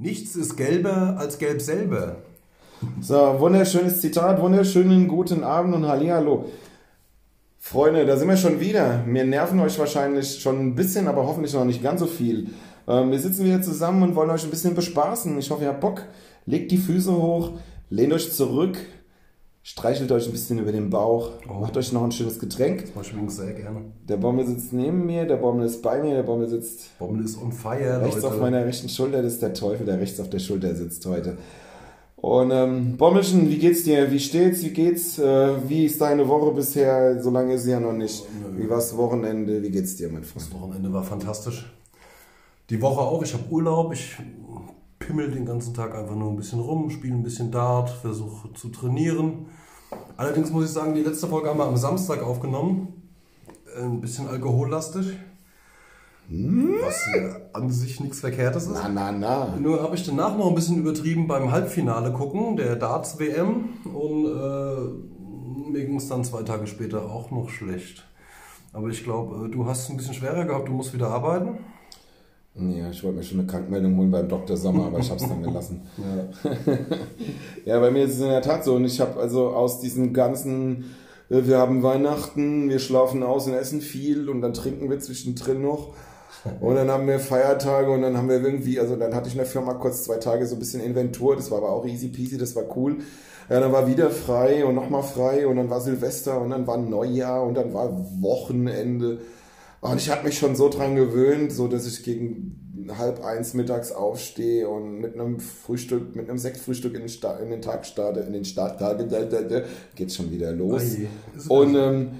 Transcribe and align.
Nichts 0.00 0.36
ist 0.36 0.56
gelber 0.56 1.16
als 1.18 1.38
gelb 1.38 1.60
selber. 1.60 2.18
So, 3.00 3.16
wunderschönes 3.40 4.00
Zitat, 4.00 4.40
wunderschönen 4.40 5.08
guten 5.08 5.42
Abend 5.42 5.74
und 5.74 5.88
Hallihallo. 5.88 6.44
Freunde, 7.58 8.06
da 8.06 8.16
sind 8.16 8.28
wir 8.28 8.36
schon 8.36 8.60
wieder. 8.60 9.02
Wir 9.08 9.24
nerven 9.24 9.58
euch 9.58 9.76
wahrscheinlich 9.76 10.38
schon 10.38 10.60
ein 10.60 10.74
bisschen, 10.76 11.08
aber 11.08 11.26
hoffentlich 11.26 11.52
noch 11.52 11.64
nicht 11.64 11.82
ganz 11.82 11.98
so 11.98 12.06
viel. 12.06 12.50
Ähm, 12.86 13.10
wir 13.10 13.18
sitzen 13.18 13.44
wieder 13.44 13.60
zusammen 13.60 14.04
und 14.04 14.14
wollen 14.14 14.30
euch 14.30 14.44
ein 14.44 14.50
bisschen 14.50 14.76
bespaßen. 14.76 15.36
Ich 15.36 15.50
hoffe, 15.50 15.64
ihr 15.64 15.70
habt 15.70 15.80
Bock. 15.80 16.04
Legt 16.46 16.70
die 16.70 16.78
Füße 16.78 17.12
hoch, 17.12 17.54
lehnt 17.90 18.12
euch 18.12 18.32
zurück, 18.32 18.78
streichelt 19.62 20.10
euch 20.12 20.26
ein 20.26 20.32
bisschen 20.32 20.58
über 20.58 20.72
den 20.72 20.88
Bauch, 20.90 21.30
Oh. 21.48 21.54
macht 21.60 21.76
euch 21.76 21.92
noch 21.92 22.02
ein 22.04 22.12
schönes 22.12 22.38
Getränk. 22.38 22.84
Das 22.94 22.94
mache 22.94 23.24
ich 23.26 23.30
sehr 23.30 23.52
gerne. 23.52 23.82
Der 24.08 24.16
Bommel 24.16 24.46
sitzt 24.46 24.72
neben 24.72 25.04
mir, 25.06 25.26
der 25.26 25.36
Bommel 25.36 25.66
ist 25.66 25.82
bei 25.82 26.02
mir, 26.02 26.14
der 26.14 26.22
Bommel 26.22 26.48
sitzt 26.48 26.98
Bommel 26.98 27.24
ist 27.24 27.40
on 27.40 27.52
fire, 27.52 28.00
rechts 28.00 28.16
Leute. 28.22 28.28
auf 28.28 28.40
meiner 28.40 28.64
rechten 28.64 28.88
Schulter. 28.88 29.22
Das 29.22 29.34
ist 29.34 29.42
der 29.42 29.54
Teufel, 29.54 29.84
der 29.86 30.00
rechts 30.00 30.18
auf 30.20 30.30
der 30.30 30.38
Schulter 30.38 30.74
sitzt 30.74 31.04
heute. 31.06 31.36
Und 32.16 32.50
ähm, 32.50 32.96
Bommelchen, 32.96 33.48
wie 33.48 33.58
geht's 33.58 33.84
dir? 33.84 34.10
Wie 34.10 34.18
steht's? 34.18 34.62
Wie 34.64 34.70
geht's? 34.70 35.20
Äh, 35.20 35.68
wie 35.68 35.84
ist 35.86 36.00
deine 36.00 36.26
Woche 36.26 36.50
bisher? 36.52 37.22
So 37.22 37.30
lange 37.30 37.54
ist 37.54 37.62
sie 37.62 37.70
ja 37.70 37.78
noch 37.78 37.92
nicht. 37.92 38.24
Wie 38.56 38.68
war's 38.68 38.96
Wochenende? 38.96 39.62
Wie 39.62 39.70
geht's 39.70 39.94
dir, 39.96 40.08
mein 40.08 40.24
Freund? 40.24 40.46
Das 40.46 40.52
Wochenende 40.60 40.92
war 40.92 41.04
fantastisch. 41.04 41.72
Die 42.70 42.82
Woche 42.82 43.00
auch. 43.02 43.22
Ich 43.22 43.32
habe 43.34 43.44
Urlaub. 43.50 43.92
Ich 43.92 44.16
pimmel 45.08 45.30
den 45.30 45.46
ganzen 45.46 45.72
Tag 45.72 45.94
einfach 45.94 46.14
nur 46.14 46.30
ein 46.30 46.36
bisschen 46.36 46.60
rum, 46.60 46.90
spiele 46.90 47.14
ein 47.14 47.22
bisschen 47.22 47.50
Dart, 47.50 47.88
versuche 47.88 48.52
zu 48.52 48.68
trainieren. 48.68 49.46
Allerdings 50.18 50.50
muss 50.50 50.66
ich 50.66 50.70
sagen, 50.70 50.94
die 50.94 51.02
letzte 51.02 51.26
Folge 51.26 51.48
haben 51.48 51.58
wir 51.58 51.64
am 51.64 51.78
Samstag 51.78 52.22
aufgenommen. 52.22 53.10
Äh, 53.74 53.84
Ein 53.84 54.02
bisschen 54.02 54.28
alkohollastig. 54.28 55.16
Was 56.28 57.06
ja 57.16 57.36
an 57.54 57.70
sich 57.70 58.00
nichts 58.00 58.20
Verkehrtes 58.20 58.66
ist. 58.66 58.74
Na, 58.74 58.90
na, 58.90 59.12
na. 59.12 59.56
Nur 59.58 59.82
habe 59.82 59.94
ich 59.96 60.04
danach 60.04 60.36
noch 60.36 60.48
ein 60.48 60.54
bisschen 60.54 60.76
übertrieben 60.76 61.26
beim 61.26 61.50
Halbfinale 61.50 62.12
gucken, 62.12 62.58
der 62.58 62.76
Darts 62.76 63.18
WM. 63.18 63.70
Und 63.84 64.26
äh, 64.26 65.70
mir 65.70 65.86
ging 65.86 65.96
es 65.96 66.08
dann 66.08 66.22
zwei 66.22 66.42
Tage 66.42 66.66
später 66.66 67.10
auch 67.10 67.30
noch 67.30 67.48
schlecht. 67.48 68.06
Aber 68.74 68.88
ich 68.88 69.04
glaube, 69.04 69.46
äh, 69.46 69.50
du 69.50 69.64
hast 69.64 69.84
es 69.84 69.88
ein 69.88 69.96
bisschen 69.96 70.12
schwerer 70.12 70.44
gehabt, 70.44 70.68
du 70.68 70.72
musst 70.72 70.92
wieder 70.92 71.08
arbeiten. 71.08 71.60
Ja, 72.60 72.90
ich 72.90 73.04
wollte 73.04 73.18
mir 73.18 73.22
schon 73.22 73.38
eine 73.38 73.46
Krankmeldung 73.46 73.96
holen 73.96 74.10
beim 74.10 74.28
Dr. 74.28 74.56
Sommer, 74.56 74.86
aber 74.86 74.98
ich 74.98 75.10
hab's 75.10 75.28
dann 75.28 75.42
gelassen. 75.42 75.82
Ja. 75.98 76.48
Ja, 77.64 77.80
bei 77.80 77.90
mir 77.90 78.04
ist 78.04 78.14
es 78.14 78.20
in 78.20 78.28
der 78.28 78.42
Tat 78.42 78.64
so. 78.64 78.74
Und 78.74 78.84
ich 78.84 79.00
habe 79.00 79.20
also 79.20 79.50
aus 79.50 79.80
diesem 79.80 80.12
ganzen, 80.12 80.96
äh, 81.30 81.42
wir 81.44 81.58
haben 81.58 81.82
Weihnachten, 81.82 82.68
wir 82.68 82.78
schlafen 82.78 83.22
aus 83.22 83.46
und 83.46 83.54
essen 83.54 83.80
viel 83.80 84.28
und 84.28 84.40
dann 84.40 84.54
trinken 84.54 84.90
wir 84.90 84.98
zwischendrin 84.98 85.62
noch. 85.62 85.94
Und 86.60 86.76
dann 86.76 86.90
haben 86.90 87.06
wir 87.06 87.18
Feiertage 87.20 87.90
und 87.90 88.02
dann 88.02 88.16
haben 88.16 88.28
wir 88.28 88.40
irgendwie, 88.40 88.80
also 88.80 88.96
dann 88.96 89.14
hatte 89.14 89.28
ich 89.28 89.34
in 89.34 89.38
der 89.38 89.46
Firma 89.46 89.74
kurz 89.74 90.04
zwei 90.04 90.16
Tage 90.16 90.46
so 90.46 90.56
ein 90.56 90.58
bisschen 90.58 90.80
Inventur, 90.80 91.36
das 91.36 91.50
war 91.50 91.58
aber 91.58 91.70
auch 91.70 91.84
easy 91.86 92.08
peasy, 92.08 92.38
das 92.38 92.54
war 92.56 92.64
cool. 92.76 92.98
Ja, 93.50 93.60
dann 93.60 93.72
war 93.72 93.86
wieder 93.88 94.10
frei 94.10 94.64
und 94.64 94.74
nochmal 94.74 95.02
frei 95.02 95.46
und 95.46 95.56
dann 95.56 95.70
war 95.70 95.80
Silvester 95.80 96.40
und 96.40 96.50
dann 96.50 96.66
war 96.66 96.76
Neujahr 96.76 97.42
und 97.44 97.54
dann 97.54 97.72
war 97.74 97.90
Wochenende. 98.20 99.18
Und 99.80 99.98
ich 99.98 100.10
habe 100.10 100.24
mich 100.24 100.38
schon 100.38 100.56
so 100.56 100.68
dran 100.68 100.96
gewöhnt, 100.96 101.52
so 101.52 101.68
dass 101.68 101.86
ich 101.86 102.02
gegen 102.02 102.68
halb 102.96 103.24
eins 103.24 103.54
mittags 103.54 103.92
aufstehe 103.92 104.68
und 104.68 104.98
mit 105.00 105.14
einem 105.14 105.40
Frühstück, 105.40 106.16
mit 106.16 106.28
einem 106.28 106.38
Sektfrühstück 106.38 106.94
in 106.94 107.00
den, 107.00 107.08
Sta 107.08 107.36
in 107.38 107.50
den 107.50 107.62
Tag 107.62 107.86
starte, 107.86 108.20
in 108.20 108.32
den 108.32 108.44
Start 108.44 108.80
geht's 109.94 110.16
schon 110.16 110.30
wieder 110.30 110.52
los. 110.52 110.96
Und 111.48 111.74
ähm, 111.76 112.10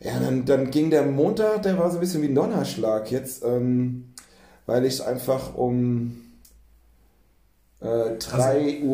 ja, 0.00 0.18
dann, 0.18 0.44
dann 0.44 0.70
ging 0.70 0.90
der 0.90 1.04
Montag, 1.04 1.62
der 1.62 1.78
war 1.78 1.90
so 1.90 1.98
ein 1.98 2.00
bisschen 2.00 2.22
wie 2.22 2.28
ein 2.28 2.34
Donnerschlag 2.34 3.10
jetzt, 3.10 3.44
ähm, 3.44 4.06
weil 4.66 4.84
ich 4.84 5.04
einfach 5.04 5.54
um 5.54 6.25
äh, 7.80 8.16
3.50 8.18 8.84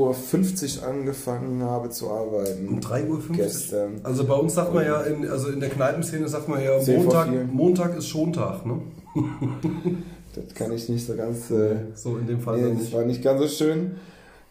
Uhr 0.81 0.89
angefangen 0.89 1.63
habe 1.63 1.91
zu 1.91 2.11
arbeiten. 2.11 2.69
Um 2.69 2.81
3.50 2.81 3.09
Uhr? 3.09 3.21
Gestern. 3.37 4.01
Also 4.03 4.25
bei 4.25 4.35
uns 4.35 4.55
sagt 4.55 4.75
man 4.75 4.85
ja, 4.85 5.03
in, 5.03 5.29
also 5.29 5.49
in 5.49 5.61
der 5.61 5.71
Kneipenszene 5.71 6.29
sagt 6.29 6.49
man 6.49 6.63
ja, 6.63 6.79
Montag. 6.97 7.53
Montag 7.53 7.97
ist 7.97 8.09
Schontag. 8.09 8.67
Ne? 8.67 8.83
Das 10.35 10.55
kann 10.55 10.73
ich 10.73 10.89
nicht 10.89 11.07
so 11.07 11.15
ganz. 11.15 11.51
Äh, 11.51 11.77
So 11.95 12.17
in 12.17 12.27
dem 12.27 12.41
Fall 12.41 12.59
nee, 12.59 12.75
das 12.79 12.91
war 12.93 13.05
nicht 13.05 13.23
ganz 13.23 13.39
so 13.39 13.49
schön. 13.49 13.97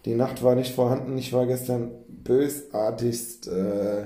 Die 0.06 0.14
Nacht 0.14 0.44
war 0.44 0.54
nicht 0.54 0.76
vorhanden. 0.76 1.18
Ich 1.18 1.34
war 1.34 1.48
gestern 1.48 1.90
bösartigst 2.08 3.48
äh, 3.48 4.04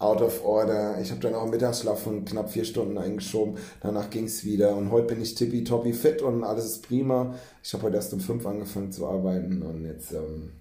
out 0.00 0.22
of 0.22 0.44
order. 0.44 0.98
Ich 1.00 1.10
habe 1.10 1.20
dann 1.20 1.34
auch 1.34 1.42
einen 1.42 1.50
Mittagsschlaf 1.50 2.02
von 2.02 2.24
knapp 2.24 2.50
vier 2.50 2.64
Stunden 2.64 2.98
eingeschoben. 2.98 3.58
Danach 3.80 4.10
ging's 4.10 4.44
wieder. 4.44 4.74
Und 4.76 4.90
heute 4.90 5.14
bin 5.14 5.22
ich 5.22 5.34
tippitoppi 5.34 5.92
fit 5.92 6.22
und 6.22 6.42
alles 6.42 6.64
ist 6.64 6.88
prima. 6.88 7.34
Ich 7.62 7.72
habe 7.74 7.84
heute 7.84 7.96
erst 7.96 8.12
um 8.14 8.20
fünf 8.20 8.44
angefangen 8.46 8.90
zu 8.90 9.06
arbeiten 9.06 9.62
und 9.62 9.84
jetzt, 9.84 10.12
ähm, 10.12 10.52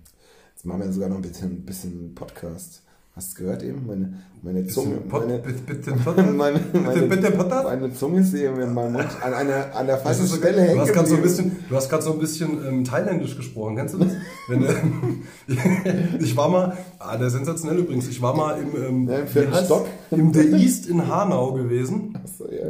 jetzt 0.53 0.65
machen 0.65 0.81
wir 0.81 0.91
sogar 0.91 1.09
noch 1.09 1.15
ein 1.15 1.21
bisschen, 1.21 1.65
bisschen 1.65 2.13
Podcast. 2.13 2.83
Hast 3.19 3.37
du 3.37 3.43
gehört 3.43 3.63
eben? 3.63 3.85
Meine, 3.85 4.13
meine 4.41 4.65
Zunge. 4.67 4.95
Pot- 4.95 5.27
meine, 5.27 5.39
bitte, 5.45 5.59
bitte, 5.59 5.91
meine, 6.31 6.57
bitte, 6.59 6.79
meine, 6.85 7.01
bitte, 7.01 7.31
Podcast? 7.31 7.65
meine 7.65 7.93
Zunge 7.93 8.21
ist 8.21 8.33
eben 8.33 8.61
in 8.61 8.73
meinem 8.73 8.93
Mund 8.93 9.09
an, 9.21 9.33
einer, 9.33 9.75
an 9.75 9.87
der 9.87 9.97
falschen 9.97 10.25
so, 10.25 10.37
Stelle 10.37 10.61
hängen 10.61 10.75
du 10.75 10.81
hast 10.83 10.93
gerade 10.93 11.09
so 11.09 11.15
ein 11.15 11.21
bisschen, 11.21 11.51
du 11.67 11.75
hast 11.75 11.89
so 12.01 12.13
ein 12.13 12.19
bisschen 12.19 12.65
ähm, 12.65 12.85
thailändisch 12.85 13.35
gesprochen, 13.35 13.75
kennst 13.75 13.95
du 13.95 13.97
das? 13.97 14.13
Wenn, 14.47 14.63
ähm, 14.63 15.23
ich 16.21 16.37
war 16.37 16.47
mal, 16.47 16.77
ah, 16.97 17.17
der 17.17 17.29
sensationell 17.29 17.79
übrigens, 17.79 18.07
ich 18.07 18.21
war 18.21 18.33
mal 18.33 18.57
im, 18.57 18.81
ähm, 18.81 19.09
Ja, 19.09 19.17
im? 19.41 19.65
Stock. 19.65 19.85
im 20.11 20.33
The 20.33 20.53
East 20.53 20.87
in 20.87 21.05
Hanau 21.05 21.51
gewesen. 21.51 22.17
Achso, 22.23 22.49
ja. 22.49 22.69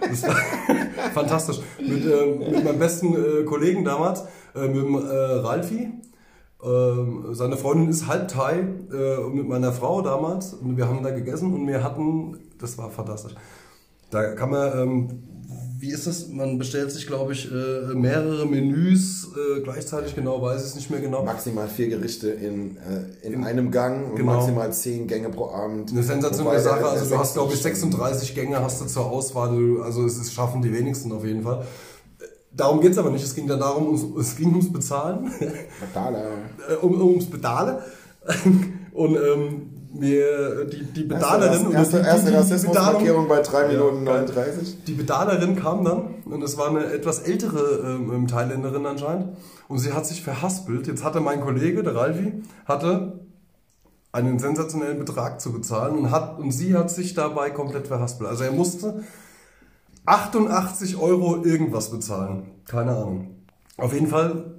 Das 0.00 0.22
war 0.24 0.34
fantastisch. 1.14 1.60
Mit, 1.78 2.04
ähm, 2.04 2.40
mit 2.40 2.64
meinem 2.64 2.80
besten 2.80 3.14
äh, 3.14 3.44
Kollegen 3.44 3.84
damals, 3.84 4.24
äh, 4.56 4.66
mit 4.66 4.74
dem 4.74 4.96
äh, 4.96 4.98
Ralfi. 4.98 5.88
Ähm, 6.64 7.26
seine 7.32 7.56
Freundin 7.56 7.88
ist 7.88 8.06
halb 8.06 8.28
Thai 8.28 8.60
äh, 8.92 9.20
mit 9.32 9.48
meiner 9.48 9.72
Frau 9.72 10.00
damals. 10.02 10.54
Und 10.54 10.76
wir 10.76 10.88
haben 10.88 11.02
da 11.02 11.10
gegessen 11.10 11.52
und 11.52 11.66
wir 11.66 11.82
hatten, 11.82 12.38
das 12.58 12.78
war 12.78 12.90
fantastisch. 12.90 13.34
Da 14.10 14.34
kann 14.34 14.50
man, 14.50 14.78
ähm, 14.78 15.08
wie 15.80 15.90
ist 15.90 16.06
das? 16.06 16.28
Man 16.28 16.58
bestellt 16.58 16.92
sich, 16.92 17.06
glaube 17.08 17.32
ich, 17.32 17.50
äh, 17.50 17.94
mehrere 17.94 18.46
Menüs 18.46 19.26
äh, 19.56 19.60
gleichzeitig, 19.62 20.14
genau 20.14 20.40
weiß 20.40 20.60
ich 20.62 20.68
es 20.68 20.74
nicht 20.76 20.90
mehr 20.90 21.00
genau. 21.00 21.24
Maximal 21.24 21.66
vier 21.66 21.88
Gerichte 21.88 22.28
in, 22.30 22.76
äh, 22.76 23.26
in 23.26 23.42
einem 23.42 23.70
Gang 23.72 24.10
und 24.10 24.16
Genau. 24.16 24.34
maximal 24.36 24.72
zehn 24.72 25.08
Gänge 25.08 25.30
pro 25.30 25.48
Abend. 25.50 25.90
Eine 25.90 26.02
sensationelle 26.04 26.60
Sache. 26.60 26.86
Also 26.86 27.06
der 27.08 27.16
du 27.16 27.20
hast, 27.22 27.34
glaube 27.34 27.54
ich, 27.54 27.60
sechste- 27.60 27.86
36 27.86 28.34
Gänge 28.36 28.60
hast 28.62 28.80
du 28.80 28.84
zur 28.86 29.06
Auswahl. 29.10 29.58
Also 29.82 30.04
es 30.04 30.18
ist, 30.18 30.32
schaffen 30.32 30.62
die 30.62 30.72
wenigsten 30.72 31.10
auf 31.10 31.24
jeden 31.24 31.42
Fall. 31.42 31.64
Darum 32.54 32.80
geht 32.80 32.92
es 32.92 32.98
aber 32.98 33.10
nicht. 33.10 33.24
Es 33.24 33.34
ging 33.34 33.46
dann 33.48 33.60
darum, 33.60 33.86
ums, 33.86 34.04
es 34.20 34.36
ging 34.36 34.50
ums 34.50 34.72
Bezahlen, 34.72 35.30
äh, 35.40 36.74
um, 36.80 37.00
ums 37.00 37.26
Pedale. 37.30 37.82
Und 38.92 39.16
ähm, 39.16 39.70
wir, 39.94 40.64
die, 40.66 40.84
die 40.84 41.02
Pedalerin... 41.04 41.66
und 41.66 41.72
Erste, 41.74 42.00
die- 42.00 42.06
erste 42.06 42.24
die- 42.26 42.30
die 42.32 42.36
Rassismusmarkierung 42.36 43.28
bei 43.28 43.40
3 43.40 43.62
Ja, 43.62 43.68
Minuten 43.68 44.04
geil. 44.04 44.20
39. 44.26 44.84
Die 44.84 44.92
Pedalerin 44.92 45.56
kam 45.56 45.84
dann 45.84 46.14
und 46.24 46.42
es 46.42 46.56
war 46.56 46.68
eine 46.68 46.84
etwas 46.86 47.20
ältere 47.20 47.98
ähm, 48.10 48.26
Thailänderin 48.26 48.86
anscheinend 48.86 49.36
und 49.68 49.78
sie 49.78 49.92
hat 49.92 50.06
sich 50.06 50.22
verhaspelt. 50.22 50.86
Jetzt 50.86 51.04
hatte 51.04 51.20
mein 51.20 51.40
Kollege, 51.40 51.82
der 51.82 51.94
Ralfi, 51.94 52.42
hatte 52.64 53.20
einen 54.12 54.38
sensationellen 54.38 54.98
Betrag 54.98 55.40
zu 55.40 55.52
bezahlen 55.52 55.96
und, 55.98 56.10
hat, 56.10 56.38
und 56.38 56.52
sie 56.52 56.74
hat 56.74 56.90
sich 56.90 57.14
dabei 57.14 57.50
komplett 57.50 57.86
verhaspelt. 57.88 58.28
Also 58.30 58.44
er 58.44 58.52
musste 58.52 59.02
88 60.04 60.96
Euro 60.96 61.44
irgendwas 61.44 61.90
bezahlen. 61.90 62.50
Keine 62.66 62.92
Ahnung. 62.92 63.36
Auf 63.76 63.92
jeden 63.92 64.08
Fall, 64.08 64.56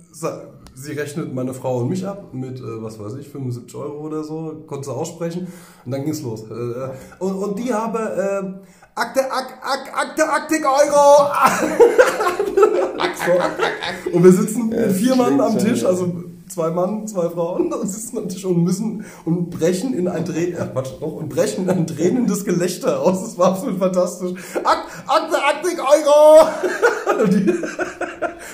sie 0.73 0.91
rechnet 0.93 1.33
meine 1.33 1.53
Frau 1.53 1.79
und 1.79 1.89
mich 1.89 2.05
ab 2.05 2.33
mit, 2.33 2.59
äh, 2.59 2.81
was 2.81 2.99
weiß 2.99 3.15
ich, 3.15 3.29
75 3.29 3.75
Euro 3.75 3.99
oder 4.05 4.23
so, 4.23 4.63
konnte 4.67 4.85
sie 4.85 4.93
aussprechen 4.93 5.47
und 5.85 5.91
dann 5.91 6.03
ging's 6.03 6.21
los. 6.21 6.43
Äh, 6.49 6.53
äh, 6.53 6.89
und, 7.19 7.35
und 7.35 7.59
die 7.59 7.73
habe 7.73 7.99
äh, 7.99 8.69
Akte, 8.95 9.21
Ak, 9.31 9.59
Ak, 9.61 9.97
Akte, 9.97 10.29
Aktik 10.29 10.65
Euro! 10.65 11.31
so. 13.25 14.11
Und 14.11 14.23
wir 14.23 14.31
sitzen 14.31 14.69
mit 14.69 14.91
vier 14.91 15.15
Mann 15.15 15.39
am 15.41 15.57
Tisch, 15.57 15.83
also 15.83 16.13
zwei 16.53 16.69
Mann, 16.69 17.07
zwei 17.07 17.29
Frauen, 17.29 17.73
und 17.73 17.87
sitzen 17.87 18.17
am 18.17 18.29
Tisch 18.29 18.45
und 18.45 18.63
müssen 18.63 19.05
und 19.25 19.49
brechen 19.49 19.93
in 19.93 20.07
ein 20.07 20.25
Dreh, 20.25 20.51
äh, 20.51 20.67
Quatsch, 20.71 20.91
doch, 20.99 21.13
und 21.13 21.29
brechen 21.29 21.63
in 21.63 21.69
ein 21.69 21.87
tränendes 21.87 22.45
Gelächter 22.45 23.01
aus. 23.01 23.23
Das 23.23 23.37
war 23.37 23.51
absolut 23.51 23.79
fantastisch. 23.79 24.33
Ak, 24.63 24.85
Akte, 25.07 25.37
Aktik 25.43 25.79
Euro! 25.79 26.47
die, 27.27 27.53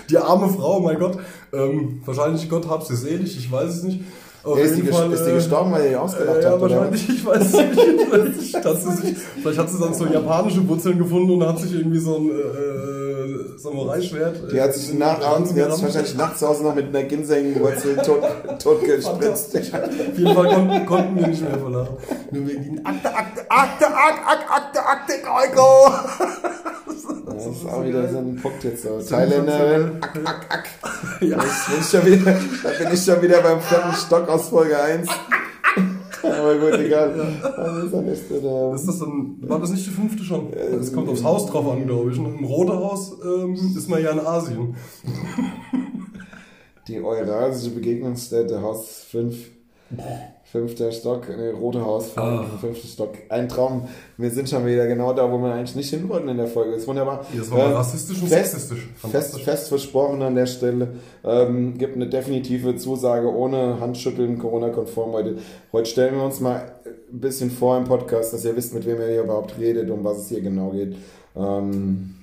die 0.10 0.18
arme 0.18 0.50
Frau, 0.50 0.80
mein 0.80 1.00
Gott. 1.00 1.18
Ähm, 1.52 2.02
wahrscheinlich 2.06 2.50
Gott 2.50 2.68
hab 2.70 2.84
sie 2.84 2.96
selig, 2.96 3.38
ich 3.38 3.52
weiß 3.52 3.70
es 3.70 3.84
nicht. 3.84 4.02
Auf 4.44 4.58
Ja, 4.58 4.64
ist, 4.64 4.78
die 4.78 4.84
Fall, 4.84 5.12
ist 5.12 5.26
die 5.26 5.32
äh, 5.32 5.34
gestorben, 5.34 5.72
weil 5.72 5.84
ihr 5.84 5.90
die 5.90 5.96
ausgelacht 5.98 6.38
äh, 6.38 6.44
ja, 6.44 6.50
habt? 6.52 6.62
oder? 6.62 6.76
wahrscheinlich, 6.76 7.10
ich 7.10 7.26
weiß 7.26 7.54
es 7.54 9.04
nicht. 9.04 9.18
Vielleicht 9.42 9.60
hat 9.60 9.70
sie 9.70 9.80
dann 9.80 9.94
so 9.94 10.06
japanische 10.06 10.68
Wurzeln 10.68 10.98
gefunden 10.98 11.32
und 11.32 11.46
hat 11.46 11.60
sich 11.60 11.74
irgendwie 11.74 12.00
so 12.00 12.16
ein 12.16 12.30
äh, 12.30 13.58
Samurai-Schwert. 13.58 14.52
Die 14.52 14.62
hat 14.62 14.74
sich 14.74 14.94
nach, 14.98 15.22
abends, 15.22 15.54
die 15.54 15.62
hat 15.62 15.74
sich 15.74 15.84
wahrscheinlich 15.84 16.16
nachts 16.16 16.40
zu 16.40 16.48
Hause 16.48 16.64
noch 16.64 16.76
mit 16.76 16.88
einer 16.88 17.04
Ginseng-Wurzel 17.04 17.98
tot, 17.98 18.24
tot 18.64 18.84
gespritzt. 18.84 19.58
Auf 19.58 20.18
jeden 20.18 20.34
Fall 20.34 20.54
konnten, 20.54 20.86
konnten 20.86 21.16
wir 21.18 21.28
nicht 21.28 21.42
mehr 21.42 21.60
verlachen. 21.60 21.98
Nur 22.32 22.48
wegen 22.48 22.64
den 22.64 22.86
Akte, 22.86 23.14
Akte, 23.14 23.42
Akte, 23.50 23.88
Akte, 23.88 24.26
Akte, 24.26 24.80
Akte, 24.80 24.86
Akte, 24.86 25.14
Euro. 25.58 25.94
Das 27.26 27.44
so- 27.44 27.52
ist 27.52 27.62
so 27.62 27.68
auch 27.70 27.84
wieder 27.84 28.02
geil. 28.04 28.12
so 28.12 28.18
ein 28.20 28.36
Punkt 28.36 28.64
jetzt 28.64 28.84
so. 28.84 29.00
Thailänder, 29.00 29.92
ack, 30.02 30.20
ack, 30.26 30.46
ack. 30.50 30.66
Ja. 31.22 31.38
Das 31.38 31.66
bin 31.68 31.80
ich 31.80 31.86
schon 31.90 32.06
wieder, 32.06 32.32
da 32.64 32.70
bin 32.84 32.94
ich 32.94 33.04
schon 33.04 33.22
wieder 33.22 33.42
beim 33.42 33.60
vierten 33.62 33.94
Stock 33.94 34.28
aus 34.30 34.50
Folge 34.50 34.80
1. 34.80 35.08
Aber 36.22 36.56
gut, 36.58 36.74
egal. 36.80 37.14
Das 37.42 37.84
ist 37.86 37.94
ja 37.94 38.02
nicht 38.02 38.28
so 38.30 38.40
der- 38.40 38.76
Ist 38.76 38.88
das 38.88 39.00
dann, 39.00 39.38
war 39.42 39.60
das 39.60 39.72
nicht 39.72 39.86
die 39.86 39.90
fünfte 39.92 40.24
schon? 40.24 40.52
Es 40.54 40.92
kommt 40.94 41.08
aufs 41.10 41.24
Haus 41.24 41.46
drauf 41.48 41.72
an, 41.72 41.86
glaube 41.88 42.12
ich. 42.12 42.20
Und 42.20 42.38
Im 42.40 42.44
Rote 42.46 42.74
Haus 42.74 43.14
ähm, 43.24 43.54
ist 43.56 43.90
man 43.90 44.02
ja 44.04 44.12
in 44.12 44.20
Asien. 44.20 44.76
Die 46.88 47.02
Eurasische 47.02 47.72
Begegnungsstätte, 47.76 48.62
Haus 48.62 49.06
5. 49.12 49.36
Fünfter 50.52 50.92
Stock, 50.92 51.30
ne, 51.30 51.52
Rote 51.54 51.80
Haus, 51.86 52.18
Ah. 52.18 52.44
fünfter 52.60 52.88
Stock. 52.88 53.12
Ein 53.30 53.48
Traum. 53.50 53.88
Wir 54.18 54.32
sind 54.32 54.50
schon 54.50 54.66
wieder 54.66 54.88
genau 54.88 55.14
da, 55.14 55.32
wo 55.32 55.38
wir 55.38 55.54
eigentlich 55.54 55.76
nicht 55.76 55.92
hin 55.92 56.10
wollten 56.10 56.28
in 56.28 56.38
der 56.38 56.48
Folge. 56.48 56.74
Ist 56.74 56.88
wunderbar. 56.88 57.24
Das 57.38 57.52
war 57.52 57.60
mal 57.60 57.70
Äh, 57.72 57.76
rassistisch 57.76 58.20
und 58.20 58.30
fest, 58.30 58.54
sexistisch. 58.54 58.90
Fest, 59.12 59.40
fest 59.42 59.70
versprochen 59.70 60.24
an 60.24 60.34
der 60.34 60.48
Stelle. 60.48 60.88
Ähm, 61.24 61.78
gibt 61.78 61.96
eine 61.96 62.08
definitive 62.10 62.76
Zusage 62.78 63.32
ohne 63.32 63.80
Handschütteln, 63.80 64.40
Corona-konform 64.40 65.12
heute. 65.12 65.38
Heute 65.72 65.88
stellen 65.88 66.16
wir 66.16 66.24
uns 66.24 66.40
mal 66.40 66.64
ein 67.14 67.20
bisschen 67.20 67.52
vor 67.52 67.78
im 67.78 67.84
Podcast, 67.84 68.34
dass 68.34 68.44
ihr 68.44 68.56
wisst, 68.56 68.74
mit 68.74 68.88
wem 68.88 69.00
ihr 69.02 69.08
hier 69.08 69.22
überhaupt 69.26 69.54
redet, 69.60 69.92
um 69.92 70.04
was 70.04 70.18
es 70.18 70.30
hier 70.30 70.42
genau 70.42 70.72
geht. 70.72 70.96
Ähm, 71.36 72.16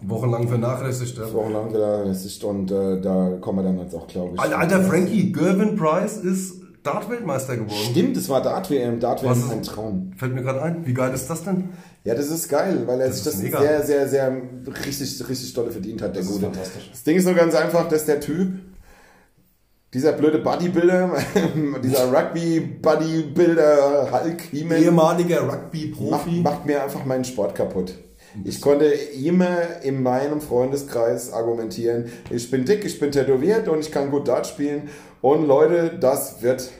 Wochenlang 0.00 0.48
vernachlässigt. 0.48 1.18
Ja. 1.18 1.30
wochenlang 1.34 1.70
vernachlässigt 1.70 2.44
und 2.44 2.70
äh, 2.70 2.98
da 3.00 3.36
kommen 3.42 3.58
wir 3.58 3.62
dann 3.64 3.78
jetzt 3.78 3.94
auch, 3.94 4.06
glaube 4.06 4.36
ich. 4.36 4.40
Alter, 4.40 4.58
Alter 4.58 4.80
Frankie, 4.84 5.32
Gervin 5.32 5.76
Price 5.76 6.16
ist 6.16 6.63
Dart-Weltmeister 6.84 7.56
geworden. 7.56 7.88
Stimmt, 7.90 8.16
es 8.16 8.28
war 8.28 8.40
Dart-WM. 8.42 9.00
Dart-WM 9.00 9.32
ist 9.32 9.50
ein 9.50 9.62
Traum. 9.62 10.12
Fällt 10.16 10.34
mir 10.34 10.42
gerade 10.42 10.62
ein. 10.62 10.86
Wie 10.86 10.94
geil 10.94 11.12
ist 11.12 11.28
das 11.28 11.42
denn? 11.42 11.70
Ja, 12.04 12.14
das 12.14 12.28
ist 12.28 12.48
geil, 12.48 12.82
weil 12.86 13.00
er 13.00 13.08
Das 13.08 13.16
sich 13.16 13.24
das 13.24 13.42
mega. 13.42 13.58
sehr, 13.58 13.82
sehr, 13.84 14.08
sehr 14.08 14.36
richtig, 14.86 15.26
richtig 15.28 15.52
dolle 15.54 15.70
verdient 15.72 16.02
hat, 16.02 16.14
der 16.14 16.22
Das 16.22 16.30
Gute. 16.30 16.50
Das 16.90 17.02
Ding 17.02 17.16
ist 17.16 17.24
nur 17.24 17.34
ganz 17.34 17.54
einfach, 17.54 17.88
dass 17.88 18.04
der 18.04 18.20
Typ, 18.20 18.52
dieser 19.94 20.12
blöde 20.12 20.38
Bodybuilder, 20.38 21.10
dieser 21.82 22.12
Rugby-Bodybuilder 22.12 24.08
Hulk 24.12 24.42
He-Man, 24.50 24.82
Ehemaliger 24.82 25.42
macht, 25.44 25.58
Rugby-Profi. 25.72 26.40
macht 26.42 26.66
mir 26.66 26.82
einfach 26.82 27.04
meinen 27.04 27.24
Sport 27.24 27.54
kaputt. 27.54 27.94
Ich 28.42 28.60
konnte 28.60 28.86
immer 28.86 29.82
in 29.82 30.02
meinem 30.02 30.40
Freundeskreis 30.40 31.32
argumentieren, 31.32 32.06
ich 32.30 32.50
bin 32.50 32.64
dick, 32.64 32.84
ich 32.84 32.98
bin 32.98 33.12
tätowiert 33.12 33.68
und 33.68 33.78
ich 33.80 33.92
kann 33.92 34.10
gut 34.10 34.26
Dart 34.26 34.46
spielen. 34.46 34.88
Und 35.20 35.46
Leute, 35.46 35.96
das 36.00 36.42
wird, 36.42 36.70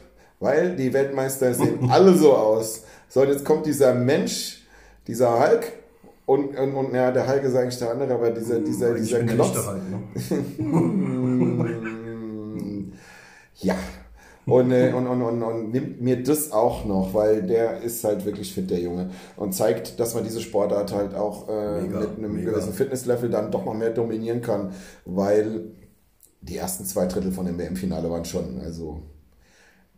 weil 0.40 0.74
die 0.74 0.92
Weltmeister 0.92 1.54
sehen 1.54 1.88
alle 1.90 2.14
so 2.14 2.34
aus. 2.34 2.82
So, 3.08 3.20
und 3.20 3.28
jetzt 3.28 3.44
kommt 3.44 3.66
dieser 3.66 3.94
Mensch, 3.94 4.66
dieser 5.06 5.38
Hulk, 5.38 5.72
und, 6.26 6.58
und, 6.58 6.74
und 6.74 6.94
ja, 6.94 7.12
der 7.12 7.28
Hulk 7.28 7.44
ist 7.44 7.54
eigentlich 7.54 7.78
der 7.78 7.90
andere, 7.90 8.14
aber 8.14 8.30
dieser, 8.30 8.58
dieser, 8.58 8.88
Eigentlich 8.88 9.08
dieser 9.08 9.24
Klotz. 9.24 9.54
Lichter 9.54 9.66
halt, 9.66 9.82
ne? 9.90 10.02
Ja. 13.56 13.76
Und, 14.46 14.70
äh, 14.72 14.92
und, 14.92 15.06
und, 15.06 15.22
und, 15.22 15.42
und 15.42 15.72
nimmt 15.72 16.02
mir 16.02 16.22
das 16.22 16.52
auch 16.52 16.84
noch, 16.84 17.14
weil 17.14 17.42
der 17.42 17.80
ist 17.80 18.04
halt 18.04 18.26
wirklich 18.26 18.52
fit, 18.52 18.70
der 18.70 18.80
Junge. 18.80 19.10
Und 19.36 19.54
zeigt, 19.54 19.98
dass 19.98 20.14
man 20.14 20.24
diese 20.24 20.40
Sportart 20.40 20.92
halt 20.92 21.14
auch 21.14 21.48
äh, 21.48 21.82
Mega, 21.82 22.00
mit 22.00 22.18
einem 22.18 22.34
mega. 22.34 22.50
gewissen 22.50 22.74
Fitnesslevel 22.74 23.30
dann 23.30 23.50
doch 23.50 23.64
noch 23.64 23.74
mehr 23.74 23.90
dominieren 23.90 24.42
kann, 24.42 24.72
weil 25.04 25.70
die 26.42 26.58
ersten 26.58 26.84
zwei 26.84 27.06
Drittel 27.06 27.32
von 27.32 27.46
dem 27.46 27.58
WM-Finale 27.58 28.10
waren 28.10 28.26
schon, 28.26 28.60
also 28.60 29.02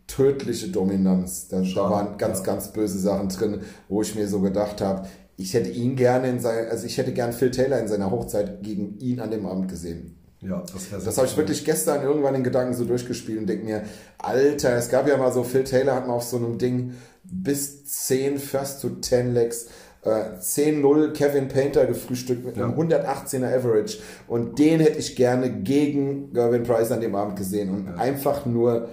tödliche 0.07 0.69
Dominanz. 0.69 1.49
Da, 1.49 1.61
da 1.61 1.89
waren 1.89 2.17
ganz, 2.17 2.39
ja. 2.39 2.45
ganz 2.45 2.71
böse 2.71 2.99
Sachen 2.99 3.29
drin, 3.29 3.61
wo 3.89 4.01
ich 4.01 4.15
mir 4.15 4.27
so 4.27 4.39
gedacht 4.39 4.79
habe, 4.79 5.07
ich 5.35 5.53
hätte 5.53 5.69
ihn 5.69 5.95
gerne 5.95 6.29
in 6.29 6.39
sein, 6.39 6.67
also 6.69 6.85
ich 6.85 6.97
hätte 6.97 7.13
gern 7.13 7.33
Phil 7.33 7.51
Taylor 7.51 7.79
in 7.79 7.87
seiner 7.87 8.09
Hochzeit 8.09 8.63
gegen 8.63 8.97
ihn 8.99 9.19
an 9.19 9.29
dem 9.29 9.45
Abend 9.45 9.69
gesehen. 9.69 10.16
Ja, 10.41 10.63
das 10.71 10.91
wäre 10.91 11.03
Das 11.03 11.17
habe 11.17 11.27
ich 11.27 11.35
wirklich 11.35 11.65
gestern 11.65 12.03
irgendwann 12.03 12.35
in 12.35 12.43
Gedanken 12.43 12.73
so 12.73 12.85
durchgespielt 12.85 13.39
und 13.39 13.47
denke 13.47 13.65
mir, 13.65 13.83
Alter, 14.19 14.75
es 14.75 14.89
gab 14.89 15.07
ja 15.07 15.17
mal 15.17 15.31
so, 15.31 15.43
Phil 15.43 15.63
Taylor 15.63 15.95
hat 15.95 16.07
mal 16.07 16.13
auf 16.13 16.23
so 16.23 16.37
einem 16.37 16.57
Ding 16.57 16.93
bis 17.23 17.85
10 17.85 18.37
First 18.37 18.81
to 18.81 18.89
10 19.01 19.33
Legs, 19.33 19.67
äh, 20.03 20.39
10-0 20.39 21.13
Kevin 21.13 21.47
Painter 21.47 21.85
gefrühstückt 21.85 22.45
mit 22.45 22.57
einem 22.57 22.73
118er 22.73 23.53
Average. 23.55 23.97
Und 24.27 24.59
den 24.59 24.79
hätte 24.79 24.99
ich 24.99 25.15
gerne 25.15 25.49
gegen 25.49 26.33
Gervin 26.33 26.63
Price 26.63 26.91
an 26.91 27.01
dem 27.01 27.15
Abend 27.15 27.35
gesehen. 27.35 27.69
Und 27.71 27.99
einfach 27.99 28.45
nur 28.45 28.89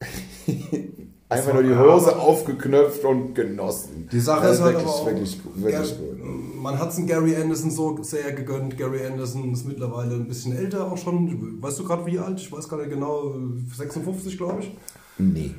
einfach 1.28 1.52
nur 1.54 1.62
die 1.62 1.76
Hose 1.76 2.16
aufgeknöpft 2.16 3.04
und 3.04 3.34
genossen. 3.34 4.08
Die 4.10 4.20
Sache 4.20 4.46
Das 4.46 4.56
ist 4.56 4.62
halt 4.62 4.74
wirklich, 4.74 4.88
aber 4.88 5.00
auch, 5.00 5.06
wirklich, 5.06 5.40
wirklich 5.54 5.98
gut. 5.98 6.62
man 6.62 6.78
hat 6.78 6.90
es 6.90 7.06
Gary 7.06 7.36
Anderson 7.36 7.70
so 7.70 8.02
sehr 8.02 8.32
gegönnt. 8.32 8.76
Gary 8.76 9.06
Anderson 9.06 9.52
ist 9.52 9.66
mittlerweile 9.66 10.14
ein 10.14 10.28
bisschen 10.28 10.56
älter 10.56 10.90
auch 10.90 10.96
schon. 10.98 11.62
Weißt 11.62 11.78
du 11.78 11.84
gerade 11.84 12.06
wie 12.06 12.18
alt? 12.18 12.40
Ich 12.40 12.50
weiß 12.52 12.68
gar 12.68 12.78
nicht 12.78 12.90
genau. 12.90 13.34
56, 13.76 14.36
glaube 14.36 14.60
ich. 14.60 14.76
Nee. 15.18 15.54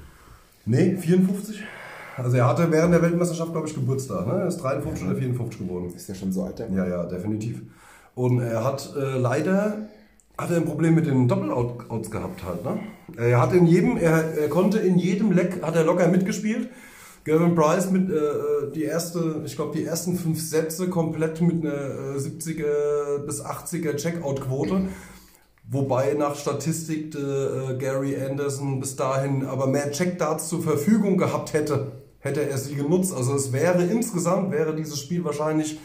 Nee, 0.66 0.98
54. 0.98 1.64
Also 2.18 2.38
er 2.38 2.48
hatte 2.48 2.72
während 2.72 2.94
der 2.94 3.02
Weltmeisterschaft, 3.02 3.52
glaube 3.52 3.68
ich, 3.68 3.74
Geburtstag. 3.74 4.26
Ne? 4.26 4.34
Er 4.34 4.48
ist 4.48 4.58
53 4.58 5.06
oder 5.06 5.16
54 5.16 5.60
geworden. 5.60 5.94
Ist 5.94 6.08
ja 6.08 6.16
schon 6.16 6.32
so 6.32 6.44
alt. 6.44 6.60
Ja, 6.60 6.88
ja, 6.88 7.06
definitiv. 7.06 7.62
Und 8.16 8.40
er 8.40 8.64
hat 8.64 8.94
äh, 8.96 9.18
leider 9.18 9.90
hat 10.38 10.52
er 10.52 10.58
ein 10.58 10.66
Problem 10.66 10.96
mit 10.96 11.06
den 11.06 11.28
Doppelouts 11.28 12.12
gehabt 12.12 12.44
halt. 12.44 12.64
Ne? 12.64 12.80
Er 13.18 13.42
hat 13.42 13.54
in 13.54 13.66
jedem, 13.66 13.98
er, 13.98 14.38
er 14.38 14.50
konnte 14.50 14.80
in 14.80 14.98
jedem 14.98 15.32
Leck 15.32 15.62
hat 15.62 15.76
er 15.76 15.84
locker 15.84 16.08
mitgespielt. 16.08 16.70
Gavin 17.24 17.56
Price 17.56 17.90
mit 17.90 18.12
äh, 18.12 18.72
die 18.76 18.84
erste, 18.84 19.42
ich 19.46 19.56
glaube 19.56 19.76
die 19.76 19.84
ersten 19.84 20.16
fünf 20.16 20.40
Sätze 20.40 20.90
komplett 20.90 21.42
mit 21.42 21.66
einer 21.66 21.74
äh, 21.74 22.18
70er 22.18 23.20
bis 23.26 23.44
80er 23.44 23.96
Checkout-Quote. 23.96 24.90
Wobei 25.68 26.14
nach 26.14 26.36
Statistik 26.36 27.12
der, 27.12 27.22
äh, 27.72 27.78
Gary 27.80 28.16
Anderson 28.16 28.80
bis 28.80 28.96
dahin 28.96 29.44
aber 29.44 29.66
mehr 29.66 29.90
Checkdarts 29.92 30.50
zur 30.50 30.62
Verfügung 30.62 31.18
gehabt 31.18 31.54
hätte, 31.54 31.94
hätte 32.20 32.48
er 32.48 32.60
sie 32.60 32.76
genutzt. 32.76 33.12
Also 33.16 33.34
es 33.34 33.52
wäre 33.52 33.84
insgesamt, 33.84 34.52
wäre 34.52 34.76
dieses 34.76 35.00
Spiel 35.00 35.24
wahrscheinlich 35.24 35.80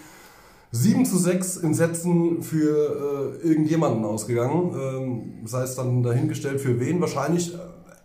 7 0.73 1.05
zu 1.05 1.19
6 1.19 1.57
in 1.59 1.75
Sätzen 1.75 2.43
für 2.43 3.39
äh, 3.43 3.47
irgendjemanden 3.47 4.05
ausgegangen. 4.05 4.75
Ähm, 4.75 5.47
sei 5.47 5.63
es 5.63 5.75
dann 5.75 6.03
dahingestellt 6.03 6.61
für 6.61 6.79
wen. 6.79 7.01
Wahrscheinlich, 7.01 7.55
äh, 7.55 7.59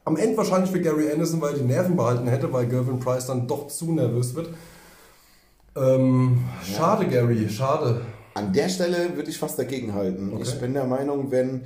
am 0.03 0.17
Ende 0.17 0.37
wahrscheinlich 0.37 0.71
für 0.71 0.81
Gary 0.81 1.11
Anderson, 1.11 1.41
weil 1.41 1.53
er 1.53 1.59
die 1.59 1.65
Nerven 1.65 1.95
behalten 1.95 2.27
hätte, 2.27 2.51
weil 2.51 2.67
Gervin 2.67 2.99
Price 2.99 3.27
dann 3.27 3.47
doch 3.47 3.67
zu 3.67 3.91
nervös 3.91 4.33
wird. 4.35 4.49
Ähm, 5.75 6.39
Schade, 6.63 7.05
Gary, 7.07 7.49
schade. 7.49 8.01
An 8.33 8.51
der 8.51 8.69
Stelle 8.69 9.15
würde 9.15 9.29
ich 9.29 9.37
fast 9.37 9.59
dagegen 9.59 9.93
halten. 9.93 10.33
Okay. 10.33 10.43
Ich 10.43 10.59
bin 10.59 10.73
der 10.73 10.85
Meinung, 10.85 11.31
wenn 11.31 11.61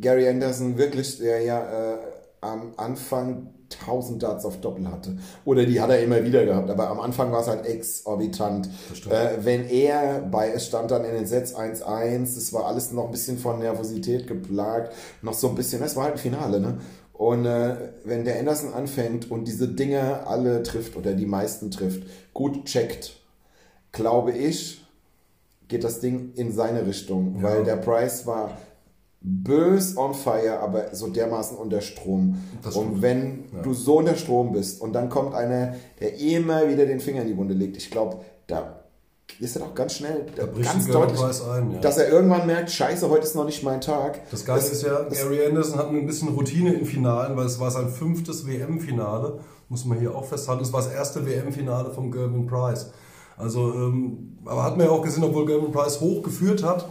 Gary 0.00 0.28
Anderson 0.28 0.76
wirklich, 0.78 1.18
der 1.18 1.42
ja 1.42 1.60
äh, 1.60 1.96
am 2.42 2.72
Anfang 2.76 3.46
1000 3.86 4.22
Darts 4.22 4.44
auf 4.44 4.60
Doppel 4.60 4.86
hatte, 4.90 5.16
oder 5.46 5.64
die 5.64 5.80
hat 5.80 5.88
er 5.88 6.02
immer 6.02 6.22
wieder 6.24 6.44
gehabt, 6.44 6.68
aber 6.68 6.90
am 6.90 7.00
Anfang 7.00 7.32
war 7.32 7.40
es 7.40 7.46
halt 7.48 7.64
exorbitant. 7.64 8.68
Äh, 9.08 9.38
wenn 9.40 9.66
er 9.66 10.20
bei, 10.20 10.50
es 10.50 10.66
stand 10.66 10.90
dann 10.90 11.04
in 11.06 11.14
den 11.14 11.24
Sets 11.26 11.56
1-1, 11.56 12.22
es 12.36 12.52
war 12.52 12.66
alles 12.66 12.92
noch 12.92 13.06
ein 13.06 13.10
bisschen 13.10 13.38
von 13.38 13.60
Nervosität 13.60 14.26
geplagt, 14.26 14.92
noch 15.22 15.32
so 15.32 15.48
ein 15.48 15.54
bisschen, 15.54 15.82
es 15.82 15.96
war 15.96 16.04
halt 16.04 16.14
ein 16.14 16.18
Finale, 16.18 16.60
ne? 16.60 16.78
Und 17.14 17.46
äh, 17.46 17.76
wenn 18.04 18.24
der 18.24 18.38
Anderson 18.40 18.74
anfängt 18.74 19.30
und 19.30 19.46
diese 19.46 19.68
Dinge 19.68 20.26
alle 20.26 20.62
trifft 20.64 20.96
oder 20.96 21.12
die 21.14 21.26
meisten 21.26 21.70
trifft, 21.70 22.02
gut 22.34 22.64
checkt, 22.66 23.16
glaube 23.92 24.32
ich, 24.32 24.84
geht 25.68 25.84
das 25.84 26.00
Ding 26.00 26.32
in 26.34 26.52
seine 26.52 26.84
Richtung, 26.86 27.36
Ja. 27.36 27.44
weil 27.44 27.64
der 27.64 27.76
Price 27.76 28.26
war 28.26 28.50
bös 29.24 29.96
on 29.96 30.14
fire, 30.14 30.58
aber 30.60 30.94
so 30.94 31.06
dermaßen 31.08 31.56
unter 31.56 31.80
Strom. 31.80 32.38
Und 32.74 33.02
wenn 33.02 33.44
Ja. 33.54 33.62
du 33.62 33.72
so 33.74 33.98
unter 33.98 34.16
Strom 34.16 34.52
bist 34.52 34.80
und 34.80 34.92
dann 34.92 35.08
kommt 35.08 35.34
einer, 35.34 35.74
der 36.00 36.18
immer 36.18 36.68
wieder 36.68 36.86
den 36.86 37.00
Finger 37.00 37.22
in 37.22 37.28
die 37.28 37.36
Wunde 37.36 37.54
legt, 37.54 37.76
ich 37.76 37.90
glaube, 37.90 38.18
da 38.48 38.80
ist 39.38 39.56
er 39.56 39.62
doch 39.62 39.74
ganz 39.74 39.94
schnell, 39.94 40.26
Da 40.36 40.46
bricht 40.46 40.70
ganz 40.72 40.86
deutlich, 40.88 41.20
ein. 41.20 41.72
Ja. 41.72 41.78
dass 41.80 41.98
er 41.98 42.08
irgendwann 42.08 42.46
merkt, 42.46 42.70
scheiße, 42.70 43.08
heute 43.08 43.22
ist 43.24 43.34
noch 43.34 43.44
nicht 43.46 43.62
mein 43.62 43.80
Tag. 43.80 44.20
Das 44.30 44.44
Geile 44.44 44.60
Das- 44.60 44.70
ist 44.72 44.82
ja, 44.82 45.02
Gary 45.08 45.44
Anderson 45.46 45.78
hat 45.78 45.88
ein 45.88 46.06
bisschen 46.06 46.28
Routine 46.28 46.72
in 46.74 46.84
Finalen, 46.84 47.36
weil 47.36 47.46
es 47.46 47.58
war 47.58 47.70
sein 47.70 47.88
fünftes 47.88 48.46
WM-Finale, 48.46 49.38
muss 49.68 49.84
man 49.84 49.98
hier 49.98 50.14
auch 50.14 50.24
festhalten. 50.24 50.62
Es 50.62 50.72
war 50.72 50.82
das 50.82 50.92
erste 50.92 51.24
WM-Finale 51.26 51.90
von 51.92 52.10
Gervin 52.10 52.46
Price. 52.46 52.90
Also, 53.36 53.72
ähm, 53.72 54.36
aber 54.44 54.64
hat 54.64 54.76
man 54.76 54.86
ja 54.86 54.92
auch 54.92 55.02
gesehen, 55.02 55.24
obwohl 55.24 55.46
Gervin 55.46 55.72
Price 55.72 56.00
hochgeführt 56.00 56.62
hat, 56.62 56.86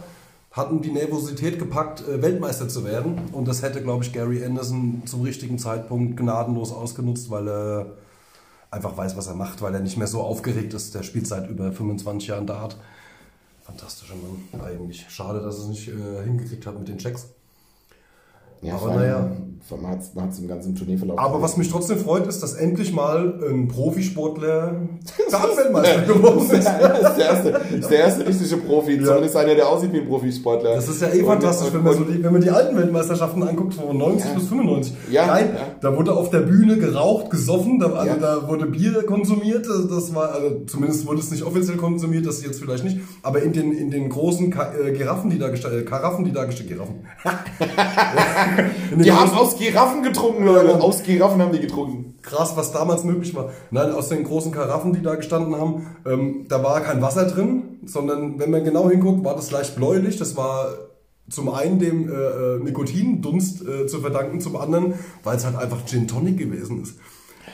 hatten 0.52 0.82
die 0.82 0.92
Nervosität 0.92 1.58
gepackt, 1.58 2.06
äh, 2.06 2.22
Weltmeister 2.22 2.68
zu 2.68 2.84
werden. 2.84 3.30
Und 3.32 3.48
das 3.48 3.62
hätte, 3.62 3.82
glaube 3.82 4.04
ich, 4.04 4.12
Gary 4.12 4.44
Anderson 4.44 5.02
zum 5.06 5.22
richtigen 5.22 5.58
Zeitpunkt 5.58 6.16
gnadenlos 6.16 6.72
ausgenutzt, 6.72 7.30
weil 7.30 7.48
er 7.48 7.86
einfach 8.70 8.96
weiß, 8.96 9.16
was 9.16 9.26
er 9.26 9.34
macht, 9.34 9.62
weil 9.62 9.74
er 9.74 9.80
nicht 9.80 9.96
mehr 9.96 10.06
so 10.06 10.20
aufgeregt 10.20 10.74
ist. 10.74 10.94
Der 10.94 11.02
spielt 11.02 11.26
seit 11.26 11.48
über 11.48 11.72
25 11.72 12.28
Jahren 12.28 12.46
Dart. 12.46 12.76
Fantastischer 13.62 14.14
Mann, 14.14 14.60
eigentlich. 14.62 15.06
Schade, 15.08 15.40
dass 15.40 15.56
er 15.58 15.62
es 15.62 15.68
nicht 15.68 15.88
äh, 15.88 16.24
hingekriegt 16.24 16.66
hat 16.66 16.78
mit 16.78 16.88
den 16.88 16.98
Checks. 16.98 17.28
Ja, 18.62 18.74
Aber 18.74 18.94
naja. 18.94 19.30
Man 19.80 19.92
hat 19.92 20.32
es 20.32 20.38
im 20.40 20.48
ganzen 20.48 20.74
Turnierverlauf 20.74 21.16
Aber 21.18 21.28
gesehen. 21.34 21.42
was 21.44 21.56
mich 21.56 21.70
trotzdem 21.70 21.96
freut, 21.98 22.26
ist, 22.26 22.42
dass 22.42 22.54
endlich 22.54 22.92
mal 22.92 23.32
ein 23.48 23.68
Profisportler 23.68 24.74
Dartweltmeister 25.30 26.02
geworden 26.02 26.40
ist. 26.50 26.64
Ja, 26.64 26.88
ist 26.88 27.16
der 27.16 27.26
erste, 27.26 27.48
ist 27.76 27.90
der 27.90 27.98
erste 28.00 28.26
richtige 28.26 28.56
Profi. 28.56 28.96
Ja. 28.96 29.04
Zumindest 29.04 29.36
einer, 29.36 29.54
der 29.54 29.68
aussieht 29.68 29.92
wie 29.92 30.00
ein 30.00 30.08
Profisportler. 30.08 30.74
Das 30.74 30.88
ist 30.88 31.00
ja 31.00 31.08
eh 31.14 31.20
Und- 31.20 31.26
fantastisch, 31.26 31.68
und- 31.68 31.74
wenn 31.74 31.84
man, 31.84 31.94
so 31.94 32.02
die, 32.04 32.22
wenn 32.22 32.32
man 32.32 32.42
die 32.42 32.50
alten 32.50 32.76
Weltmeisterschaften 32.76 33.42
anguckt, 33.44 33.74
von 33.74 33.96
90 33.96 34.30
Ja. 34.30 34.34
bis 34.34 34.48
95. 34.48 34.92
Ja, 35.12 35.26
Geil. 35.28 35.50
ja. 35.54 35.60
Da 35.80 35.96
wurde 35.96 36.12
auf 36.12 36.28
der 36.30 36.40
Bühne 36.40 36.76
geraucht, 36.78 37.30
gesoffen, 37.30 37.78
da, 37.78 37.86
also 37.92 38.16
da 38.20 38.48
wurde 38.48 38.66
Bier 38.66 39.04
konsumiert. 39.06 39.66
Das 39.88 40.12
war, 40.12 40.32
also 40.32 40.64
zumindest 40.66 41.06
wurde 41.06 41.20
es 41.20 41.30
nicht 41.30 41.44
offiziell 41.44 41.76
konsumiert, 41.76 42.26
das 42.26 42.44
jetzt 42.44 42.58
vielleicht 42.60 42.82
nicht. 42.82 42.98
Aber 43.22 43.40
in 43.42 43.52
den, 43.52 43.72
in 43.72 43.92
den 43.92 44.08
großen 44.08 44.50
Ka 44.50 44.72
äh, 44.74 44.90
Giraffen, 44.90 45.30
die 45.30 45.38
da 45.38 45.48
gestellt, 45.50 45.82
äh, 45.82 45.84
Karaffen, 45.88 46.24
die 46.24 46.32
da 46.32 46.44
gestellt, 46.46 46.68
Giraffen. 46.68 46.96
Die 48.96 49.12
haben 49.12 49.30
aus 49.32 49.56
Giraffen 49.56 50.02
getrunken, 50.02 50.44
Leute. 50.44 50.80
Aus 50.80 51.02
Giraffen 51.02 51.40
haben 51.40 51.52
die 51.52 51.60
getrunken. 51.60 52.14
krass, 52.22 52.52
was 52.56 52.72
damals 52.72 53.04
möglich 53.04 53.34
war. 53.34 53.50
Nein, 53.70 53.92
aus 53.92 54.08
den 54.08 54.24
großen 54.24 54.52
Karaffen, 54.52 54.92
die 54.92 55.02
da 55.02 55.14
gestanden 55.14 55.56
haben, 55.56 55.86
ähm, 56.06 56.46
da 56.48 56.62
war 56.62 56.80
kein 56.80 57.02
Wasser 57.02 57.26
drin, 57.26 57.80
sondern 57.84 58.38
wenn 58.38 58.50
man 58.50 58.64
genau 58.64 58.88
hinguckt, 58.88 59.24
war 59.24 59.34
das 59.34 59.50
leicht 59.50 59.76
bläulich. 59.76 60.18
Das 60.18 60.36
war 60.36 60.74
zum 61.28 61.48
einen 61.48 61.78
dem 61.78 62.08
äh, 62.08 62.12
äh, 62.12 62.58
Nikotindunst 62.62 63.66
äh, 63.66 63.86
zu 63.86 64.00
verdanken, 64.00 64.40
zum 64.40 64.56
anderen, 64.56 64.94
weil 65.24 65.36
es 65.36 65.44
halt 65.44 65.56
einfach 65.56 65.84
Gin 65.86 66.06
Tonic 66.06 66.38
gewesen 66.38 66.82
ist. 66.82 66.96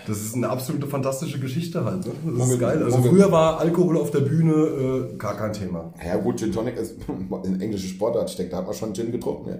Das 0.08 0.18
ist 0.18 0.34
eine 0.34 0.48
absolute 0.48 0.86
fantastische 0.86 1.38
Geschichte 1.38 1.84
halt. 1.84 2.06
Ne? 2.06 2.12
Das 2.38 2.48
ist 2.48 2.58
geil. 2.58 2.82
Also 2.82 2.96
Moment. 2.96 3.14
früher 3.14 3.30
war 3.30 3.60
Alkohol 3.60 3.98
auf 3.98 4.10
der 4.10 4.20
Bühne 4.20 4.52
äh, 4.52 5.16
gar 5.16 5.36
kein 5.36 5.52
Thema. 5.52 5.92
Ja 6.04 6.16
gut, 6.16 6.38
Gin 6.38 6.50
Tonic 6.50 6.76
ist 6.78 6.96
in 7.44 7.60
englische 7.60 7.88
Sportart 7.88 8.30
steckt, 8.30 8.52
da 8.52 8.58
hat 8.58 8.66
man 8.66 8.74
schon 8.74 8.94
Gin 8.94 9.12
getrunken. 9.12 9.50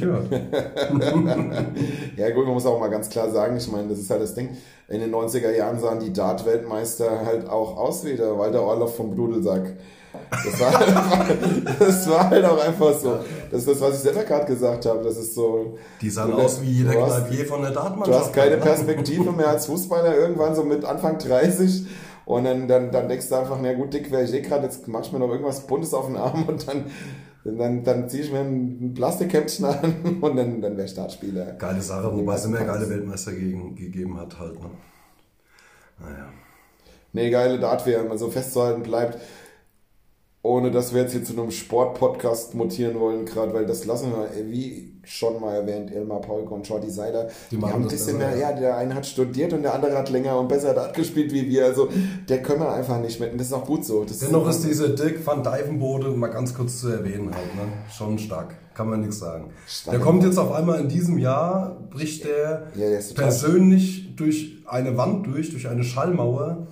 Ja. 0.00 0.08
Ja. 0.08 0.20
Ja 2.16 2.30
gut, 2.30 2.44
man 2.44 2.54
muss 2.54 2.66
auch 2.66 2.78
mal 2.80 2.88
ganz 2.88 3.08
klar 3.08 3.30
sagen, 3.30 3.56
ich 3.56 3.70
meine, 3.70 3.88
das 3.88 3.98
ist 3.98 4.10
halt 4.10 4.22
das 4.22 4.34
Ding, 4.34 4.50
in 4.88 5.00
den 5.00 5.14
90er 5.14 5.50
Jahren 5.50 5.78
sahen 5.78 6.00
die 6.00 6.12
Dart-Weltmeister 6.12 7.24
halt 7.24 7.48
auch 7.48 7.76
aus 7.76 8.04
wie 8.04 8.14
der 8.14 8.38
Walter 8.38 8.62
Orloff 8.62 8.96
vom 8.96 9.14
Bludelsack. 9.14 9.74
Das 10.30 10.60
war, 10.60 10.78
halt 10.78 11.80
das 11.80 12.08
war 12.08 12.30
halt 12.30 12.44
auch 12.44 12.58
einfach 12.58 12.94
so. 12.94 13.18
Das 13.50 13.60
ist 13.60 13.68
das, 13.68 13.80
was 13.80 13.96
ich 13.96 14.00
selber 14.00 14.24
gerade 14.24 14.46
gesagt 14.46 14.86
habe. 14.86 15.04
Das 15.04 15.16
ist 15.16 15.34
so. 15.34 15.78
Die 16.00 16.10
sahen 16.10 16.32
du, 16.32 16.38
aus 16.38 16.60
wie 16.62 16.70
jeder 16.70 16.92
Kneipier 16.92 17.46
von 17.46 17.62
der 17.62 17.70
Dartmannschaft. 17.70 18.08
du 18.08 18.24
hast 18.24 18.32
keine 18.32 18.56
ne? 18.56 18.62
Perspektive 18.62 19.32
mehr 19.32 19.48
als 19.48 19.66
Fußballer 19.66 20.16
irgendwann 20.16 20.54
so 20.54 20.64
mit 20.64 20.84
Anfang 20.84 21.18
30. 21.18 21.86
Und 22.26 22.44
dann, 22.44 22.68
dann, 22.68 22.90
dann 22.90 23.08
denkst 23.08 23.28
du 23.28 23.34
einfach, 23.34 23.58
na 23.60 23.74
gut, 23.74 23.92
dick 23.92 24.10
wäre 24.10 24.24
ich 24.24 24.32
eh 24.32 24.40
gerade, 24.40 24.64
jetzt 24.64 24.88
mach 24.88 25.02
ich 25.02 25.12
mir 25.12 25.18
noch 25.18 25.28
irgendwas 25.28 25.66
Buntes 25.66 25.92
auf 25.92 26.06
den 26.06 26.16
Arm 26.16 26.44
und 26.48 26.66
dann, 26.66 26.86
dann, 27.44 27.84
dann 27.84 28.08
ziehe 28.08 28.22
ich 28.22 28.32
mir 28.32 28.40
ein 28.40 28.94
Plastikhemdchen 28.94 29.66
an 29.66 30.18
und 30.22 30.36
dann, 30.36 30.62
dann 30.62 30.76
wäre 30.76 30.86
ich 30.86 30.92
Startspieler. 30.92 31.52
Geile 31.52 31.82
Sache, 31.82 32.10
wobei 32.16 32.34
es 32.34 32.46
immer 32.46 32.64
geile 32.64 32.88
Weltmeister 32.88 33.32
gegen, 33.32 33.76
gegeben 33.76 34.18
hat 34.18 34.38
halt. 34.38 34.54
Ne? 34.54 34.70
Naja. 36.00 36.28
Nee, 37.12 37.30
geile 37.30 37.60
Dart-WM, 37.60 38.10
also 38.10 38.30
festzuhalten 38.30 38.82
bleibt, 38.82 39.18
ohne 40.44 40.70
dass 40.70 40.92
wir 40.92 41.00
jetzt 41.00 41.12
hier 41.12 41.24
zu 41.24 41.32
einem 41.32 41.50
Sport-Podcast 41.50 42.54
mutieren 42.54 43.00
wollen, 43.00 43.24
gerade, 43.24 43.54
weil 43.54 43.64
das 43.64 43.86
lassen 43.86 44.12
wir, 44.12 44.28
wie 44.52 44.92
schon 45.02 45.40
mal 45.40 45.54
erwähnt, 45.54 45.90
Elmar 45.90 46.20
Paulke 46.20 46.52
und 46.52 46.66
Shorty 46.66 46.90
Seiler, 46.90 47.28
Die 47.50 47.56
die, 47.56 47.62
haben 47.62 47.82
ein 47.82 47.88
bisschen 47.88 48.18
mehr, 48.18 48.36
ja, 48.36 48.52
der 48.52 48.76
eine 48.76 48.94
hat 48.94 49.06
studiert 49.06 49.54
und 49.54 49.62
der 49.62 49.74
andere 49.74 49.96
hat 49.96 50.10
länger 50.10 50.38
und 50.38 50.48
besser 50.48 50.74
Dart 50.74 50.94
gespielt 50.94 51.32
wie 51.32 51.48
wir, 51.48 51.64
also 51.64 51.88
der 52.28 52.42
können 52.42 52.60
wir 52.60 52.72
einfach 52.72 53.00
nicht 53.00 53.20
mit 53.20 53.32
und 53.32 53.38
das 53.38 53.46
ist 53.46 53.52
auch 53.54 53.64
gut 53.64 53.86
so. 53.86 54.04
Das 54.04 54.18
Dennoch 54.18 54.46
ist 54.46 54.62
dieser 54.64 54.90
Dirk 54.90 55.26
van 55.26 55.42
Dijvenbode, 55.42 56.10
mal 56.10 56.28
ganz 56.28 56.54
kurz 56.54 56.80
zu 56.80 56.88
erwähnen 56.88 57.34
halt, 57.34 57.54
ne? 57.54 57.72
schon 57.90 58.18
stark, 58.18 58.54
kann 58.74 58.90
man 58.90 59.00
nichts 59.00 59.20
sagen. 59.20 59.50
Stark. 59.66 59.96
Der 59.96 60.04
kommt 60.04 60.24
jetzt 60.24 60.38
auf 60.38 60.52
einmal 60.52 60.78
in 60.78 60.88
diesem 60.88 61.16
Jahr, 61.16 61.88
bricht 61.90 62.24
der 62.24 62.66
Ja, 62.74 62.90
der 62.90 62.98
ist 62.98 63.14
persönlich 63.14 64.14
durch 64.14 64.62
eine 64.66 64.98
Wand 64.98 65.26
durch, 65.26 65.50
durch 65.50 65.68
eine 65.68 65.84
Schallmauer, 65.84 66.66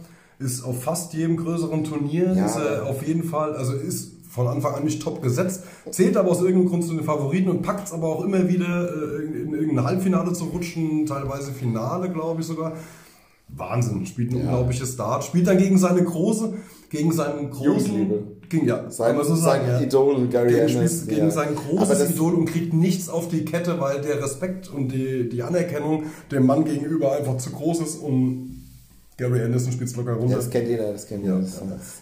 ist 0.44 0.62
auf 0.64 0.82
fast 0.82 1.12
jedem 1.14 1.37
größeren 1.37 1.84
Turnier, 1.84 2.32
Ja. 2.34 2.46
ist 2.46 2.56
er 2.56 2.87
auf 2.87 3.06
jeden 3.06 3.25
Fall, 3.25 3.54
also 3.54 3.72
ist 3.75 4.12
von 4.30 4.46
Anfang 4.49 4.75
an 4.75 4.84
nicht 4.84 5.02
top 5.02 5.20
gesetzt, 5.22 5.62
zählt 5.90 6.16
aber 6.16 6.30
aus 6.30 6.40
irgendeinem 6.40 6.68
Grund 6.68 6.84
zu 6.84 6.94
den 6.94 7.04
Favoriten 7.04 7.50
und 7.50 7.62
packt 7.62 7.87
es 7.88 7.92
aber 7.92 8.08
auch 8.08 8.25
immer 8.25 8.49
wieder 8.49 8.88
äh, 8.88 9.42
in 9.42 9.52
irgendein 9.52 9.84
Halbfinale 9.84 10.32
zu 10.32 10.44
rutschen, 10.44 11.04
teilweise 11.06 11.52
Finale, 11.52 12.11
glaube 12.11 12.40
ich 12.40 12.46
sogar. 12.46 12.72
Wahnsinn, 13.54 14.06
spielt 14.06 14.30
ein 14.32 14.38
Ja. 14.38 14.42
unglaubliches 14.44 14.96
Dart, 14.96 15.25
spielt 15.25 15.46
dann 15.46 15.58
gegen 15.58 15.76
seine 15.76 16.02
große, 16.02 16.54
gegen 16.88 17.12
seinen 17.12 17.50
großen, 17.50 18.08
gegen, 18.49 18.66
ja, 18.66 18.90
Sein, 18.90 19.16
kann 19.16 19.26
so 19.26 19.34
sein 19.34 19.44
sagen, 19.66 19.68
ja. 19.68 19.80
Idol 19.82 20.26
Gary 20.28 20.52
gegen, 20.54 20.68
spielt 20.70 21.08
gegen 21.08 21.20
ja. 21.26 21.30
sein 21.30 21.49
großes 21.54 22.11
Idol 22.11 22.34
und 22.34 22.46
kriegt 22.46 22.72
nichts 22.72 23.11
auf 23.11 23.28
die 23.28 23.44
Kette, 23.44 23.78
weil 23.80 24.00
der 24.00 24.22
Respekt 24.22 24.72
und 24.72 24.88
die, 24.88 25.28
die 25.28 25.42
Anerkennung 25.42 26.04
dem 26.30 26.46
Mann 26.46 26.64
gegenüber 26.64 27.12
einfach 27.14 27.37
zu 27.37 27.50
groß 27.50 27.80
ist 27.80 27.96
und 27.96 28.51
Gary 29.19 29.42
Anderson 29.42 29.73
spielt 29.73 29.90
es 29.90 29.97
locker 29.97 30.12
Ja, 30.12 30.16
runter. 30.16 30.37
das 30.37 30.49
kennt 30.50 30.69
jeder, 30.69 30.90
das 30.92 31.07
kennt 31.07 31.25
Ja, 31.25 31.37
jeder. 31.37 31.47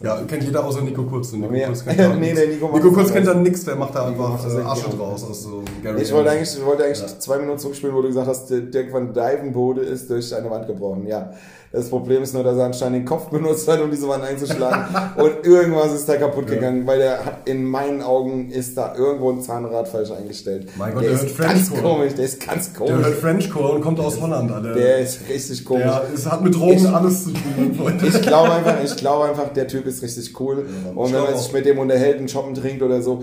ja. 0.02 0.20
ja, 0.20 0.24
kennt 0.26 0.44
jeder 0.44 0.64
außer 0.64 0.80
Nico 0.82 1.02
Kurz. 1.02 1.32
Nico 1.32 1.52
Ja. 1.52 1.66
Kurz 1.66 1.84
kennt 1.84 1.98
da 1.98 2.14
Nee, 2.14 2.34
der 2.34 2.46
Nico 2.48 2.70
Nico 2.72 2.92
Kurz 2.92 3.12
kennt 3.12 3.26
da 3.26 3.34
nichts, 3.34 3.64
der 3.64 3.76
macht 3.76 3.94
da 3.94 4.06
einfach 4.06 4.44
äh, 4.46 4.60
Asche 4.62 4.90
draus 4.90 5.24
aus 5.24 5.42
so 5.42 5.62
Gary 5.82 6.02
Ich 6.02 6.12
wollte 6.12 6.30
eigentlich, 6.30 6.64
wollte 6.64 6.84
eigentlich 6.84 7.18
zwei 7.18 7.38
Minuten 7.38 7.58
zurückspielen, 7.58 7.94
wo 7.94 8.02
du 8.02 8.08
gesagt 8.08 8.28
hast, 8.28 8.48
der 8.50 8.60
Dirk 8.60 8.92
van 8.92 9.12
Dijvenbode 9.12 9.82
ist 9.82 10.08
durch 10.08 10.34
eine 10.34 10.48
Wand 10.50 10.66
gebrochen. 10.68 11.06
Ja, 11.06 11.32
das 11.72 11.88
Problem 11.88 12.22
ist 12.22 12.34
nur, 12.34 12.42
dass 12.42 12.56
er 12.56 12.64
anscheinend 12.64 12.96
den 12.98 13.04
Kopf 13.04 13.26
benutzt 13.28 13.68
hat, 13.68 13.80
um 13.80 13.90
diese 13.90 14.08
Wand 14.08 14.24
einzuschlagen. 14.24 14.86
und 15.22 15.46
irgendwas 15.46 15.92
ist 15.92 16.08
da 16.08 16.16
kaputt 16.16 16.48
Ja. 16.48 16.56
gegangen, 16.56 16.86
weil 16.86 16.98
der 16.98 17.24
hat, 17.24 17.34
in 17.48 17.64
meinen 17.64 18.02
Augen 18.02 18.50
ist 18.50 18.76
da 18.76 18.94
irgendwo 18.96 19.30
ein 19.30 19.40
Zahnrad 19.40 19.86
falsch 19.86 20.10
eingestellt. 20.10 20.68
Mein 20.76 20.92
Gott, 20.94 21.04
der, 21.04 21.10
der 21.12 21.22
ist 21.22 21.38
hört 21.38 21.48
ganz 21.48 21.68
Frenchcore. 21.68 21.94
komisch, 21.94 22.14
der 22.14 22.24
ist 22.24 22.46
ganz 22.46 22.72
Der 22.72 22.80
hört 22.88 23.02
komisch. 23.04 23.16
Frenchcore 23.20 23.72
und 23.74 23.80
kommt 23.82 24.00
aus 24.00 24.20
Holland, 24.20 24.50
Alter. 24.50 24.74
Der 24.74 24.98
ist 24.98 25.20
richtig 25.28 25.64
komisch. 25.64 25.84
Der 25.84 26.02
ist, 26.12 26.30
hat 26.30 26.42
mit 26.42 26.54
Drogen 26.56 26.72
Ich- 26.76 26.88
alles 26.88 27.24
zu 27.24 27.30
tun. 27.30 28.00
Ich 28.04 28.22
glaube 28.22 28.52
einfach, 28.52 28.76
ich 28.84 28.96
glaube 28.96 29.24
einfach, 29.28 29.52
der 29.52 29.68
Typ 29.68 29.86
ist 29.86 30.02
richtig 30.02 30.38
cool. 30.40 30.64
Ja, 30.84 30.90
und 30.92 31.12
wenn 31.12 31.22
man 31.22 31.36
sich 31.36 31.48
auch. 31.48 31.52
mit 31.52 31.66
dem 31.66 31.78
unterhält, 31.78 32.18
einen 32.18 32.28
Shoppen 32.28 32.54
trinkt 32.54 32.82
oder 32.82 33.00
so, 33.00 33.22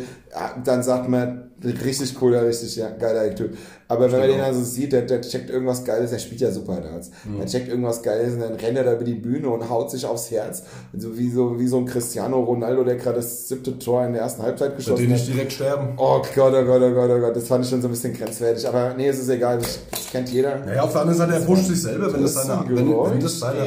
dann 0.63 0.83
sagt 0.83 1.09
man, 1.09 1.51
richtig 1.63 2.15
cooler, 2.15 2.45
richtig 2.45 2.75
ja, 2.75 2.89
geiler 2.89 3.33
Typ. 3.33 3.57
Aber 3.89 4.05
wenn 4.05 4.11
man 4.11 4.19
Stimmt 4.21 4.35
den 4.35 4.41
auch. 4.41 4.47
also 4.47 4.63
sieht, 4.63 4.91
der, 4.91 5.03
der 5.03 5.21
checkt 5.21 5.49
irgendwas 5.49 5.83
Geiles, 5.85 6.11
der 6.11 6.19
spielt 6.19 6.41
ja 6.41 6.51
super 6.51 6.81
Darts. 6.81 7.09
Mhm. 7.23 7.37
Der 7.37 7.45
checkt 7.47 7.69
irgendwas 7.69 8.03
Geiles 8.03 8.33
und 8.33 8.41
dann 8.41 8.55
rennt 8.55 8.77
er 8.77 8.83
da 8.83 8.93
über 8.93 9.05
die 9.05 9.13
Bühne 9.13 9.49
und 9.49 9.69
haut 9.69 9.89
sich 9.89 10.05
aufs 10.05 10.29
Herz. 10.29 10.63
So 10.95 11.17
wie 11.17 11.29
so, 11.29 11.57
wie 11.59 11.67
so 11.67 11.77
ein 11.77 11.85
Cristiano 11.85 12.39
Ronaldo, 12.41 12.83
der 12.83 12.95
gerade 12.95 13.17
das 13.17 13.47
siebte 13.47 13.79
Tor 13.79 14.05
in 14.05 14.13
der 14.13 14.23
ersten 14.23 14.43
Halbzeit 14.43 14.75
geschossen 14.75 15.03
denen 15.03 15.13
hat. 15.13 15.21
ich 15.21 15.31
direkt 15.31 15.53
sterben. 15.53 15.93
Oh 15.97 16.21
Gott, 16.35 16.53
oh 16.53 16.65
Gott, 16.65 16.81
oh 16.81 16.93
Gott, 16.93 17.09
oh 17.09 17.19
Gott, 17.19 17.35
das 17.35 17.47
fand 17.47 17.63
ich 17.63 17.69
schon 17.69 17.81
so 17.81 17.87
ein 17.87 17.91
bisschen 17.91 18.13
grenzwertig. 18.13 18.67
Aber 18.67 18.93
nee, 18.95 19.07
es 19.07 19.19
ist 19.19 19.29
egal, 19.29 19.57
das, 19.59 19.79
das 19.89 20.09
kennt 20.11 20.29
jeder. 20.29 20.59
Naja, 20.59 20.81
auf 20.83 20.91
der 20.91 21.01
anderen 21.01 21.17
Seite, 21.17 21.33
er 21.33 21.41
pusht 21.41 21.65
sich 21.65 21.81
selber, 21.81 22.13
wenn 22.13 22.21
das 22.21 22.33
seine... 22.33 22.61
ein 22.61 22.75
Wenn, 22.75 22.89
wenn 22.89 23.19
das 23.19 23.39
seine. 23.39 23.59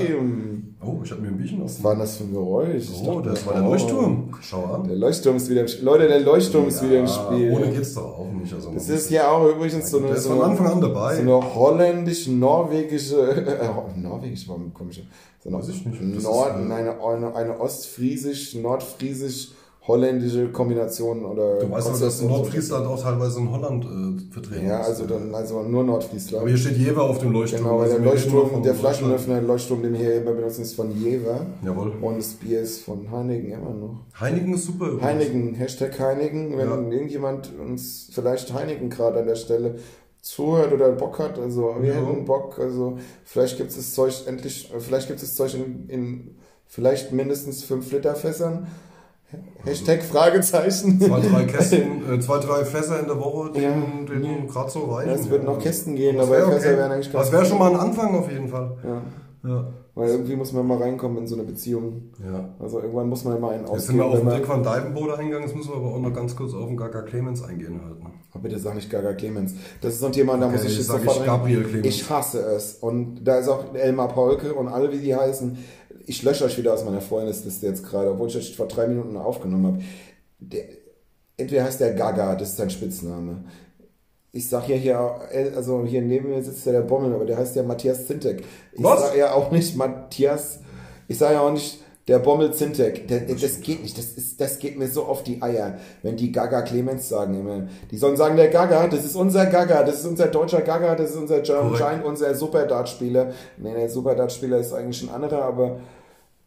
Oh, 0.85 1.01
ich 1.05 1.11
habe 1.11 1.21
mir 1.21 1.29
ein 1.29 1.37
Bierchen 1.37 1.63
aus 1.63 1.83
war 1.83 1.97
das 1.97 2.17
für 2.17 2.25
ein 2.25 2.33
Geräusch? 2.33 2.85
Oh, 3.05 3.21
das 3.21 3.47
war 3.47 3.55
der 3.55 3.65
oh. 3.65 3.71
Leuchtturm. 3.71 4.35
Schau 4.41 4.65
an. 4.65 4.89
Der 4.89 4.97
Leuchtturm 4.97 5.37
ist 5.37 5.51
wieder 5.51 5.63
im 5.63 5.69
Spiel. 5.69 5.85
Leute, 5.85 6.09
der 6.09 6.21
Leuchtturm 6.21 6.69
ist 6.69 6.83
wieder 6.83 7.01
im 7.01 7.07
Spiel. 7.07 7.53
Ohne 7.53 7.71
geht's 7.71 7.95
doch 7.95 8.19
auch 8.19 8.33
nicht. 8.33 8.53
Also 8.53 8.73
Das 8.73 8.89
ist 8.89 9.11
ja 9.11 9.31
auch 9.31 9.49
übrigens 9.49 9.91
so 9.91 9.99
eine, 9.99 10.17
so 10.17 10.31
von 10.31 10.41
eine, 10.41 10.51
Anfang 10.51 10.67
an 10.67 10.81
dabei. 10.81 11.17
so 11.17 11.23
eine 11.23 11.55
holländisch-norwegische, 11.55 13.21
äh, 13.47 14.01
norwegisch 14.01 14.49
war 14.49 14.57
ein 14.57 14.73
komischer, 14.73 15.03
so 15.43 15.49
eine, 15.49 15.59
Weiß 15.59 15.69
ich 15.69 15.85
nicht. 15.85 16.17
Das 16.17 16.23
Nord, 16.25 16.51
äh, 16.51 16.73
eine, 16.73 17.03
eine, 17.03 17.35
eine 17.35 17.61
ostfriesisch, 17.61 18.55
nordfriesisch, 18.55 19.53
holländische 19.91 20.49
Kombination 20.51 21.25
oder 21.25 21.59
Du 21.61 21.71
weißt 21.71 21.89
aber, 21.89 21.99
dass. 21.99 22.23
Nordfriesland 22.23 22.87
auch 22.87 23.03
teilweise 23.03 23.39
in 23.41 23.51
Holland 23.51 23.85
äh, 23.85 24.33
vertreten 24.33 24.67
Ja, 24.67 24.81
ist. 24.81 24.89
also 24.89 25.07
dann, 25.07 25.35
also 25.35 25.63
nur 25.63 25.85
Nordfriesland. 25.85 26.41
Aber 26.43 26.49
hier 26.49 26.59
steht 26.59 26.77
Jever 26.77 27.03
auf 27.03 27.19
dem 27.19 27.33
Leuchtturm. 27.33 27.63
Genau, 27.65 27.79
weil 27.79 27.85
Also 27.91 27.97
der 28.03 28.05
Leuchtturm, 28.13 28.63
der. 28.63 28.75
Flaschenöffner, 28.75 29.41
Leuchtturm, 29.43 29.83
den 29.83 29.93
wir 29.93 30.01
hier 30.01 30.15
immer 30.23 30.33
benutzen, 30.33 30.63
ist 30.63 30.75
von 30.75 30.91
Jever. 30.91 31.47
Jawohl. 31.65 31.93
Und 32.01 32.17
das 32.19 32.29
Bier 32.35 32.61
ist 32.61 32.83
von 32.83 33.11
Heineken 33.11 33.53
immer 33.53 33.71
noch. 33.75 34.01
Heineken 34.21 34.55
ist 34.55 34.65
super. 34.65 34.87
übrigens. 34.87 35.05
Heineken, 35.05 35.55
Hashtag 35.55 35.99
Heineken, 36.01 36.57
wenn 36.57 36.69
Ja. 36.69 36.77
irgendjemand 36.91 37.51
uns 37.59 38.09
vielleicht 38.13 38.53
Heineken 38.55 38.89
gerade 38.91 39.21
an 39.21 39.27
der 39.27 39.35
Stelle 39.37 39.77
zuhört 40.23 40.73
oder 40.73 40.93
Bock 40.93 41.19
hat, 41.19 41.39
also 41.39 41.77
wir 41.81 41.95
Ja. 41.95 42.01
hätten 42.01 42.27
Bock, 42.27 42.59
also 42.59 42.99
vielleicht 43.25 43.57
gibt 43.57 43.71
es 43.71 43.77
das 43.77 43.95
Zeug 43.95 44.13
endlich, 44.27 44.71
vielleicht 44.79 45.09
gibt 45.09 45.23
es 45.23 45.35
das 45.35 45.37
Zeug 45.37 45.55
in, 45.55 45.89
in 45.89 46.37
vielleicht 46.67 47.13
mindestens 47.13 47.65
5 47.65 47.91
Liter 47.91 48.15
Fässern. 48.15 48.67
Hashtag 49.65 50.03
Fragezeichen. 50.03 51.01
Zwei, 51.01 51.21
drei 51.21 51.45
Kästen, 51.45 52.03
äh, 52.13 52.21
zwei, 52.21 52.39
drei 52.39 52.65
Fässer 52.65 52.99
in 53.01 53.07
der 53.07 53.19
Woche, 53.21 53.51
die 53.55 53.61
Ja. 53.61 53.71
denen 53.71 54.47
gerade 54.49 54.71
so 54.71 54.81
reichen. 54.87 55.11
Ja, 55.11 55.15
es 55.17 55.29
wird 55.31 55.45
noch 55.45 55.59
Kästen 55.59 55.95
gehen, 55.97 56.17
Das 56.17 56.27
aber 56.27 56.37
wäre 56.37 56.53
Fässer 56.53 56.69
okay. 56.71 56.79
wären 56.79 56.93
eigentlich 56.93 57.13
Das 57.13 57.31
wäre 57.33 57.45
schon 57.45 57.59
mal 57.59 57.71
ein 57.71 57.77
Anfang 57.81 58.17
auf 58.19 58.31
jeden 58.31 58.49
Fall. 58.49 58.77
Ja, 58.83 59.03
Ja. 59.51 59.67
weil 59.95 60.09
irgendwie 60.09 60.37
muss 60.37 60.53
man 60.53 60.67
mal 60.67 60.79
reinkommen 60.79 61.19
in 61.19 61.27
so 61.27 61.35
eine 61.35 61.45
Beziehung. 61.45 62.11
ja. 62.25 62.49
Also 62.59 62.81
irgendwann 62.81 63.09
muss 63.09 63.25
man 63.25 63.41
mal 63.41 63.55
einen 63.55 63.67
Jetzt 63.67 63.87
sind 63.89 63.97
wir 63.99 64.07
auf 64.07 64.17
den 64.17 64.25
man, 64.25 64.35
Dirk 64.37 64.49
van 64.49 64.63
Dijvenbode 64.63 65.19
eingegangen, 65.19 65.47
jetzt 65.47 65.57
müssen 65.57 65.71
wir 65.71 65.77
aber 65.77 65.95
auch 65.95 66.01
noch 66.01 66.15
ganz 66.15 66.35
kurz 66.35 66.55
auf 66.55 66.67
den 66.67 66.77
Gaga 66.77 67.03
Clemens 67.03 67.43
eingehen 67.45 67.81
halt. 67.85 68.03
Ne? 68.03 68.11
Oh, 68.35 68.39
bitte 68.39 68.59
sag 68.59 68.75
nicht 68.75 68.91
Gaga 68.91 69.13
Clemens. 69.13 69.55
Das 69.81 69.95
ist 69.95 70.01
so 70.01 70.07
ein 70.07 70.13
Thema, 70.13 70.37
da 70.39 70.47
Okay, 70.47 70.57
muss 70.57 70.65
ich 70.65 70.77
jetzt 70.79 70.87
sofort 70.87 71.05
ich 71.17 71.21
rein. 71.21 71.27
Gabriel 71.27 71.65
Clemens. 71.65 71.87
Ich 71.87 72.09
hasse 72.09 72.41
es. 72.41 72.75
Und 72.77 73.25
da 73.25 73.39
ist 73.39 73.49
auch 73.49 73.75
Elmar 73.75 74.09
Paulke 74.09 74.55
und 74.55 74.69
alle, 74.69 74.91
wie 74.93 74.99
die 74.99 75.15
heißen. 75.15 75.59
Ich 76.07 76.23
lösche 76.23 76.45
euch 76.45 76.59
wieder 76.59 76.73
aus 76.73 76.85
meiner 76.85 77.01
Freundesliste 77.01 77.67
jetzt 77.67 77.85
gerade, 77.85 78.11
obwohl 78.11 78.29
ich 78.29 78.37
euch 78.37 78.57
vor 78.57 78.69
drei 78.69 78.87
Minuten 78.87 79.17
aufgenommen 79.17 79.67
habe. 79.67 79.83
Der, 80.39 80.65
entweder 81.37 81.65
heißt 81.65 81.81
der 81.81 81.95
Gaga, 81.95 82.35
das 82.37 82.51
ist 82.51 82.57
sein 82.57 82.71
Spitzname. 82.71 83.45
ich 84.33 84.49
sag 84.49 84.69
ja 84.69 84.77
hier, 84.77 85.21
äh, 85.33 85.51
also 85.55 85.85
hier 85.85 86.03
neben 86.03 86.31
mir 86.31 86.43
sitzt 86.43 86.65
ja 86.67 86.73
der 86.73 86.83
Bommel, 86.83 87.15
aber 87.15 87.25
der 87.25 87.37
heißt 87.37 87.57
ja 87.57 87.63
Matthias 87.63 88.07
Zintek. 88.07 88.45
Ich 88.73 88.83
Was? 88.83 89.01
sag 89.01 89.17
ja 89.17 89.33
auch 89.33 89.51
nicht 89.51 89.77
Matthias, 89.77 90.61
ich 91.09 91.19
sage 91.19 91.35
ja 91.35 91.41
auch 91.41 91.53
nicht 91.53 91.81
der 92.09 92.19
Bommel 92.19 92.53
Zintek. 92.53 93.07
Das 93.09 93.61
geht 93.61 93.83
nicht, 93.83 93.97
das, 93.97 94.07
ist, 94.07 94.41
das 94.41 94.59
geht 94.59 94.79
mir 94.79 94.89
so 94.89 95.05
auf 95.05 95.23
die 95.23 95.43
Eier, 95.43 95.79
wenn 96.03 96.17
die 96.17 96.33
Gaga 96.33 96.63
Clemens 96.63 97.09
sagen 97.09 97.39
immer. 97.39 97.69
Die 97.91 97.97
sollen 97.99 98.17
sagen, 98.17 98.37
der 98.37 98.49
Gaga, 98.49 98.89
das 98.89 99.05
ist 99.05 99.15
unser 99.15 99.47
Gaga, 99.47 99.85
das 99.85 100.01
ist 100.01 100.07
unser 100.07 100.27
deutscher 100.27 100.63
Gaga, 100.63 100.95
das 100.95 101.11
ist 101.11 101.17
unser 101.17 101.41
German. 101.41 101.75
Giant, 101.75 102.05
unser 102.05 102.35
Superdart-Spieler. 102.35 103.33
Nee, 103.59 103.75
der 103.75 103.89
Superdart-Spieler 103.89 104.59
ist 104.59 104.73
eigentlich 104.73 105.03
ein 105.03 105.11
anderer, 105.11 105.45
aber 105.45 105.77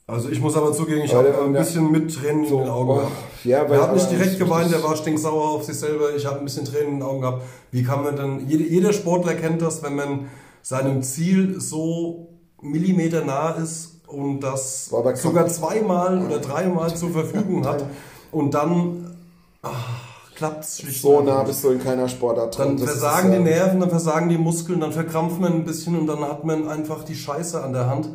Also 0.07 0.29
ich 0.29 0.41
muss 0.41 0.57
aber 0.57 0.73
zugeben, 0.73 1.01
ich 1.05 1.13
habe 1.13 1.33
ein 1.41 1.53
bisschen 1.53 1.91
mit 1.91 2.13
Tränen 2.13 2.43
in 2.43 2.57
den 2.57 2.67
Augen 2.67 2.89
oh, 2.89 2.95
gehabt. 2.95 3.11
ja, 3.45 3.63
er 3.63 3.81
hat 3.83 3.93
nicht 3.93 4.11
direkt 4.11 4.39
geweint, 4.39 4.71
der 4.71 4.83
war 4.83 4.95
stinksauer 4.95 5.51
auf 5.51 5.63
sich 5.63 5.77
selber. 5.77 6.15
Ich 6.15 6.25
habe 6.25 6.39
ein 6.39 6.45
bisschen 6.45 6.65
Tränen 6.65 6.93
in 6.93 6.99
den 6.99 7.03
Augen 7.03 7.21
gehabt. 7.21 7.43
Wie 7.71 7.83
kann 7.83 8.03
man 8.03 8.15
denn, 8.15 8.47
jede, 8.49 8.63
jeder 8.63 8.91
Sportler 8.91 9.35
kennt 9.35 9.61
das, 9.61 9.81
wenn 9.83 9.95
man 9.95 10.27
seinem 10.61 11.03
Ziel 11.03 11.61
so 11.61 12.29
Millimeter 12.61 13.23
nah 13.23 13.51
ist 13.51 13.92
und 14.13 14.39
das 14.39 14.91
sogar 15.15 15.47
zweimal 15.47 16.25
oder 16.25 16.39
dreimal 16.39 16.95
zur 16.95 17.09
Verfügung 17.09 17.65
hat 17.65 17.85
und 18.31 18.53
dann 18.53 19.15
klappt 20.35 20.63
es 20.63 20.79
schlicht 20.79 21.01
so 21.01 21.21
nah 21.21 21.43
bist 21.43 21.63
du 21.63 21.69
in 21.69 21.79
keiner 21.79 22.09
Sportart 22.09 22.57
dann 22.59 22.75
dran. 22.75 22.77
Das 22.77 22.97
versagen 22.97 23.31
ist, 23.31 23.37
die 23.37 23.43
Nerven, 23.43 23.79
dann 23.79 23.89
versagen 23.89 24.29
die 24.29 24.37
Muskeln, 24.37 24.79
dann 24.79 24.91
verkrampft 24.91 25.39
man 25.39 25.53
ein 25.53 25.65
bisschen 25.65 25.97
und 25.97 26.07
dann 26.07 26.21
hat 26.21 26.43
man 26.43 26.67
einfach 26.67 27.03
die 27.03 27.15
Scheiße 27.15 27.63
an 27.63 27.73
der 27.73 27.87
Hand. 27.87 28.09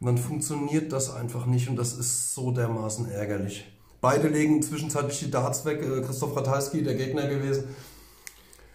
Und 0.00 0.06
dann 0.06 0.18
funktioniert 0.18 0.92
das 0.92 1.14
einfach 1.14 1.44
nicht 1.44 1.68
und 1.68 1.76
das 1.76 1.92
ist 1.92 2.34
so 2.34 2.52
dermaßen 2.52 3.10
ärgerlich. 3.10 3.66
Beide 4.00 4.28
legen 4.28 4.62
zwischenzeitlich 4.62 5.18
die 5.20 5.30
Darts 5.30 5.66
weg. 5.66 5.82
Äh, 5.82 6.00
Christoph 6.00 6.34
Ratajski, 6.34 6.82
der 6.82 6.94
Gegner 6.94 7.26
gewesen. 7.28 7.64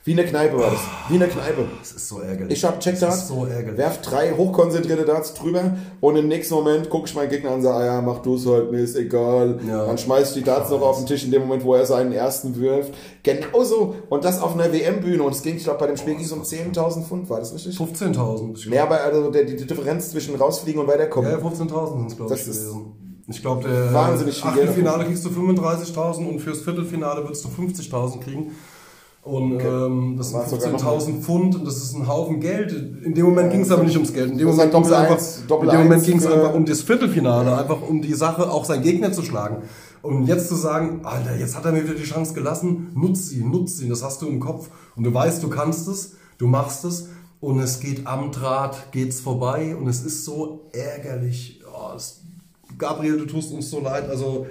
Wie 0.05 0.11
eine 0.11 0.23
Kneipe 0.23 0.55
war 0.59 0.69
das. 0.69 0.79
Wie 1.09 1.15
eine 1.15 1.27
Kneipe. 1.27 1.65
Das 1.79 1.93
ist 1.93 2.07
so 2.07 2.19
ärgerlich. 2.19 2.55
Ich 2.55 2.63
hab 2.63 2.79
Check 2.79 2.93
Das 2.93 2.99
Darts, 3.01 3.17
ist 3.23 3.27
so 3.29 3.45
ärgerlich. 3.45 3.77
werf 3.79 4.01
drei 4.01 4.33
hochkonzentrierte 4.33 5.03
Darts 5.03 5.33
drüber 5.33 5.75
und 5.99 6.15
im 6.15 6.27
nächsten 6.27 6.53
Moment 6.53 6.91
guck 6.91 7.07
ich 7.07 7.15
meinen 7.15 7.29
Gegner 7.29 7.49
an 7.49 7.55
und 7.55 7.61
sage, 7.63 7.75
ah 7.77 7.85
ja, 7.85 8.01
mach 8.01 8.19
du 8.19 8.35
es 8.35 8.45
halt, 8.45 8.71
mir 8.71 8.81
ist 8.81 8.95
egal. 8.95 9.59
Ja. 9.67 9.87
Dann 9.87 9.97
schmeiß 9.97 10.29
ich 10.29 10.33
die 10.35 10.43
Darts 10.43 10.69
noch 10.69 10.83
auf 10.83 10.97
den 10.97 11.07
Tisch 11.07 11.25
in 11.25 11.31
dem 11.31 11.41
Moment, 11.41 11.63
wo 11.63 11.73
er 11.73 11.87
seinen 11.87 12.11
ersten 12.11 12.55
wirft. 12.55 12.93
Genauso. 13.23 13.95
Und 14.09 14.23
das 14.23 14.39
auf 14.41 14.53
einer 14.53 14.71
WM-Bühne. 14.71 15.23
Und 15.23 15.33
es 15.33 15.41
ging, 15.41 15.55
ich 15.57 15.63
glaube, 15.63 15.79
bei 15.79 15.87
dem 15.87 15.97
Spiel 15.97 16.13
ging 16.13 16.23
es 16.25 16.31
um 16.31 16.43
10.000 16.43 17.03
Pfund, 17.03 17.27
war 17.31 17.39
das 17.39 17.55
richtig? 17.55 17.75
15.000. 17.75 18.57
Ich 18.57 18.69
Nee, 18.69 18.77
aber 18.77 19.01
also 19.01 19.31
der, 19.31 19.45
die 19.45 19.55
Differenz 19.55 20.11
zwischen 20.11 20.35
rausfliegen 20.35 20.79
und 20.79 20.87
weiterkommen. 20.87 21.31
Ja, 21.31 21.37
15.000 21.39 21.97
sind 21.97 22.07
es, 22.11 22.15
glaube 22.15 22.33
ich, 22.35 22.39
Das 22.39 22.47
ist 22.47 22.61
gewesen. 22.69 22.91
Ich 23.27 23.41
glaube, 23.41 23.67
der 23.67 23.91
wahnsinnig. 23.91 24.43
Achtelfinale 24.45 25.05
kriegst 25.05 25.25
du 25.25 25.29
35.000 25.29 26.29
und 26.29 26.39
fürs 26.39 26.61
Viertelfinale 26.61 27.23
würdest 27.23 27.43
du 27.43 27.49
50.000 27.49 28.19
kriegen. 28.19 28.51
Und 29.25 29.59
ähm, 29.59 30.15
das 30.17 30.29
sind 30.29 30.47
sogar 30.47 30.69
noch 30.71 30.79
15.000 31.01 31.19
Pfund 31.21 31.55
und 31.55 31.65
das 31.65 31.77
ist 31.77 31.95
ein 31.95 32.07
Haufen 32.07 32.39
Geld. 32.39 32.71
In 33.03 33.15
dem 33.15 33.25
Moment 33.25 33.51
ging 33.51 33.61
es 33.61 33.71
aber 33.71 33.83
nicht 33.83 33.95
ums 33.95 34.13
Geld. 34.13 34.29
In 34.31 34.37
dem 34.37 34.47
Das 34.47 34.55
Moment 34.55 34.71
ging 34.71 34.83
es 34.83 34.91
einfach, 34.91 35.17
in 35.17 35.47
dem 35.47 35.77
Moment 35.77 35.93
Eins 35.93 36.05
ging 36.05 36.17
es 36.19 36.25
für- 36.27 36.33
einfach 36.35 36.53
um 36.53 36.65
das 36.65 36.81
Viertelfinale, 36.83 37.57
einfach 37.57 37.81
um 37.81 38.03
die 38.03 38.13
Sache, 38.13 38.51
auch 38.51 38.65
seinen 38.65 38.83
Gegner 38.83 39.11
zu 39.11 39.23
schlagen. 39.23 39.63
Und 40.03 40.27
jetzt 40.27 40.47
zu 40.47 40.53
sagen, 40.53 40.99
Alter, 41.03 41.35
jetzt 41.35 41.57
hat 41.57 41.65
er 41.65 41.71
mir 41.71 41.83
wieder 41.83 41.95
die 41.95 42.03
Chance 42.03 42.35
gelassen, 42.35 42.91
nutz 42.93 43.29
sie, 43.29 43.43
nutz 43.43 43.77
sie, 43.77 43.89
das 43.89 44.03
hast 44.03 44.21
du 44.21 44.27
im 44.27 44.39
Kopf. 44.39 44.69
Und 44.95 45.03
du 45.05 45.11
weißt, 45.11 45.41
du 45.41 45.49
kannst 45.49 45.87
es, 45.87 46.11
du 46.37 46.45
machst 46.45 46.85
es 46.85 47.09
und 47.39 47.59
es 47.59 47.79
geht 47.79 48.05
am 48.05 48.29
Draht, 48.31 48.91
geht's 48.91 49.21
vorbei 49.21 49.75
und 49.75 49.87
es 49.87 50.03
ist 50.03 50.23
so 50.23 50.69
ärgerlich. 50.71 51.61
Oh, 51.73 51.95
es, 51.95 52.21
Gabriel, 52.77 53.17
du 53.17 53.25
tust 53.25 53.51
uns 53.51 53.71
so 53.71 53.79
leid, 53.81 54.07
also 54.07 54.45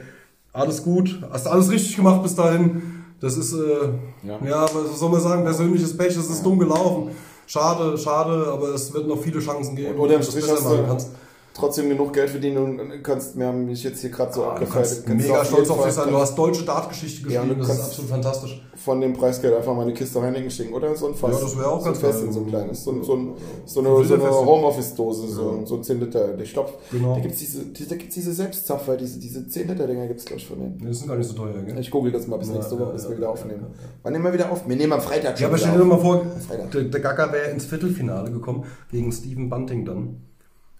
alles 0.52 0.82
gut, 0.82 1.20
hast 1.30 1.46
alles 1.46 1.70
richtig 1.70 1.94
gemacht 1.94 2.24
bis 2.24 2.34
dahin. 2.34 2.82
Das 3.24 3.36
ist, 3.38 3.54
äh, 3.54 3.88
Ja. 4.22 4.38
ja. 4.46 4.62
was 4.64 4.98
soll 4.98 5.10
man 5.10 5.20
sagen, 5.20 5.44
persönliches 5.44 5.96
Pech, 5.96 6.14
es 6.16 6.28
ist 6.28 6.44
dumm 6.44 6.58
gelaufen. 6.58 7.10
Schade, 7.46 7.96
schade, 7.98 8.46
aber 8.52 8.68
es 8.74 8.92
wird 8.92 9.06
noch 9.06 9.20
viele 9.20 9.40
Chancen 9.40 9.74
geben, 9.76 9.94
Und 9.94 10.00
unterm 10.08 10.22
Strich 10.22 10.42
besser 10.44 10.54
hast 10.56 10.64
machen 10.64 10.76
du 10.78 10.86
kannst. 10.86 11.10
Trotzdem 11.54 11.88
genug 11.88 12.12
Geld 12.12 12.30
verdienen 12.30 12.78
und 12.80 13.02
kannst, 13.04 13.38
wir 13.38 13.46
haben 13.46 13.64
mich 13.66 13.82
jetzt 13.84 14.00
hier 14.00 14.10
gerade 14.10 14.32
so 14.32 14.40
Du 14.42 14.46
abgefeiert. 14.48 15.08
mega 15.08 15.44
stolz 15.44 15.70
auf 15.70 15.84
dich 15.84 15.92
sein. 15.94 16.10
Du 16.10 16.16
hast 16.18 16.36
deutsche 16.36 16.64
Dartgeschichte 16.64 17.30
Ja, 17.30 17.42
geschrieben, 17.42 17.60
du 17.60 17.66
das 17.66 17.78
ist 17.78 17.84
absolut 17.84 18.10
fantastisch. 18.10 18.60
von 18.74 19.00
dem 19.00 19.12
Preisgeld 19.12 19.54
einfach 19.54 19.72
mal 19.74 19.82
eine 19.82 19.94
Kiste 19.94 20.20
Heineken 20.20 20.50
schicken, 20.50 20.74
oder? 20.74 20.94
So 20.96 21.06
ein 21.06 21.14
Fass. 21.14 21.32
Ja, 21.32 21.40
das 21.40 21.56
wäre 21.56 21.68
auch 21.70 21.78
so 21.78 21.84
ganz 21.86 21.98
Fest, 22.00 22.32
so 22.32 22.40
ein 22.40 22.46
kleines. 22.48 22.82
So, 22.84 22.90
ein- 22.90 23.04
so, 23.04 23.14
ein, 23.14 23.34
so 23.66 23.80
Ein 23.80 23.86
eine, 23.86 24.04
so 24.04 24.14
eine. 24.14 24.24
Homeoffice-Dose, 24.30 25.28
so, 25.28 25.62
so 25.64 25.76
ein 25.76 25.82
10 25.84 26.00
Liter. 26.00 26.38
Ich 26.40 26.52
glaube, 26.52 26.70
Genau. 26.90 27.14
da 27.14 27.20
gibt 27.20 27.34
es 27.34 27.40
diese, 27.40 27.64
da 27.66 27.94
gibt's 27.96 28.14
diese 28.16 28.32
Selbstzapfer, 28.34 28.96
diese, 28.96 29.20
diese 29.20 29.46
10 29.46 29.68
Liter 29.68 29.86
Dinger 29.86 30.08
gibt 30.08 30.18
es, 30.20 30.26
glaube 30.26 30.40
ich, 30.40 30.48
von 30.48 30.58
denen. 30.58 30.78
Die 30.78 30.92
sind 30.92 31.06
gar 31.08 31.16
nicht 31.16 31.28
so 31.28 31.34
teuer, 31.36 31.62
gell? 31.62 31.78
Ich 31.78 31.90
google 31.90 32.10
das 32.10 32.26
mal 32.26 32.36
bis 32.38 32.48
Ja, 32.48 32.54
nächste 32.54 32.74
Woche, 32.78 32.88
ja, 32.88 32.92
bis 32.94 33.04
ja, 33.04 33.10
wir 33.10 33.16
wieder 33.16 33.26
ja, 33.26 33.32
aufnehmen. 33.32 33.60
ja, 33.62 33.68
ja. 33.68 33.88
Wann 34.02 34.12
nehmen 34.12 34.24
wir 34.24 34.32
wieder 34.32 34.50
auf? 34.50 34.68
Wir 34.68 34.74
nehmen 34.76 34.92
am 34.92 35.00
Freitag 35.00 35.38
schon 35.38 35.42
Ja, 35.44 35.48
aber 35.48 35.58
stell 35.58 35.78
dir 35.78 35.84
mal 35.84 35.98
vor, 36.00 36.26
der, 36.72 36.82
der 36.82 37.00
Gaga 37.00 37.32
wäre 37.32 37.50
ins 37.50 37.64
Viertelfinale 37.66 38.30
gekommen 38.32 38.64
gegen 38.90 39.12
Stephen 39.12 39.48
Bunting 39.48 39.84
dann. 39.84 40.16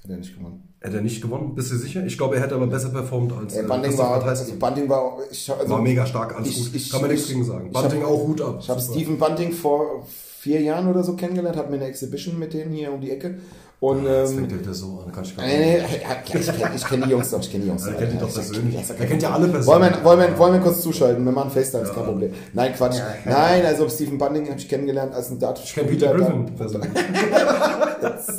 Hat 0.04 0.10
er 0.10 0.16
nicht 0.18 0.36
gewonnen. 0.36 0.62
Hätte 0.80 0.96
er 0.96 1.02
nicht 1.02 1.22
gewonnen, 1.22 1.54
bist 1.54 1.72
du 1.72 1.76
sicher? 1.76 2.04
Ich 2.04 2.18
glaube, 2.18 2.36
er 2.36 2.42
hätte 2.42 2.54
aber 2.56 2.66
besser 2.66 2.90
performt 2.90 3.32
als 3.32 3.54
Äh, 3.54 3.60
äh, 3.60 3.66
Bunting 3.66 3.96
war, 3.96 4.18
Ratajski. 4.20 4.52
Bunting 4.56 4.86
war, 4.86 5.16
ich, 5.30 5.50
also, 5.50 5.70
War 5.72 5.80
mega 5.80 6.04
stark, 6.04 6.36
alles 6.36 6.48
ich- 6.50 6.58
gut. 6.66 6.74
ich- 6.74 6.90
Kann 6.90 7.00
man 7.00 7.10
nichts 7.10 7.24
ich- 7.26 7.32
gegen 7.32 7.44
sagen. 7.44 7.70
ich 7.70 7.74
hab- 7.74 7.82
Bunting 7.84 8.04
auch 8.04 8.26
Hut 8.26 8.40
ab. 8.42 8.58
Ich 8.60 8.68
habe. 8.68 8.80
Stephen 8.82 9.18
Bunting 9.18 9.52
vor 9.52 10.06
vier 10.40 10.60
Jahren 10.60 10.88
oder 10.90 11.02
so 11.02 11.16
kennengelernt, 11.16 11.56
hat 11.56 11.70
mir 11.70 11.76
eine 11.76 11.86
Exhibition 11.86 12.38
mit 12.38 12.52
denen 12.52 12.72
hier 12.72 12.92
um 12.92 13.00
die 13.00 13.10
Ecke. 13.12 13.38
Und 13.80 14.04
Das 14.06 14.30
ähm, 14.32 14.48
fängt 14.48 14.64
ja 14.66 14.72
so 14.72 15.02
an, 15.04 15.12
kann 15.12 15.24
ich 15.24 15.36
gar 15.36 15.44
nee, 15.44 15.74
nicht. 15.76 15.90
nee, 15.90 16.00
ja, 16.02 16.16
ich 16.24 16.30
kenne 16.56 16.74
ich 16.74 16.84
kenn 16.86 17.02
die 17.02 17.10
Jungs 17.10 17.30
doch, 17.30 17.40
ich 17.40 17.50
kenne 17.50 17.64
die 17.64 17.68
Jungs 17.68 17.84
Er 17.84 17.92
doch. 17.92 17.98
kennt 17.98 18.12
ihn 18.14 18.18
doch 18.18 18.28
Ich- 18.28 18.34
persönlich. 18.34 18.74
ich- 18.80 19.00
Er 19.00 19.06
kennt 19.06 19.22
ja 19.22 19.30
alle 19.30 19.42
Wollen 19.42 19.52
persönlich. 19.52 19.90
wir, 19.98 20.04
wollen, 20.04 20.18
wir, 20.20 20.38
wollen 20.38 20.52
wir 20.54 20.60
kurz 20.60 20.80
zuschalten? 20.80 21.22
Wir 21.24 21.32
machen 21.32 21.50
FaceTime, 21.50 21.82
ist 21.82 21.90
kein 21.92 22.02
Ja. 22.04 22.08
Problem. 22.08 22.32
Nein, 22.54 22.74
Quatsch. 22.74 22.96
Nein, 23.26 23.66
also 23.66 23.88
Stephen 23.90 24.16
Bunting 24.16 24.48
habe 24.48 24.58
ich 24.58 24.68
kennengelernt 24.68 25.12
als 25.14 25.30
ein 25.30 25.38
Dart. 25.38 25.60
Ich 25.62 25.74
kenne 25.74 25.88
Peter 25.88 26.14
Griffin 26.14 26.46
persönlich. 26.56 26.90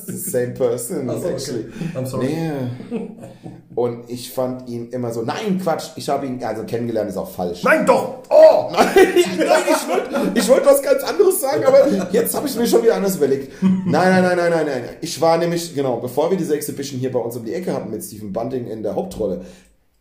Same 0.08 0.48
person, 0.54 1.10
Ach 1.10 1.14
so, 1.14 1.20
okay. 1.26 1.34
actually. 1.34 1.66
I'm 1.96 2.06
sorry. 2.06 2.26
Nee. 2.28 3.12
Und 3.76 4.10
ich 4.10 4.32
fand 4.32 4.70
ihn 4.70 4.90
immer 4.92 5.12
so, 5.12 5.22
nein, 5.24 5.60
Quatsch, 5.62 5.90
ich 5.98 6.08
habe 6.08 6.26
ihn, 6.26 6.42
also 6.44 6.64
kennengelernt 6.64 7.10
ist 7.10 7.18
auch 7.18 7.30
falsch. 7.30 7.62
Nein, 7.64 7.86
doch! 7.86 8.20
Oh! 8.30 8.72
Nein, 8.72 8.86
ich 9.18 9.88
wollte 9.90 10.32
ich 10.40 10.48
wollte 10.48 10.66
was 10.66 10.82
ganz 10.82 11.04
anderes 11.04 11.42
sagen, 11.42 11.64
aber 11.66 11.80
jetzt 12.12 12.34
habe 12.34 12.48
ich 12.48 12.56
mir 12.56 12.66
schon 12.68 12.84
wieder 12.84 12.96
anders 12.96 13.18
überlegt. 13.18 13.52
Nein, 13.62 13.86
nein, 13.86 14.24
nein, 14.24 14.38
nein, 14.38 14.50
nein, 14.52 14.66
nein. 14.66 14.84
Ich 15.02 15.20
war 15.20 15.25
nämlich, 15.38 15.74
genau, 15.76 15.98
bevor 15.98 16.30
wir 16.30 16.38
diese 16.38 16.56
Exhibition 16.56 17.00
hier 17.00 17.12
bei 17.12 17.20
uns 17.20 17.36
um 17.36 17.46
die 17.46 17.54
Ecke 17.54 17.74
hatten 17.74 17.90
mit 17.90 18.04
Stephen 18.04 18.32
Bunting 18.34 18.68
in 18.68 18.84
der 18.84 18.96
Hauptrolle, 18.96 19.42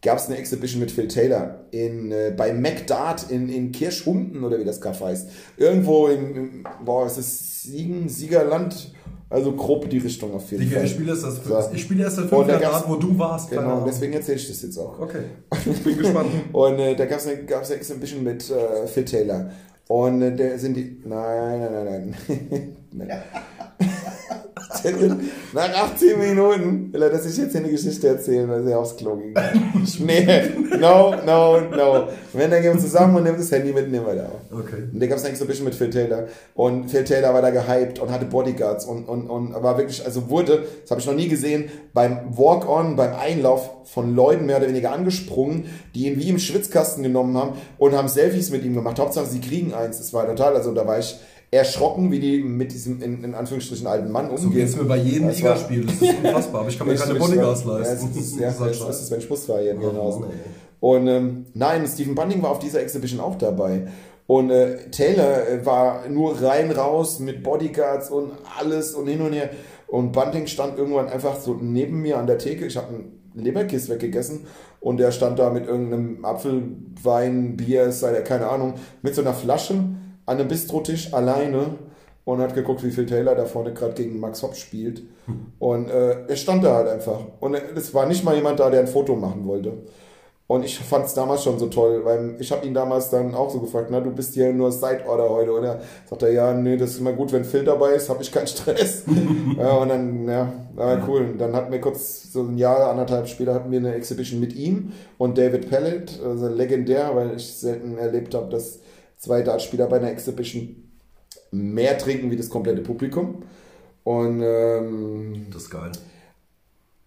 gab 0.02 0.18
es 0.18 0.26
eine 0.26 0.37
Exhibition 0.37 0.80
mit 0.80 0.90
Phil 0.90 1.08
Taylor 1.08 1.64
in, 1.70 2.12
äh, 2.12 2.32
bei 2.37 2.52
McDart 2.52 3.30
in, 3.30 3.48
in 3.48 3.72
Kirschhumpen 3.72 4.44
oder 4.44 4.58
wie 4.60 4.64
das 4.64 4.80
Kaff 4.80 5.00
heißt. 5.00 5.28
Irgendwo 5.56 6.08
im, 6.08 6.37
im 6.37 6.66
boah, 6.84 7.06
es 7.06 7.16
ist 7.16 7.62
Siegen, 7.62 8.08
Siegerland, 8.08 8.92
also 9.30 9.52
grob 9.52 9.88
die 9.88 9.98
Richtung 9.98 10.34
auf 10.34 10.50
jeden 10.50 10.64
Digga, 10.64 10.76
Fall. 10.76 10.84
ich 10.84 10.92
spiele 10.92 11.10
erst, 11.10 11.24
das, 11.24 11.42
So. 11.42 11.70
ich 11.72 11.82
spiele 11.82 12.04
erst 12.04 12.18
Und 12.18 12.28
fünf 12.28 12.46
da 12.46 12.60
Jahren 12.60 12.84
wo 12.87 12.96
du 12.96 13.18
warst. 13.18 13.50
Genau, 13.50 13.62
Ahnung. 13.62 13.84
deswegen 13.87 14.12
erzähle 14.12 14.37
ich 14.37 14.46
das 14.46 14.62
jetzt 14.62 14.78
auch. 14.78 15.00
Okay, 15.00 15.22
ich 15.64 15.82
bin 15.82 15.96
gespannt. 15.98 16.28
Und 16.52 16.78
äh, 16.78 16.94
da 16.94 17.06
gab 17.06 17.18
es 17.18 17.26
eine, 17.26 17.42
gab's 17.44 17.70
eine 17.70 17.80
Exhibition 17.80 18.22
mit 18.22 18.48
äh, 18.50 18.87
Phil 18.87 19.04
Taylor. 19.04 19.50
Und 19.88 20.22
äh, 20.22 20.34
der 20.37 20.58
sind 20.58 20.76
die. 20.76 21.00
Nein, 21.04 21.60
nein, 21.60 21.72
nein, 21.72 22.16
nein. 22.28 22.76
nein. 22.92 23.22
Nach 25.53 25.68
18 25.68 26.18
Minuten 26.18 26.92
will 26.92 27.03
er, 27.03 27.11
dass 27.11 27.27
ich 27.27 27.37
jetzt 27.37 27.53
hier 27.53 27.61
eine 27.61 27.70
Geschichte 27.70 28.09
erzählen, 28.09 28.49
weil 28.49 28.66
er 28.68 28.79
aufs 28.79 28.97
Klo 28.97 29.16
ging. 29.16 29.35
nee, 30.07 30.51
no, 30.79 31.14
no, 31.25 31.61
no. 31.61 32.09
Wenn, 32.33 32.51
dann 32.51 32.62
gehen 32.62 32.75
wir 32.75 32.81
zusammen 32.81 33.16
und 33.16 33.25
nehmen 33.25 33.38
das 33.38 33.51
Handy 33.51 33.73
mit 33.73 33.90
nehmen 33.90 34.07
weiter 34.07 34.27
auf. 34.27 34.59
Okay. 34.59 34.85
Und 34.92 35.01
da 35.01 35.07
gab 35.07 35.18
es 35.18 35.25
eine 35.25 35.33
Exhibition 35.33 35.64
mit 35.64 35.75
Phil 35.75 35.90
Taylor. 35.90 36.25
Und 36.55 36.90
Phil 36.90 37.05
Taylor 37.05 37.33
war 37.33 37.42
da 37.42 37.51
gehypt 37.51 37.99
und 37.99 38.11
hatte 38.11 38.27
Bodyguards 38.27 38.85
und, 38.85 39.05
und, 39.05 39.29
und 39.29 39.55
war 39.62 39.79
wirklich, 39.79 40.05
also 40.05 40.29
wurde, 40.29 40.64
das 40.83 40.90
habe 40.90 41.01
ich 41.01 41.07
noch 41.07 41.14
nie 41.14 41.29
gesehen, 41.29 41.70
beim 41.92 42.37
Walk-On, 42.37 42.97
beim 42.97 43.14
Einlauf 43.14 43.70
von 43.85 44.14
Leuten 44.14 44.47
mehr 44.47 44.59
oder 44.59 44.68
weniger 44.68 44.92
angesprungen, 44.92 45.66
die 45.94 46.07
ihn 46.07 46.18
wie 46.18 46.29
im 46.29 46.38
Schwitzkasten 46.38 47.03
genommen 47.03 47.37
haben 47.37 47.53
und 47.79 47.94
haben 47.94 48.09
Selfies 48.09 48.51
mit 48.51 48.64
ihm 48.64 48.75
gemacht. 48.75 48.99
Hauptsache, 48.99 49.27
sie 49.27 49.40
kriegen 49.40 49.75
eins. 49.75 49.99
Das 49.99 50.12
war 50.12 50.27
total, 50.27 50.57
also 50.57 50.73
da 50.73 50.87
war 50.87 50.99
ich 50.99 51.16
erschrocken, 51.54 52.10
wie 52.10 52.20
die 52.20 52.42
mit 52.42 52.72
diesem, 52.72 53.00
in, 53.02 53.22
in 53.24 53.34
Anführungsstrichen, 53.34 53.86
alten 53.86 54.10
Mann 54.10 54.28
So 54.36 54.46
umgehen. 54.48 54.64
geht's 54.66 54.76
mir 54.76 54.84
bei 54.84 54.96
jedem 54.96 55.28
Das 55.28 55.42
war- 55.42 55.50
Ligaspiel. 55.54 55.86
Das 55.86 55.94
ist 55.94 56.14
unfassbar. 56.24 56.60
Aber 56.62 56.68
ich 56.70 56.78
kann 56.78 56.86
mir 56.86 56.94
keine 56.96 57.18
Bodyguards 57.18 57.64
ja, 57.64 57.78
leisten. 57.78 58.08
es 58.12 58.16
ist- 58.20 58.36
Ja, 58.40 58.46
Das 58.48 58.54
ist 58.54 58.60
halt 58.60 58.88
das 58.88 59.02
ist, 59.02 59.10
wenn 59.10 59.18
ich 59.20 59.30
muss 59.30 59.44
verlieren, 59.46 59.78
Oh, 59.82 59.88
genau. 59.90 60.18
Mann, 60.20 60.30
ey. 60.30 60.36
Und 60.80 61.06
ähm, 61.08 61.46
nein, 61.54 61.86
Stephen 61.86 62.14
Bunting 62.14 62.42
war 62.42 62.50
auf 62.50 62.58
dieser 62.58 62.80
Exhibition 62.82 63.20
auch 63.20 63.36
dabei. 63.36 63.88
Und 64.26 64.50
äh, 64.50 64.90
Taylor 64.90 65.48
äh, 65.48 65.64
war 65.66 66.08
nur 66.08 66.40
rein 66.42 66.70
raus 66.70 67.20
mit 67.20 67.42
Bodyguards 67.42 68.10
und 68.10 68.32
alles 68.58 68.94
und 68.94 69.06
hin 69.06 69.20
und 69.20 69.32
her. 69.32 69.50
Und 69.86 70.12
Bunting 70.12 70.46
stand 70.46 70.78
irgendwann 70.78 71.08
einfach 71.08 71.38
so 71.40 71.54
neben 71.54 72.00
mir 72.02 72.18
an 72.18 72.26
der 72.26 72.38
Theke. 72.38 72.66
Ich 72.66 72.76
habe 72.76 72.88
einen 72.88 73.12
Leberkiss 73.34 73.88
weggegessen 73.88 74.46
und 74.80 74.98
der 74.98 75.10
stand 75.12 75.38
da 75.38 75.50
mit 75.50 75.66
irgendeinem 75.66 76.24
Apfelwein, 76.24 77.56
Bier, 77.56 77.92
sei 77.92 78.20
keine 78.22 78.48
Ahnung, 78.48 78.74
mit 79.02 79.14
so 79.14 79.20
einer 79.22 79.34
Flasche 79.34 79.74
an 80.26 80.38
einem 80.38 80.48
Bistrotisch 80.48 81.12
alleine 81.12 81.78
und 82.24 82.40
hat 82.40 82.54
geguckt, 82.54 82.82
wie 82.82 82.90
Phil 82.90 83.06
Taylor 83.06 83.34
da 83.34 83.44
vorne 83.44 83.74
gerade 83.74 83.94
gegen 83.94 84.18
Max 84.18 84.42
Hopp 84.42 84.56
spielt. 84.56 85.02
Und 85.58 85.88
äh, 85.90 86.26
er 86.26 86.37
stand 86.37 86.64
da 86.64 86.76
halt 86.76 86.88
einfach. 86.88 87.20
Und 87.40 87.54
es 87.54 87.92
war 87.94 88.06
nicht 88.06 88.24
mal 88.24 88.34
jemand 88.34 88.60
da, 88.60 88.70
der 88.70 88.80
ein 88.80 88.87
Foto 88.87 89.14
machen 89.14 89.46
wollte. 89.46 89.72
Und 90.46 90.62
ich 90.62 90.78
fand 90.78 91.06
es 91.06 91.14
damals 91.14 91.42
schon 91.42 91.58
so 91.58 91.68
toll, 91.68 92.04
weil 92.04 92.37
ich 92.38 92.52
habe 92.52 92.66
ihn 92.66 92.74
damals 92.74 93.08
dann 93.08 93.34
auch 93.34 93.50
so 93.50 93.60
gefragt, 93.60 93.88
na, 93.90 94.00
du 94.00 94.10
bist 94.10 94.34
hier 94.34 94.52
nur 94.52 94.70
Side-Order 94.72 95.30
heute, 95.30 95.52
oder? 95.52 95.80
Sagt 96.04 96.22
er, 96.22 96.32
ja, 96.32 96.52
nee, 96.52 96.76
das 96.76 96.90
ist 96.90 97.00
immer 97.00 97.14
gut, 97.14 97.32
wenn 97.32 97.44
Phil 97.44 97.64
dabei 97.64 97.92
ist, 97.92 98.10
habe 98.10 98.22
ich 98.22 98.30
keinen 98.30 98.46
Stress. 98.46 99.04
ja, 99.58 99.70
und 99.76 99.88
dann, 99.88 100.28
ja, 100.28 100.52
war 100.74 101.08
cool. 101.08 101.22
Und 101.32 101.38
dann 101.38 101.56
hatten 101.56 101.72
wir 101.72 101.80
kurz, 101.80 102.30
so 102.30 102.42
ein 102.42 102.58
Jahr, 102.58 102.90
anderthalb 102.90 103.26
später 103.26 103.54
hatten 103.54 103.70
wir 103.70 103.78
eine 103.78 103.94
Exhibition 103.94 104.38
mit 104.38 104.54
ihm 104.54 104.92
und 105.16 105.38
David 105.38 105.70
Pellet, 105.70 106.20
also 106.22 106.48
legendär, 106.48 107.12
weil 107.14 107.37
ich 107.37 107.54
selten 107.54 107.96
erlebt 107.96 108.34
habe, 108.34 108.50
dass 108.50 108.80
zwei 109.24 109.42
Dartspieler 109.42 109.87
bei 109.87 109.96
einer 109.98 110.10
Exhibition 110.10 110.76
mehr 111.50 111.98
trinken 111.98 112.30
wie 112.30 112.37
das 112.37 112.48
komplette 112.50 112.82
Publikum. 112.82 113.42
Und 114.04 114.42
ähm, 114.42 115.46
Das 115.52 115.62
ist 115.64 115.70
geil. 115.70 115.92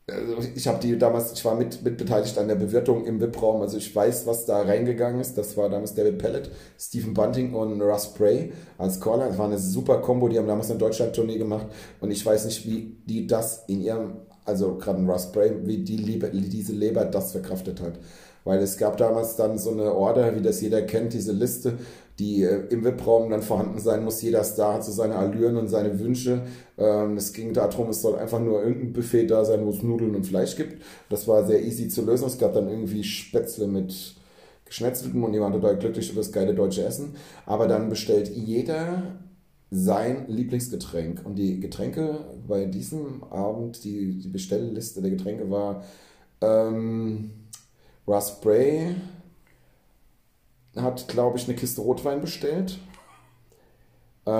also 0.10 0.38
ich 0.56 0.68
habe 0.68 0.80
die 0.80 0.98
damals, 0.98 1.34
ich 1.34 1.44
war 1.46 1.56
mit, 1.56 1.84
mit 1.84 1.98
beteiligt 1.98 2.38
an 2.38 2.48
der 2.48 2.56
Bewirtung 2.56 3.06
im 3.06 3.20
VIP-Raum, 3.20 3.62
also 3.62 3.78
ich 3.78 3.94
weiß, 3.96 4.26
was 4.26 4.46
da 4.46 4.62
reingegangen 4.62 5.20
ist. 5.22 5.38
Das 5.38 5.56
war 5.58 5.70
damals 5.70 5.94
David 5.94 6.18
Pellet, 6.18 6.50
Stephen 6.80 7.14
Bunting 7.14 7.54
und 7.54 7.82
Russ 7.82 8.14
Bray 8.14 8.52
als 8.78 9.00
Caller. 9.02 9.28
Das 9.28 9.38
war 9.38 9.48
eine 9.48 9.60
super 9.60 9.98
Kombo, 10.02 10.30
die 10.30 10.38
haben 10.40 10.48
damals 10.48 10.70
eine 10.72 10.80
Deutschland-Tournee 10.80 11.38
gemacht 11.38 11.68
und 12.00 12.10
ich 12.12 12.26
weiß 12.26 12.46
nicht, 12.46 12.66
wie 12.66 12.96
die 13.06 13.28
das 13.28 13.66
in 13.68 13.82
ihrem, 13.82 14.14
also 14.46 14.76
gerade 14.78 15.04
Russ 15.06 15.32
Bray, 15.32 15.52
wie 15.66 15.84
die 15.84 15.98
Leber, 15.98 16.30
diese 16.30 16.74
Leber 16.74 17.06
das 17.06 17.34
verkraftet 17.34 17.82
hat. 17.82 18.00
Weil 18.46 18.60
es 18.60 18.78
gab 18.78 18.96
damals 18.96 19.36
dann 19.36 19.58
so 19.58 19.72
eine 19.72 19.94
Order, 19.94 20.34
wie 20.38 20.42
das 20.42 20.62
jeder 20.62 20.82
kennt, 20.84 21.12
diese 21.12 21.34
Liste, 21.34 21.74
die 22.20 22.44
äh, 22.44 22.68
im 22.70 22.84
VIP-Raum 22.84 23.30
dann 23.30 23.42
vorhanden 23.42 23.80
sein 23.80 24.04
muss. 24.04 24.22
Jeder 24.22 24.44
Star 24.44 24.76
hat 24.76 24.84
so 24.84 24.92
seine 24.92 25.16
Allüren 25.16 25.58
und 25.58 25.68
seine 25.68 26.00
Wünsche. 26.00 26.44
Ähm, 26.78 27.18
es 27.18 27.34
ging 27.34 27.54
darum, 27.54 27.90
es 27.90 28.02
soll 28.02 28.18
einfach 28.18 28.40
nur 28.40 28.64
irgendein 28.64 28.94
Buffet 28.94 29.28
da 29.28 29.46
sein, 29.46 29.66
wo 29.66 29.70
es 29.70 29.84
Nudeln 29.84 30.16
und 30.16 30.26
Fleisch 30.26 30.56
gibt. 30.56 30.82
Das 31.10 31.28
war 31.28 31.46
sehr 31.46 31.64
easy 31.64 31.90
zu 31.90 32.04
lösen. 32.06 32.28
Es 32.28 32.38
gab 32.38 32.54
dann 32.54 32.70
irgendwie 32.70 33.04
Spätzle 33.04 33.68
mit 33.68 34.16
Geschnetzeltem 34.66 35.24
und 35.24 35.34
die 35.34 35.40
waren 35.40 35.54
total 35.54 35.78
glücklich 35.78 36.12
über 36.12 36.22
das 36.22 36.32
geile 36.32 36.56
deutsche 36.56 36.84
Essen. 36.84 37.16
Aber 37.46 37.68
dann 37.68 37.90
bestellt 37.90 38.30
jeder 38.30 39.20
sein 39.70 40.26
Lieblingsgetränk. 40.28 41.26
Und 41.26 41.36
die 41.36 41.60
Getränke 41.60 42.26
bei 42.48 42.66
diesem 42.66 43.24
Abend, 43.26 43.84
die, 43.84 44.18
die 44.18 44.30
Bestellliste 44.30 45.02
der 45.02 45.12
Getränke 45.12 45.52
war 45.52 45.84
ähm, 46.42 47.32
Russ 48.08 48.40
Bray 48.42 48.96
hat, 50.82 51.08
glaube 51.08 51.38
ich, 51.38 51.48
eine 51.48 51.56
Kiste 51.56 51.82
Rotwein 51.82 52.22
bestellt. 52.22 52.80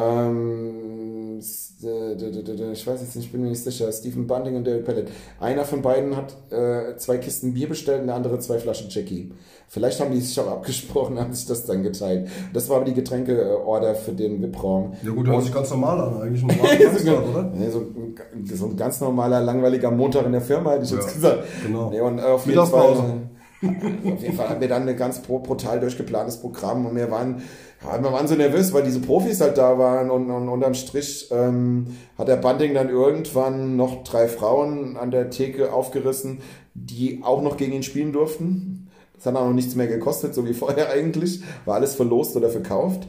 Ähm, 0.08 1.40
d- 1.82 2.72
ich 2.74 2.86
weiß 2.86 3.00
jetzt 3.02 3.16
nicht, 3.16 3.26
ich 3.28 3.32
bin 3.32 3.42
mir 3.42 3.50
nicht 3.50 3.64
sicher. 3.64 3.90
Stephen 3.92 4.28
Bunting 4.28 4.58
und 4.58 4.68
David 4.68 4.84
Pellet. 4.86 5.08
Einer 5.40 5.64
von 5.64 5.82
beiden 5.82 6.16
hat 6.18 6.36
äh, 6.52 6.98
zwei 6.98 7.18
Kisten 7.18 7.54
Bier 7.54 7.70
bestellt 7.70 8.02
und 8.02 8.08
der 8.08 8.16
andere 8.18 8.38
zwei 8.40 8.60
Flaschen 8.60 8.88
Jackie. 8.90 9.32
Vielleicht 9.70 10.00
haben 10.02 10.12
die 10.12 10.20
sich 10.20 10.38
auch 10.40 10.48
abgesprochen, 10.52 11.18
haben 11.20 11.32
sich 11.34 11.46
das 11.46 11.66
dann 11.66 11.84
geteilt. 11.84 12.28
Das 12.54 12.68
war 12.70 12.78
aber 12.78 12.86
die 12.86 12.94
Getränkeorder 12.94 13.96
für 13.96 14.12
den 14.14 14.42
VIP-Raum. 14.42 14.94
Ja 15.04 15.12
gut, 15.12 15.28
hört 15.28 15.44
sich 15.44 15.54
ganz 15.54 15.70
normal 15.70 16.00
an, 16.02 16.22
eigentlich 16.22 16.42
Samstag, 16.42 17.30
oder? 17.30 17.44
Nee, 17.54 17.70
so, 17.70 17.80
ein- 17.80 18.16
so 18.46 18.66
ein 18.66 18.76
ganz 18.78 19.00
normaler, 19.00 19.40
langweiliger 19.42 19.92
Montag 19.92 20.26
in 20.26 20.34
der 20.34 20.42
Firma, 20.42 20.72
hätte 20.72 20.84
ich 20.84 20.92
jetzt 20.92 21.08
Ja, 21.08 21.14
gesagt. 21.14 21.44
genau. 21.66 21.90
Nee, 21.92 22.02
und 22.02 22.20
äh, 22.20 22.24
auf 22.24 22.46
jeden 22.46 22.66
Fall, 22.66 23.27
Mittagspause. 23.62 24.14
auf 24.14 24.22
jeden 24.22 24.36
Fall 24.36 24.50
haben 24.50 24.62
wir 24.62 24.68
dann 24.68 24.88
ein 24.88 24.98
ganz 24.98 25.20
bru- 25.20 25.42
brutal 25.42 25.80
durchgeplantes 25.80 26.38
Programm 26.38 26.86
und 26.86 26.96
wir 26.96 27.10
waren, 27.12 27.42
ja, 27.84 28.02
wir 28.04 28.12
waren 28.12 28.28
so 28.28 28.36
nervös, 28.36 28.74
weil 28.74 28.84
diese 28.84 29.00
Profis 29.00 29.42
halt 29.42 29.58
da 29.58 29.78
waren 29.78 30.10
und, 30.10 30.30
und 30.30 30.50
unterm 30.50 30.74
Strich 30.74 31.30
ähm, 31.32 31.88
hat 32.18 32.28
der 32.28 32.38
Bunting 32.38 32.74
dann 32.74 32.90
irgendwann 32.90 33.76
noch 33.76 34.04
drei 34.04 34.28
Frauen 34.28 34.98
an 34.98 35.12
der 35.12 35.30
Theke 35.30 35.74
aufgerissen, 35.74 36.40
die 36.74 37.22
auch 37.24 37.42
noch 37.42 37.58
gegen 37.58 37.74
ihn 37.74 37.84
spielen 37.84 38.14
durften. 38.14 38.90
Das 39.16 39.26
hat 39.26 39.36
auch 39.36 39.48
noch 39.48 39.54
nichts 39.54 39.76
mehr 39.76 39.88
gekostet, 39.88 40.36
so 40.36 40.46
wie 40.46 40.54
vorher 40.54 40.92
eigentlich. 40.92 41.42
War 41.66 41.76
alles 41.76 41.96
verlost 41.96 42.36
oder 42.36 42.50
verkauft. 42.50 43.08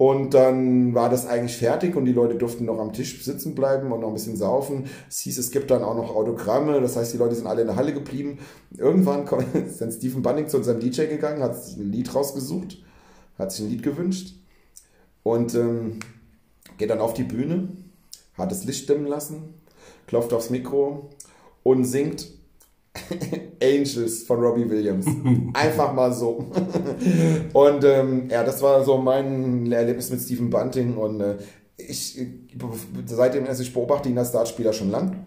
Und 0.00 0.32
dann 0.32 0.94
war 0.94 1.10
das 1.10 1.26
eigentlich 1.26 1.58
fertig 1.58 1.94
und 1.94 2.06
die 2.06 2.14
Leute 2.14 2.34
durften 2.34 2.64
noch 2.64 2.78
am 2.78 2.94
Tisch 2.94 3.22
sitzen 3.22 3.54
bleiben 3.54 3.92
und 3.92 4.00
noch 4.00 4.08
ein 4.08 4.14
bisschen 4.14 4.34
saufen. 4.34 4.86
Es 5.10 5.18
hieß, 5.18 5.36
es 5.36 5.50
gibt 5.50 5.70
dann 5.70 5.82
auch 5.82 5.94
noch 5.94 6.16
Autogramme, 6.16 6.80
das 6.80 6.96
heißt, 6.96 7.12
die 7.12 7.18
Leute 7.18 7.34
sind 7.34 7.46
alle 7.46 7.60
in 7.60 7.66
der 7.66 7.76
Halle 7.76 7.92
geblieben. 7.92 8.38
Irgendwann 8.78 9.26
ist 9.66 9.82
dann 9.82 9.92
Stephen 9.92 10.22
Bunning 10.22 10.48
zu 10.48 10.56
unserem 10.56 10.80
DJ 10.80 11.04
gegangen, 11.04 11.42
hat 11.42 11.62
sich 11.62 11.76
ein 11.76 11.92
Lied 11.92 12.14
rausgesucht, 12.14 12.82
hat 13.38 13.52
sich 13.52 13.66
ein 13.66 13.70
Lied 13.72 13.82
gewünscht 13.82 14.36
und 15.22 15.54
ähm, 15.54 15.98
geht 16.78 16.88
dann 16.88 17.00
auf 17.00 17.12
die 17.12 17.24
Bühne, 17.24 17.68
hat 18.38 18.50
das 18.50 18.64
Licht 18.64 18.88
dimmen 18.88 19.06
lassen, 19.06 19.52
klopft 20.06 20.32
aufs 20.32 20.48
Mikro 20.48 21.10
und 21.62 21.84
singt 21.84 22.26
Angels 23.62 24.22
von 24.22 24.40
Robbie 24.40 24.68
Williams. 24.68 25.06
Einfach 25.54 25.92
mal 25.92 26.12
so. 26.12 26.46
und 27.52 27.84
ähm, 27.84 28.28
ja, 28.30 28.42
das 28.42 28.62
war 28.62 28.84
so 28.84 28.98
mein 28.98 29.70
Erlebnis 29.70 30.10
mit 30.10 30.20
Stephen 30.20 30.50
Bunting 30.50 30.96
und 30.96 31.20
äh, 31.20 31.36
ich, 31.76 32.18
seitdem, 33.06 33.46
also 33.46 33.62
ich 33.62 33.72
beobachte 33.72 34.08
ihn 34.08 34.18
als 34.18 34.32
Dartspieler 34.32 34.72
schon 34.72 34.90
lang. 34.90 35.26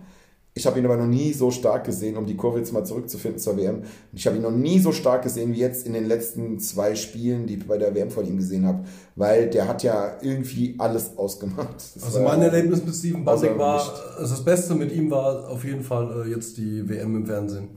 Ich 0.56 0.68
habe 0.68 0.78
ihn 0.78 0.86
aber 0.86 0.98
noch 0.98 1.08
nie 1.08 1.34
so 1.34 1.50
stark 1.50 1.84
gesehen, 1.86 2.16
um 2.16 2.28
die 2.28 2.38
Kurve 2.38 2.60
jetzt 2.60 2.72
mal 2.74 2.86
zurückzufinden 2.86 3.39
zur 3.39 3.58
WM. 3.58 3.82
Ich 4.13 4.28
habe 4.28 4.36
ihn 4.36 4.44
noch 4.44 4.52
nie 4.52 4.78
so 4.80 4.92
stark 4.92 5.24
gesehen 5.24 5.52
wie 5.54 5.60
jetzt 5.60 5.88
in 5.88 5.94
den 5.94 6.06
letzten 6.06 6.60
zwei 6.60 6.94
Spielen, 6.94 7.48
die 7.48 7.56
ich 7.56 7.68
bei 7.68 7.78
der 7.80 7.96
WM 7.96 8.12
von 8.12 8.26
ihm 8.28 8.38
gesehen 8.38 8.68
habe, 8.68 8.84
weil 9.16 9.50
der 9.50 9.68
hat 9.68 9.82
ja 9.82 10.18
irgendwie 10.22 10.76
alles 10.78 11.18
ausgemacht. 11.18 11.76
Das 11.96 12.04
Also 12.04 12.22
mein 12.22 12.42
Erlebnis 12.44 12.86
mit 12.86 12.94
Steven 12.94 13.26
Bunting 13.26 13.58
war, 13.58 13.82
also 14.18 14.36
das 14.36 14.46
Beste 14.46 14.76
mit 14.76 14.92
ihm 14.92 15.10
war 15.10 15.50
auf 15.50 15.63
jeden 15.63 15.84
Fall 15.84 16.24
äh, 16.28 16.30
jetzt 16.30 16.56
die 16.58 16.88
WM 16.88 17.16
im 17.16 17.26
Fernsehen. 17.26 17.70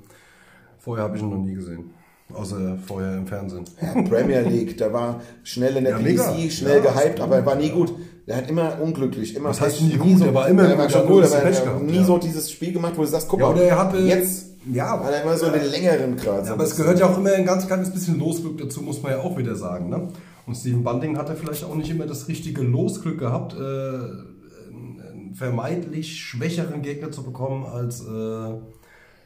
Vorher 0.78 1.04
habe 1.04 1.16
ich 1.16 1.22
ihn 1.22 1.30
noch 1.30 1.38
nie 1.38 1.54
gesehen. 1.54 1.90
Außer 2.34 2.76
vorher 2.84 3.16
im 3.16 3.26
Fernsehen. 3.26 3.64
Ja, 3.80 4.02
Premier 4.02 4.40
League, 4.40 4.76
der 4.76 4.92
war 4.92 5.22
schnell 5.44 5.76
in 5.76 5.84
der 5.84 5.94
Ja, 5.94 5.98
mega. 5.98 6.34
schnell 6.50 6.84
Ja, 6.84 6.92
gehypt, 6.92 7.20
aber 7.20 7.36
er 7.36 7.46
war 7.46 7.54
nie 7.54 7.70
gut. 7.70 7.94
Der 8.26 8.36
hat 8.38 8.50
immer 8.50 8.80
unglücklich, 8.80 9.36
immer 9.36 9.50
Was 9.50 9.60
heißt 9.60 9.82
nie 9.82 9.96
gut? 9.96 10.20
Der 10.20 10.34
war 10.34 10.48
immer 10.48 10.62
er 10.64 10.70
gut, 10.70 10.78
war 10.78 10.86
der 10.86 10.92
schon 10.92 11.00
hat 11.02 11.08
gut, 11.08 11.24
aber 11.24 11.34
er 11.36 11.74
hat 11.74 11.82
nie 11.82 12.02
so 12.02 12.18
dieses 12.18 12.50
Spiel 12.50 12.72
gemacht, 12.72 12.94
wo 12.96 13.02
du 13.02 13.08
sagst, 13.08 13.28
guck 13.28 13.38
Ja, 13.40 13.50
mal, 13.52 13.58
er 13.60 13.78
hatte- 13.78 13.98
jetzt 13.98 14.46
Ja, 14.72 14.98
hat 14.98 15.12
er 15.12 15.22
immer 15.22 15.36
so 15.36 15.48
den 15.48 15.64
längeren 15.70 16.16
Grad. 16.16 16.44
Ja, 16.46 16.54
aber 16.54 16.64
es 16.64 16.74
gehört 16.76 16.98
ja 16.98 17.06
auch 17.08 17.16
immer 17.18 17.32
ein 17.32 17.44
ganz 17.46 17.68
kleines 17.68 17.92
bisschen 17.92 18.18
Losglück 18.18 18.58
dazu, 18.58 18.82
muss 18.82 19.00
man 19.00 19.12
ja 19.12 19.20
auch 19.20 19.38
wieder 19.38 19.54
sagen. 19.54 19.88
Ne? 19.90 20.08
Und 20.44 20.56
Steven 20.56 20.82
Bunting 20.82 21.16
hatte 21.16 21.36
vielleicht 21.36 21.62
auch 21.64 21.76
nicht 21.76 21.88
immer 21.90 22.06
das 22.06 22.26
richtige 22.26 22.62
Losglück 22.62 23.18
gehabt, 23.20 23.54
äh, 23.54 23.58
einen 23.58 25.00
einen 25.12 25.34
vermeintlich 25.36 26.16
schwächeren 26.20 26.82
Gegner 26.82 27.12
zu 27.12 27.22
bekommen 27.22 27.64
als 27.64 28.00
äh, 28.00 28.54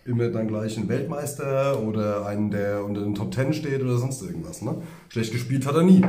immer 0.04 0.28
dann 0.28 0.46
gleich 0.48 0.76
einen 0.76 0.90
Weltmeister 0.90 1.82
oder 1.82 2.26
einen, 2.26 2.50
der 2.50 2.84
unter 2.84 3.00
den 3.00 3.14
Top 3.14 3.30
Ten 3.30 3.54
steht 3.54 3.82
oder 3.82 3.96
sonst 3.96 4.20
irgendwas. 4.22 4.60
Ne? 4.60 4.76
Schlecht 5.08 5.32
gespielt 5.32 5.66
hat 5.66 5.74
er 5.74 5.84
nie. 5.84 6.02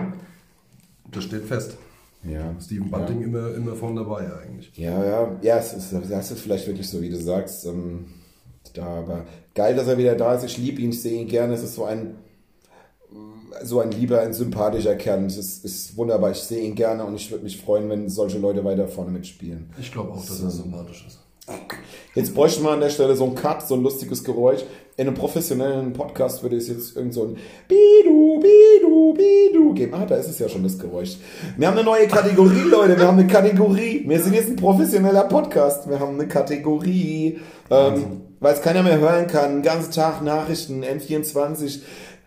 Das 1.11 1.23
steht 1.23 1.45
fest. 1.45 1.77
Ja. 2.23 2.55
Steven 2.59 2.89
Bunting 2.89 3.21
immer, 3.23 3.53
immer 3.55 3.75
von 3.75 3.95
dabei 3.95 4.29
eigentlich. 4.41 4.71
Ja, 4.75 5.03
ja, 5.03 5.39
ja, 5.41 5.57
es 5.57 5.73
ist, 5.73 5.93
das 6.09 6.31
ist 6.31 6.39
vielleicht 6.39 6.67
wirklich 6.67 6.87
so, 6.87 7.01
wie 7.01 7.09
du 7.09 7.17
sagst. 7.17 7.65
Ähm, 7.65 8.05
da, 8.73 8.85
aber 8.85 9.25
geil, 9.55 9.75
dass 9.75 9.87
er 9.87 9.97
wieder 9.97 10.15
da 10.15 10.35
ist. 10.35 10.43
Ich 10.43 10.57
liebe 10.57 10.81
ihn, 10.81 10.91
ich 10.91 11.01
sehe 11.01 11.19
ihn 11.19 11.27
gerne. 11.27 11.53
Es 11.53 11.63
ist 11.63 11.75
so 11.75 11.83
ein, 11.83 12.15
so 13.63 13.79
ein 13.79 13.91
lieber, 13.91 14.21
ein 14.21 14.33
sympathischer 14.33 14.95
Kern. 14.95 15.25
Es 15.25 15.37
ist, 15.37 15.65
ist 15.65 15.97
wunderbar. 15.97 16.31
Ich 16.31 16.37
sehe 16.37 16.63
ihn 16.63 16.75
gerne 16.75 17.03
und 17.03 17.15
ich 17.15 17.31
würde 17.31 17.43
mich 17.43 17.59
freuen, 17.59 17.89
wenn 17.89 18.09
solche 18.09 18.37
Leute 18.37 18.63
weiter 18.63 18.87
vorne 18.87 19.11
mitspielen. 19.11 19.71
Ich 19.79 19.91
glaube 19.91 20.11
auch, 20.11 20.25
dass 20.25 20.41
er 20.41 20.51
sympathisch 20.51 21.05
ist. 21.07 21.19
Jetzt 22.13 22.35
bräuchten 22.35 22.63
wir 22.63 22.71
an 22.71 22.79
der 22.79 22.89
Stelle 22.89 23.15
so 23.15 23.25
ein 23.25 23.35
Cut, 23.35 23.67
so 23.67 23.75
ein 23.75 23.81
lustiges 23.81 24.23
Geräusch. 24.23 24.61
In 24.97 25.07
einem 25.07 25.15
professionellen 25.15 25.93
Podcast 25.93 26.43
würde 26.43 26.57
es 26.57 26.67
jetzt 26.67 26.97
irgend 26.97 27.13
so 27.13 27.23
ein 27.23 27.37
Bidu, 27.67 28.39
Bidu, 28.39 29.13
Bidu 29.13 29.73
geben. 29.73 29.93
Ah, 29.93 30.05
da 30.05 30.15
ist 30.15 30.29
es 30.29 30.37
ja 30.37 30.49
schon 30.49 30.63
das 30.63 30.77
Geräusch. 30.77 31.17
Wir 31.57 31.67
haben 31.67 31.77
eine 31.77 31.85
neue 31.85 32.07
Kategorie, 32.07 32.69
Leute. 32.69 32.97
Wir 32.97 33.07
haben 33.07 33.17
eine 33.17 33.27
Kategorie. 33.27 34.03
Wir 34.05 34.19
sind 34.19 34.33
jetzt 34.33 34.49
ein 34.49 34.57
professioneller 34.57 35.23
Podcast. 35.23 35.89
Wir 35.89 35.99
haben 35.99 36.19
eine 36.19 36.27
Kategorie. 36.27 37.39
Ähm, 37.69 38.21
weil 38.41 38.53
es 38.53 38.61
keiner 38.61 38.83
mehr 38.83 38.99
hören 38.99 39.27
kann. 39.27 39.57
Den 39.57 39.61
ganzen 39.61 39.93
Tag 39.93 40.21
Nachrichten, 40.23 40.83
N24, 40.83 41.79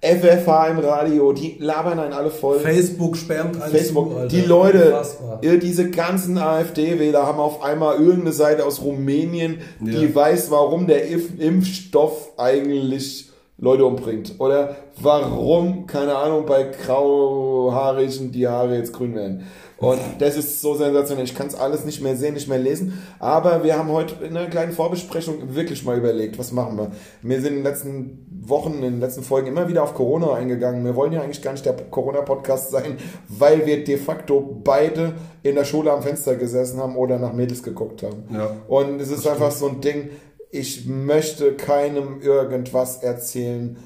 FFH 0.04 0.68
im 0.68 0.78
Radio. 0.80 1.32
Die 1.32 1.56
labern 1.58 1.98
einen 1.98 2.12
alle 2.12 2.30
voll. 2.30 2.60
Facebook 2.60 3.16
sperrt 3.16 3.60
einen 3.60 3.72
Facebook, 3.72 4.10
zu, 4.10 4.16
Alter. 4.18 4.28
die 4.28 4.42
Leute, 4.42 4.84
Unfassbar. 4.86 5.40
diese 5.58 5.90
ganzen 5.90 6.36
AfD-Wähler 6.38 7.26
haben 7.26 7.38
auf 7.40 7.62
einmal 7.64 7.96
irgendeine 7.96 8.32
Seite 8.32 8.66
aus 8.66 8.82
Rumänien, 8.82 9.58
die 9.80 9.92
Ja. 10.04 10.14
weiß, 10.14 10.50
warum 10.50 10.86
der 10.86 11.06
Impf 11.08 11.38
Impfstoff 11.38 12.32
eigentlich 12.36 13.30
Leute 13.56 13.84
umbringt. 13.86 14.34
Oder 14.40 14.76
warum, 15.00 15.86
keine 15.86 16.16
Ahnung, 16.16 16.44
bei 16.44 16.64
grauhaarigen 16.64 18.32
die 18.32 18.46
Haare 18.48 18.76
jetzt 18.76 18.92
grün 18.92 19.14
werden. 19.14 19.46
Und 19.78 20.00
das 20.18 20.36
ist 20.36 20.60
so 20.60 20.74
sensationell. 20.74 21.24
Ich 21.24 21.34
kann 21.34 21.48
es 21.48 21.54
alles 21.54 21.84
nicht 21.84 22.00
mehr 22.00 22.16
sehen, 22.16 22.34
nicht 22.34 22.48
mehr 22.48 22.58
lesen. 22.58 23.02
Aber 23.18 23.64
wir 23.64 23.76
haben 23.76 23.90
heute 23.90 24.24
in 24.24 24.36
einer 24.36 24.48
kleinen 24.48 24.72
Vorbesprechung 24.72 25.54
wirklich 25.54 25.84
mal 25.84 25.98
überlegt, 25.98 26.38
was 26.38 26.52
machen 26.52 26.78
wir. 26.78 26.92
Wir 27.22 27.40
sind 27.40 27.48
in 27.48 27.54
den 27.56 27.64
letzten 27.64 28.26
Wochen, 28.46 28.74
in 28.74 28.82
den 28.82 29.00
letzten 29.00 29.22
Folgen 29.22 29.48
immer 29.48 29.68
wieder 29.68 29.82
auf 29.82 29.94
Corona 29.94 30.34
eingegangen. 30.34 30.84
Wir 30.84 30.94
wollen 30.94 31.12
ja 31.12 31.22
eigentlich 31.22 31.42
gar 31.42 31.52
nicht 31.52 31.66
der 31.66 31.74
Corona-Podcast 31.74 32.70
sein, 32.70 32.98
weil 33.28 33.66
wir 33.66 33.84
de 33.84 33.96
facto 33.96 34.60
beide 34.62 35.14
in 35.42 35.56
der 35.56 35.64
Schule 35.64 35.92
am 35.92 36.02
Fenster 36.02 36.36
gesessen 36.36 36.78
haben 36.78 36.96
oder 36.96 37.18
nach 37.18 37.32
Mädels 37.32 37.62
geguckt 37.62 38.02
haben. 38.02 38.24
Ja. 38.32 38.50
Und 38.68 39.00
es 39.00 39.10
ist 39.10 39.26
einfach 39.26 39.50
so 39.50 39.68
ein 39.68 39.80
Ding, 39.80 40.10
ich 40.50 40.86
möchte 40.86 41.54
keinem 41.54 42.20
irgendwas 42.20 43.02
erzählen, 43.02 43.76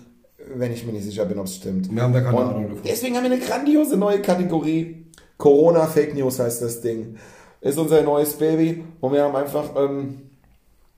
wenn 0.54 0.72
ich 0.72 0.84
mir 0.84 0.92
nicht 0.92 1.04
sicher 1.04 1.24
bin, 1.24 1.38
ob 1.38 1.46
es 1.46 1.56
stimmt. 1.56 1.94
Wir 1.94 2.02
haben 2.02 2.12
da 2.12 2.20
keine 2.20 2.36
Und 2.36 2.46
Ahnung 2.46 2.68
davon. 2.68 2.82
Deswegen 2.86 3.16
haben 3.16 3.24
wir 3.24 3.32
eine 3.32 3.40
grandiose 3.40 3.96
neue 3.96 4.20
Kategorie. 4.20 5.07
Corona 5.38 5.86
Fake 5.86 6.14
News 6.14 6.38
heißt 6.40 6.62
das 6.62 6.80
Ding. 6.80 7.16
Ist 7.60 7.78
unser 7.78 8.02
neues 8.02 8.34
Baby 8.34 8.84
und 9.00 9.12
wir 9.12 9.22
haben 9.22 9.34
einfach, 9.34 9.70
ähm, 9.76 10.22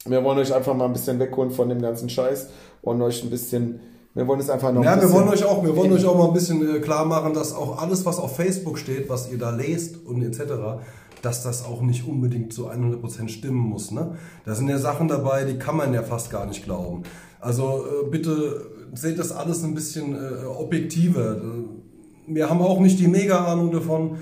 wir 0.06 0.24
wollen 0.24 0.38
euch 0.38 0.52
einfach 0.52 0.74
mal 0.74 0.86
ein 0.86 0.92
bisschen 0.92 1.18
wegholen 1.18 1.50
von 1.50 1.68
dem 1.68 1.80
ganzen 1.80 2.08
Scheiß 2.08 2.48
und 2.82 3.00
euch 3.02 3.22
ein 3.22 3.30
bisschen, 3.30 3.80
wir 4.14 4.26
wollen 4.26 4.40
es 4.40 4.50
einfach 4.50 4.72
noch 4.72 4.82
Ja, 4.82 4.94
ein 4.94 5.00
wir 5.00 5.12
wollen 5.12 5.28
euch 5.28 5.44
auch, 5.44 5.62
wir 5.62 5.76
wollen 5.76 5.92
euch 5.92 6.04
auch 6.06 6.16
mal 6.16 6.28
ein 6.28 6.34
bisschen 6.34 6.76
äh, 6.76 6.80
klar 6.80 7.04
machen, 7.04 7.34
dass 7.34 7.54
auch 7.54 7.80
alles, 7.80 8.04
was 8.06 8.18
auf 8.18 8.36
Facebook 8.36 8.78
steht, 8.78 9.08
was 9.08 9.30
ihr 9.30 9.38
da 9.38 9.50
lest 9.50 10.04
und 10.04 10.22
etc., 10.22 10.82
dass 11.22 11.42
das 11.42 11.64
auch 11.66 11.82
nicht 11.82 12.08
unbedingt 12.08 12.52
zu 12.54 12.70
100% 12.70 13.28
stimmen 13.28 13.58
muss. 13.58 13.90
Ne? 13.90 14.16
Da 14.46 14.54
sind 14.54 14.68
ja 14.68 14.78
Sachen 14.78 15.06
dabei, 15.06 15.44
die 15.44 15.58
kann 15.58 15.76
man 15.76 15.92
ja 15.92 16.02
fast 16.02 16.30
gar 16.30 16.46
nicht 16.46 16.64
glauben. 16.64 17.02
Also 17.40 17.84
äh, 17.84 18.08
bitte 18.10 18.66
seht 18.94 19.18
das 19.18 19.32
alles 19.32 19.62
ein 19.62 19.74
bisschen 19.74 20.14
äh, 20.14 20.46
objektiver. 20.46 21.36
Wir 22.34 22.48
haben 22.48 22.60
auch 22.62 22.80
nicht 22.80 22.98
die 22.98 23.08
Mega-Ahnung 23.08 23.70
davon. 23.72 24.18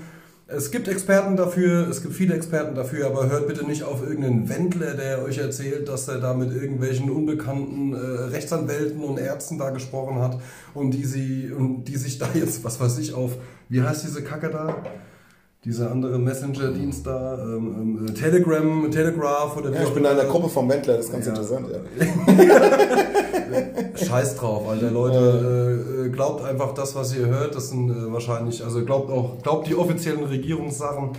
Es 0.47 0.71
gibt 0.71 0.87
Experten 0.87 1.35
dafür, 1.37 1.87
es 1.89 2.01
gibt 2.01 2.15
viele 2.15 2.33
Experten 2.33 2.73
dafür, 2.73 3.05
aber 3.05 3.29
hört 3.29 3.47
bitte 3.47 3.65
nicht 3.67 3.83
auf 3.83 4.01
irgendeinen 4.01 4.49
Wendler, 4.49 4.95
der 4.95 5.23
euch 5.23 5.37
erzählt, 5.37 5.87
dass 5.87 6.07
er 6.07 6.17
da 6.19 6.33
mit 6.33 6.51
irgendwelchen 6.51 7.11
unbekannten 7.11 7.93
äh, 7.93 7.97
Rechtsanwälten 8.31 9.03
und 9.03 9.19
Ärzten 9.19 9.59
da 9.59 9.69
gesprochen 9.69 10.19
hat 10.19 10.39
und 10.73 10.89
die 10.91 11.05
sie 11.05 11.51
und 11.55 11.83
die 11.85 11.97
sich 11.97 12.17
da 12.17 12.25
jetzt, 12.33 12.63
was 12.63 12.79
weiß 12.79 12.97
ich, 12.97 13.13
auf, 13.13 13.37
wie 13.69 13.83
heißt 13.83 14.03
diese 14.03 14.23
Kacke 14.23 14.49
da? 14.49 14.75
Dieser 15.65 15.91
andere 15.91 16.17
Messenger-Dienst 16.17 17.05
da, 17.05 17.37
ähm, 17.43 18.05
ähm, 18.07 18.15
Telegram, 18.15 18.89
Telegraph 18.89 19.55
oder 19.55 19.71
wie 19.71 19.75
Ja, 19.75 19.83
ich 19.83 19.89
bin 19.89 19.97
in 19.97 20.15
der 20.15 20.21
immer. 20.23 20.31
Gruppe 20.31 20.49
vom 20.49 20.67
Wendler, 20.69 20.95
das 20.97 21.05
ist 21.07 21.11
ganz 21.11 21.25
Ja. 21.27 21.31
interessant. 21.33 21.67
Ja. 21.69 21.77
Scheiß 23.95 24.35
drauf, 24.35 24.67
Alter. 24.67 24.91
Leute, 24.91 25.17
äh, 25.17 26.05
äh, 26.05 26.09
glaubt 26.09 26.43
einfach 26.43 26.73
das, 26.73 26.95
was 26.95 27.15
ihr 27.15 27.27
hört. 27.27 27.55
Das 27.55 27.69
sind 27.69 27.89
äh, 27.89 28.11
wahrscheinlich, 28.11 28.63
also 28.63 28.83
glaubt 28.83 29.11
auch, 29.11 29.41
glaubt 29.41 29.67
die 29.67 29.75
offiziellen 29.75 30.23
Regierungssachen. 30.23 31.11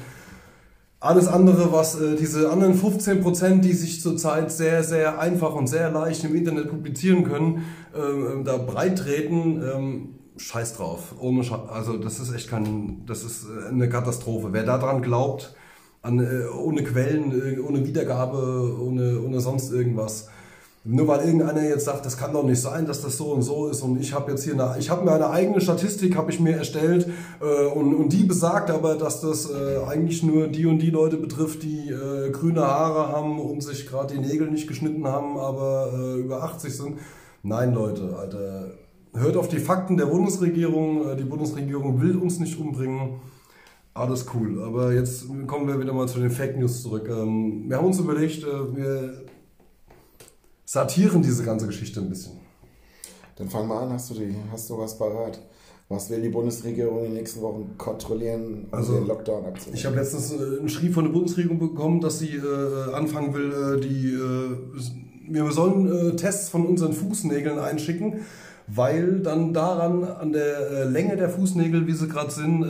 Alles 1.03 1.29
andere, 1.29 1.73
was 1.73 1.99
äh, 1.99 2.17
diese 2.17 2.51
anderen 2.51 2.75
15 2.75 3.23
Prozent, 3.23 3.65
die 3.65 3.73
sich 3.73 4.03
zurzeit 4.03 4.53
sehr, 4.53 4.85
sehr 4.85 5.19
einfach 5.19 5.55
und 5.55 5.67
sehr 5.67 5.91
leicht 5.91 6.25
im 6.25 6.35
Internet 6.35 6.69
publizieren 6.69 7.25
können, 7.25 7.65
ähm, 7.97 8.45
da 8.45 8.59
breit 8.59 8.99
treten, 8.99 9.63
ähm, 9.63 10.09
scheiß 10.37 10.75
drauf. 10.75 11.15
Ohne 11.19 11.43
Sche 11.45 11.69
also 11.71 11.97
das 11.97 12.21
ist 12.21 12.35
echt 12.35 12.49
kein, 12.49 13.05
das 13.07 13.25
ist 13.25 13.47
äh, 13.47 13.69
eine 13.69 13.89
Katastrophe. 13.89 14.49
Wer 14.53 14.65
daran 14.65 15.03
glaubt, 15.03 15.55
an, 16.03 16.19
äh, 16.19 16.47
ohne 16.49 16.83
Quellen, 16.83 17.33
äh, 17.33 17.59
ohne 17.61 17.87
Wiedergabe, 17.87 18.77
ohne, 18.81 19.21
ohne 19.21 19.41
sonst 19.41 19.73
irgendwas, 19.73 20.29
nur 20.83 21.07
weil 21.09 21.27
irgendeiner 21.27 21.63
jetzt 21.63 21.85
sagt, 21.85 22.07
das 22.07 22.17
kann 22.17 22.33
doch 22.33 22.43
nicht 22.43 22.61
sein, 22.61 22.87
dass 22.87 23.03
das 23.03 23.19
so 23.19 23.33
und 23.33 23.43
so 23.43 23.69
ist 23.69 23.83
und 23.83 24.01
ich 24.01 24.15
habe 24.15 24.31
jetzt 24.31 24.45
hier 24.45 24.55
eine, 24.55 24.79
ich 24.79 24.89
habe 24.89 25.05
mir 25.05 25.13
eine 25.13 25.29
eigene 25.29 25.61
Statistik, 25.61 26.17
habe 26.17 26.31
ich 26.31 26.41
mir 26.41 26.57
erstellt 26.57 27.07
äh, 27.41 27.67
und, 27.67 27.95
und 27.95 28.13
die 28.13 28.25
besagt 28.25 28.71
aber, 28.71 28.95
dass 28.95 29.21
das 29.21 29.51
äh, 29.51 29.85
eigentlich 29.87 30.23
nur 30.23 30.49
die 30.49 30.65
und 30.65 30.79
die 30.79 30.89
Leute 30.89 31.19
betrifft, 31.19 31.63
die 31.65 31.91
äh, 31.91 32.31
grüne 32.31 32.63
Haare 32.63 33.09
haben 33.09 33.39
und 33.39 33.63
sich 33.63 33.87
gerade 33.87 34.15
die 34.15 34.21
Nägel 34.21 34.51
nicht 34.51 34.69
geschnitten 34.69 35.07
haben, 35.07 35.37
aber 35.37 35.93
äh, 35.93 36.21
über 36.21 36.43
80 36.45 36.75
sind. 36.75 36.99
Nein, 37.43 37.75
Leute, 37.75 38.17
Alter, 38.19 38.71
hört 39.15 39.37
auf 39.37 39.49
die 39.49 39.59
Fakten 39.59 39.99
der 39.99 40.07
Bundesregierung. 40.07 41.11
Äh, 41.11 41.17
die 41.17 41.25
Bundesregierung 41.25 42.01
will 42.01 42.17
uns 42.17 42.39
nicht 42.39 42.59
umbringen. 42.59 43.21
Alles 43.93 44.27
cool, 44.35 44.63
aber 44.63 44.95
jetzt 44.95 45.27
kommen 45.47 45.67
wir 45.67 45.79
wieder 45.81 45.93
mal 45.93 46.09
zu 46.09 46.21
den 46.21 46.31
Fake 46.31 46.57
News 46.57 46.83
zurück. 46.83 47.07
Ähm, 47.11 47.65
wir 47.69 47.77
haben 47.77 47.87
uns 47.87 47.99
überlegt, 47.99 48.45
äh, 48.45 48.77
wir 48.77 49.25
satieren 50.71 51.21
diese 51.21 51.43
ganze 51.43 51.67
Geschichte 51.67 51.99
ein 51.99 52.09
bisschen. 52.09 52.35
Dann 53.35 53.49
fang 53.49 53.67
mal 53.67 53.83
an, 53.83 53.93
hast 53.93 54.11
du, 54.11 54.15
die, 54.15 54.37
hast 54.53 54.71
du 54.71 54.79
was 54.79 54.97
parat? 54.97 55.41
Was 55.89 56.09
will 56.11 56.23
die 56.23 56.29
Bundesregierung 56.29 56.99
in 56.99 57.05
den 57.07 57.15
nächsten 57.15 57.41
Wochen 57.41 57.75
kontrollieren, 57.77 58.69
um 58.71 58.79
Also, 58.79 58.95
den 58.95 59.09
Lockdown 59.09 59.47
abzunehmen? 59.47 59.77
Ich 59.77 59.85
habe 59.85 59.97
letztens 59.97 60.31
äh, 60.31 60.61
einen 60.61 60.69
Schrieb 60.69 60.95
von 60.95 61.07
der 61.07 61.11
Bundesregierung 61.11 61.59
bekommen, 61.59 62.01
dass 62.01 62.21
sie 62.21 62.37
äh, 62.37 62.93
anfangen 62.95 63.35
will, 63.35 63.51
äh, 63.51 63.81
die 63.81 64.13
äh, 64.13 65.43
wir 65.43 65.51
sollen 65.51 66.13
äh, 66.13 66.15
Tests 66.15 66.51
von 66.51 66.65
unseren 66.65 66.93
Fußnägeln 66.93 67.59
einschicken, 67.59 68.21
weil 68.69 69.19
dann 69.19 69.53
daran 69.53 70.05
an 70.05 70.33
der 70.33 70.71
äh, 70.71 70.85
Länge 70.85 71.17
der 71.17 71.31
Fußnägel, 71.31 71.89
wie 71.89 71.95
sie 71.95 72.07
gerade 72.07 72.31
sind, 72.31 72.65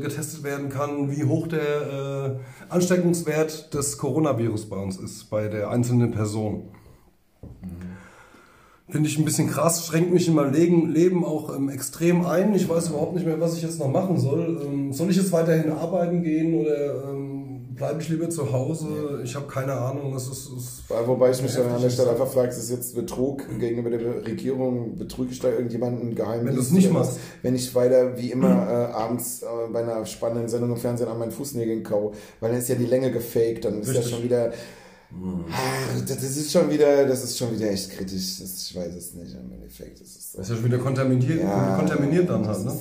getestet 0.00 0.42
werden 0.42 0.68
kann, 0.68 1.12
wie 1.12 1.22
hoch 1.22 1.46
der 1.46 2.40
Ansteckungswert 2.70 3.72
des 3.72 3.98
Coronavirus 3.98 4.68
bei 4.68 4.78
uns 4.78 4.96
ist, 4.96 5.30
bei 5.30 5.46
der 5.46 5.70
einzelnen 5.70 6.10
Person. 6.10 6.70
Finde 8.88 9.08
ich 9.08 9.18
ein 9.18 9.24
bisschen 9.24 9.50
krass, 9.50 9.84
schränkt 9.84 10.12
mich 10.12 10.28
in 10.28 10.34
meinem 10.34 10.52
Leben, 10.92 11.24
auch 11.24 11.56
ähm, 11.56 11.68
extrem 11.68 12.24
ein. 12.24 12.54
Ich 12.54 12.68
weiß 12.68 12.90
überhaupt 12.90 13.14
nicht 13.14 13.26
mehr, 13.26 13.40
was 13.40 13.56
ich 13.56 13.62
jetzt 13.62 13.80
noch 13.80 13.90
machen 13.90 14.16
soll. 14.16 14.60
Ähm, 14.64 14.92
soll 14.92 15.10
ich 15.10 15.16
jetzt 15.16 15.32
weiterhin 15.32 15.72
arbeiten 15.72 16.22
gehen 16.22 16.54
oder 16.54 17.10
ähm, 17.10 17.46
bleibe 17.74 18.00
ich 18.00 18.08
lieber 18.08 18.30
zu 18.30 18.52
Hause? 18.52 19.20
Ich 19.24 19.34
habe 19.34 19.48
keine 19.48 19.72
Ahnung. 19.72 20.14
Es 20.14 20.28
ist, 20.28 20.50
es 20.56 20.84
Wobei 20.88 21.30
ich 21.30 21.42
mich 21.42 21.52
dann 21.54 21.72
an 21.72 21.82
der. 21.82 21.90
Stelle 21.90 22.10
einfach 22.10 22.28
frage, 22.28 22.50
ist 22.50 22.70
jetzt 22.70 22.94
Betrug 22.94 23.42
gegenüber 23.58 23.90
der 23.90 24.24
Regierung? 24.24 24.96
Betrüge 24.96 25.32
ich 25.32 25.40
da 25.40 25.48
irgendjemanden 25.48 26.14
geheim? 26.14 26.46
Wenn 26.46 26.54
du 26.54 26.60
es 26.60 26.70
nicht 26.70 26.92
machst. 26.92 27.18
Wenn 27.42 27.56
ich 27.56 27.74
weiter 27.74 28.16
wie 28.16 28.30
immer 28.30 28.48
äh, 28.48 28.92
abends 28.92 29.42
äh, 29.42 29.46
bei 29.72 29.82
einer 29.82 30.06
spannenden 30.06 30.48
Sendung 30.48 30.70
im 30.70 30.76
Fernsehen 30.76 31.08
an 31.08 31.18
meinen 31.18 31.32
Fußnägeln 31.32 31.82
kau, 31.82 32.12
weil 32.38 32.50
dann 32.50 32.60
ist 32.60 32.68
ja 32.68 32.76
die 32.76 32.86
Länge 32.86 33.10
gefaked, 33.10 33.64
dann 33.64 33.80
ist 33.80 33.88
ja 33.88 33.94
Richtig. 33.94 34.14
schon 34.14 34.22
wieder. 34.24 34.52
Ah, 35.50 36.00
das 36.06 36.22
ist 36.36 36.52
schon 36.52 36.70
wieder, 36.70 37.06
das 37.06 37.24
ist 37.24 37.38
schon 37.38 37.52
wieder 37.54 37.70
echt 37.70 37.90
kritisch. 37.90 38.38
Das, 38.40 38.68
ich 38.70 38.76
weiß 38.76 38.94
es 38.94 39.14
nicht 39.14 39.34
im 39.34 39.52
Endeffekt. 39.52 40.00
Das 40.00 40.08
ist 40.08 40.32
so. 40.32 40.38
Das 40.38 40.48
ist 40.48 40.50
ja 40.50 40.56
schon 40.56 40.64
wieder 40.66 40.78
kontaminiert, 40.78 41.42
Ja, 41.42 41.76
kontaminiert 41.76 42.28
dann 42.28 42.46
halt. 42.46 42.64
Ne? 42.64 42.72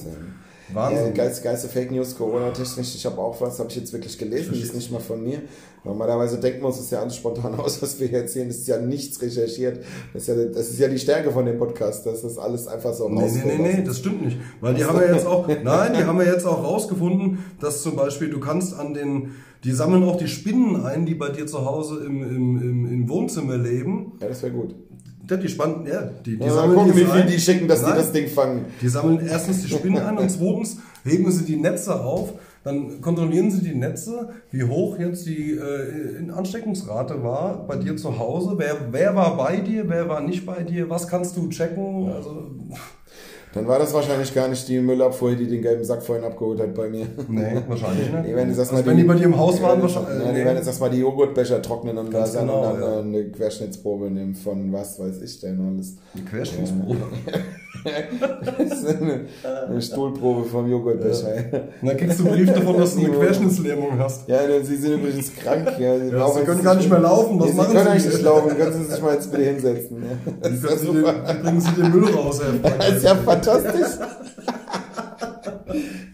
Wahnsinn. 0.74 1.14
geilste, 1.14 1.44
geilste 1.44 1.68
Fake 1.70 1.92
News, 1.92 2.18
Corona-technisch. 2.18 2.96
Ich 2.96 3.06
habe 3.06 3.20
auch 3.20 3.40
was, 3.40 3.60
habe 3.60 3.70
ich 3.70 3.76
jetzt 3.76 3.94
wirklich 3.94 4.18
gelesen, 4.18 4.54
die 4.54 4.62
ist 4.62 4.74
nicht 4.74 4.92
mal 4.92 5.00
von 5.00 5.24
mir. 5.24 5.42
Normalerweise 5.84 6.40
denkt 6.40 6.62
man 6.62 6.72
uns 6.72 6.80
das 6.80 6.90
ja 6.90 7.00
alles 7.02 7.16
spontan 7.16 7.54
aus, 7.60 7.82
was 7.82 8.00
wir 8.00 8.08
hier 8.08 8.20
erzählen. 8.20 8.48
Das 8.48 8.58
ist 8.58 8.68
ja 8.68 8.80
nichts 8.80 9.22
recherchiert. 9.22 9.84
Das 10.14 10.24
ist 10.24 10.28
ja, 10.28 10.36
das 10.46 10.70
ist 10.72 10.80
ja 10.80 10.88
die 10.88 10.98
Stärke 10.98 11.32
von 11.32 11.46
dem 11.46 11.60
Podcast, 11.60 12.06
dass 12.08 12.24
das 12.24 12.38
alles 12.40 12.68
einfach 12.68 12.94
so 12.94 13.08
Nee, 13.08 13.16
nee, 13.16 13.22
nee, 13.22 13.38
rausfällt. 13.52 13.78
nee, 13.78 13.84
das 13.84 14.00
stimmt 14.00 14.26
nicht. 14.26 14.38
Weil 14.62 14.74
die 14.74 14.84
haben 14.84 15.00
ja 15.00 15.14
jetzt 15.14 15.28
auch, 15.28 15.48
nein, 15.64 15.94
die 15.98 16.04
haben 16.04 16.18
ja 16.20 16.32
jetzt 16.34 16.46
auch 16.46 16.64
rausgefunden, 16.64 17.40
dass 17.60 17.84
zum 17.84 17.96
Beispiel 17.96 18.30
du 18.30 18.40
kannst 18.40 18.74
an 18.74 18.96
den, 18.96 19.36
die 19.64 19.72
sammeln 19.72 20.04
auch 20.04 20.16
die 20.18 20.28
Spinnen 20.28 20.84
ein, 20.84 21.06
die 21.06 21.14
bei 21.16 21.30
dir 21.30 21.46
zu 21.46 21.66
Hause 21.66 22.04
im, 22.04 22.24
im, 22.24 22.62
im, 22.62 22.86
im 22.92 23.10
Wohnzimmer 23.10 23.58
leben. 23.58 24.14
Ja, 24.22 24.28
das 24.28 24.42
wäre 24.42 24.54
gut. 24.54 24.74
Ja, 25.30 25.38
die 25.38 25.50
spannen, 25.50 25.86
ja, 25.88 26.02
die, 26.26 26.38
die 26.38 26.46
Ja, 26.46 26.54
sammeln 26.54 26.78
gucken, 26.78 26.94
die 26.94 27.02
wie 27.02 27.06
viel 27.06 27.26
die 27.26 27.40
schicken, 27.40 27.68
dass 27.68 27.82
Nein, 27.82 27.92
die 27.94 27.98
das 27.98 28.12
Ding 28.12 28.28
fangen. 28.28 28.66
Die 28.82 28.88
sammeln 28.88 29.26
erstens 29.28 29.64
die 29.64 29.70
Spinnen 29.70 30.02
ein 30.02 30.18
und 30.18 30.30
zweitens 30.30 30.78
heben 31.04 31.32
sie 31.32 31.46
die 31.46 31.58
Netze 31.58 32.00
auf. 32.04 32.34
Dann 32.64 33.00
kontrollieren 33.00 33.52
sie 33.52 33.62
die 33.62 33.76
Netze, 33.76 34.30
wie 34.50 34.64
hoch 34.64 34.98
jetzt 34.98 35.28
die 35.28 35.52
äh, 35.52 36.32
Ansteckungsrate 36.32 37.22
war 37.22 37.68
bei 37.68 37.76
dir 37.76 37.96
zu 37.96 38.18
Hause. 38.18 38.56
Wer, 38.58 38.92
wer 38.92 39.16
war 39.16 39.38
bei 39.38 39.58
dir, 39.58 39.88
wer 39.88 40.10
war 40.10 40.22
nicht 40.22 40.48
bei 40.48 40.64
dir, 40.64 40.90
was 40.90 41.08
kannst 41.08 41.38
du 41.38 41.48
checken? 41.50 42.12
Also, 42.12 42.56
Dann 43.56 43.70
war 43.70 43.80
das 43.80 43.94
wahrscheinlich 43.94 44.36
gar 44.36 44.50
nicht 44.50 44.68
die 44.68 44.80
Müllabfuhr, 44.80 45.34
die 45.34 45.48
den 45.48 45.62
gelben 45.62 45.86
Sack 45.86 46.04
vorhin 46.04 46.26
abgeholt 46.26 46.60
hat 46.60 46.76
bei 46.76 46.90
mir. 46.90 47.08
nee, 47.30 47.62
wahrscheinlich 47.68 48.12
nicht. 48.12 48.28
Die 48.28 48.36
werden 48.36 48.50
jetzt 48.50 48.60
erstmal 48.60 48.82
also, 48.82 48.92
wenn 48.92 48.98
die 48.98 49.04
bei 49.04 49.16
dir 49.16 49.24
im 49.24 49.38
Haus 49.38 49.62
waren, 49.62 49.82
wahrscheinlich. 49.82 50.26
Ja, 50.26 50.32
die 50.34 50.44
werden 50.44 50.58
jetzt 50.58 50.68
erstmal 50.68 50.90
die 50.90 51.00
Joghurtbecher 51.00 51.62
trocknen 51.62 51.98
und 51.98 52.14
da 52.14 52.26
genau, 52.26 52.58
und 52.58 52.82
dann 52.82 52.82
ja. 52.82 52.96
äh, 52.98 53.00
eine 53.00 53.32
Querschnittsprobe 53.32 54.12
nehmen 54.12 54.36
von 54.36 54.74
was 54.74 55.00
weiß 55.00 55.22
ich 55.22 55.40
denn 55.40 55.60
alles. 55.74 55.96
Die 56.14 56.26
Querschnittsprobe. 56.26 56.98
Das 57.86 58.82
ist 58.82 59.02
eine, 59.02 59.26
eine 59.68 59.82
Stuhlprobe 59.82 60.46
vom 60.46 60.70
Joghurtbecher. 60.70 61.36
Ja. 61.36 61.60
Und 61.82 61.88
dann 61.88 61.98
kriegst 61.98 62.20
du 62.20 62.26
einen 62.26 62.36
Brief 62.36 62.54
davon, 62.54 62.78
dass 62.80 62.96
du 62.96 63.02
eine 63.02 63.10
Querschnittslähmung 63.10 64.00
hast. 64.00 64.28
Ja, 64.28 64.46
denn 64.48 64.66
sie 64.66 64.76
sind 64.76 64.94
übrigens 64.94 65.36
krank. 65.36 65.68
Ja, 65.80 66.00
sie, 66.00 66.10
Ja, 66.10 66.32
sie 66.32 66.42
können 66.42 66.64
gar 66.64 66.76
nicht 66.76 66.90
mehr 66.90 67.00
laufen. 67.00 67.40
Was 67.40 67.50
nee, 67.50 67.54
machen 67.54 67.68
sie 67.70 67.76
können 67.76 67.88
eigentlich 67.88 68.06
nicht 68.06 68.22
laufen. 68.24 68.58
Können 68.58 68.74
Sie 68.74 68.92
sich 68.92 69.02
mal 69.02 69.14
jetzt 69.14 69.32
bitte 69.32 69.44
hinsetzen. 69.44 70.04
Ja. 70.04 70.50
Die, 70.50 71.44
bringen 71.44 71.62
sie 71.62 71.82
den, 71.82 71.92
Müll 71.92 72.10
raus. 72.10 72.42
Das 72.64 72.98
ist 72.98 73.04
ja 73.04 73.16
fantastisch. 73.46 74.08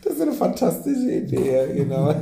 Das 0.03 0.13
ist 0.13 0.21
eine 0.21 0.31
fantastische 0.33 1.11
Idee, 1.11 1.53
ja, 1.55 1.65
genau. 1.73 2.09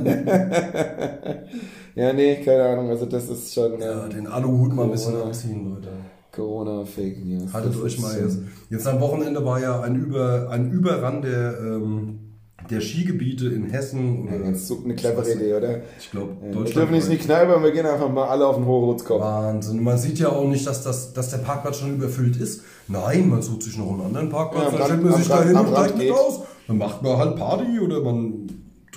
Ja, 1.96 2.12
nee, 2.12 2.36
keine 2.36 2.62
Ahnung. 2.64 2.88
Also, 2.90 3.06
das 3.06 3.28
ist 3.28 3.52
schon 3.52 3.80
Ja, 3.80 4.04
ähm, 4.04 4.10
den 4.10 4.26
Aluhut 4.26 4.72
mal 4.72 4.84
ein 4.84 4.92
bisschen 4.92 5.12
Corona. 5.12 5.28
anziehen, 5.28 5.70
Leute. 5.74 5.88
Corona-Fake 6.32 7.24
News. 7.24 7.52
Haltet 7.52 7.82
euch 7.82 7.98
mal 8.00 8.16
jetzt. 8.18 8.38
Jetzt 8.70 8.86
am 8.86 9.00
Wochenende 9.00 9.44
war 9.44 9.60
ja 9.60 9.80
ein, 9.80 9.96
Über, 9.96 10.48
ein 10.50 10.70
Überrun 10.70 11.22
der, 11.22 11.58
ähm, 11.60 12.29
der 12.70 12.80
Skigebiete 12.80 13.46
in 13.48 13.64
Hessen. 13.70 14.26
Ja, 14.26 14.34
Oder, 14.36 14.44
ganz 14.44 14.66
so 14.68 14.78
eine 14.84 14.94
clevere 14.94 15.30
Idee, 15.32 15.54
oder? 15.54 15.80
ich 15.98 16.10
glaube, 16.10 16.28
Ja, 16.42 16.54
wir 16.64 16.64
dürfen 16.64 16.92
nicht 16.92 17.04
in 17.04 17.10
die 17.10 17.16
Deutschland. 17.18 17.20
Kneipe, 17.22 17.54
aber 17.54 17.64
wir 17.64 17.72
gehen 17.72 17.86
einfach 17.86 18.08
mal 18.08 18.28
alle 18.28 18.46
auf 18.46 18.56
den 18.56 18.66
Hochrotzkopf. 18.66 19.20
Wahnsinn. 19.20 19.82
Man 19.82 19.98
sieht 19.98 20.18
ja 20.18 20.28
auch 20.30 20.48
nicht, 20.48 20.66
dass, 20.66 20.82
das, 20.82 21.12
dass 21.12 21.30
der 21.30 21.38
Parkplatz 21.38 21.78
schon 21.78 21.94
überfüllt 21.94 22.36
ist. 22.36 22.62
Nein, 22.88 23.28
man 23.28 23.42
sucht 23.42 23.62
sich 23.64 23.76
noch 23.76 23.90
einen 23.90 24.02
anderen 24.02 24.28
Parkplatz, 24.30 24.72
Ja, 24.72 24.78
dann 24.78 24.86
stellt 24.86 25.04
man 25.04 25.14
sich 25.14 25.28
da 25.28 25.42
hin 25.42 25.56
und 25.56 25.68
steigt 25.68 25.98
mit 25.98 26.10
aus. 26.10 26.40
Dann 26.66 26.78
macht 26.78 27.02
man 27.02 27.16
halt 27.16 27.36
Party 27.36 27.80
oder 27.80 28.00
man 28.00 28.48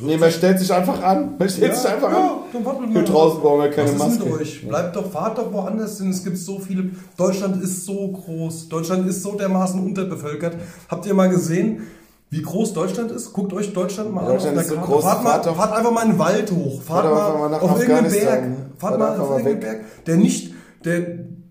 Nee, 0.01 0.17
man 0.17 0.31
stellt 0.31 0.59
sich 0.59 0.73
einfach 0.73 1.03
an. 1.03 1.35
Man 1.37 1.47
stellt 1.49 1.75
sich 1.75 1.87
einfach 1.87 2.09
an. 2.09 2.29
dann 2.51 2.65
wartet 2.65 2.91
Für 2.93 3.03
draußen 3.03 3.41
brauchen 3.41 3.61
wir 3.61 3.69
keine 3.69 3.89
Was 3.89 3.93
ist 3.93 3.99
Maske. 4.19 4.25
mit 4.25 4.41
euch? 4.41 4.67
Bleibt 4.67 4.95
doch, 4.95 5.11
fahrt 5.11 5.37
doch 5.37 5.53
woanders 5.53 5.99
hin. 5.99 6.09
Es 6.09 6.23
gibt 6.23 6.37
so 6.39 6.57
viele. 6.57 6.89
Deutschland 7.15 7.61
ist 7.63 7.85
so 7.85 8.07
groß. 8.07 8.69
Deutschland 8.69 9.07
ist 9.07 9.21
so 9.21 9.33
dermaßen 9.35 9.79
unterbevölkert. 9.83 10.55
Habt 10.89 11.05
ihr 11.05 11.13
mal 11.13 11.29
gesehen, 11.29 11.83
wie 12.29 12.41
groß 12.41 12.73
Deutschland 12.73 13.11
ist? 13.11 13.31
Guckt 13.31 13.53
euch 13.53 13.73
Deutschland 13.73 14.13
mal 14.13 14.25
Deutschland 14.25 14.57
an. 14.57 14.63
ist 14.63 14.69
so 14.69 14.77
groß, 14.77 15.03
Fahrt, 15.03 15.23
mal, 15.23 15.43
fahrt 15.53 15.73
einfach 15.73 15.91
mal 15.91 16.03
in 16.03 16.11
den 16.11 16.19
Wald 16.19 16.51
hoch. 16.51 16.81
Fahrt, 16.81 17.05
Fahrt 17.05 17.39
mal, 17.39 17.49
mal 17.49 17.59
auf 17.59 17.79
irgendeinen. 17.79 18.11
Berg. 18.11 18.43
Fahrt 18.77 18.99
mal 18.99 19.19
auf 19.19 19.29
irgendeinen. 19.29 19.59
Berg, 19.59 20.05
der 20.05 20.17
nicht, 20.17 20.53
der, 20.83 21.01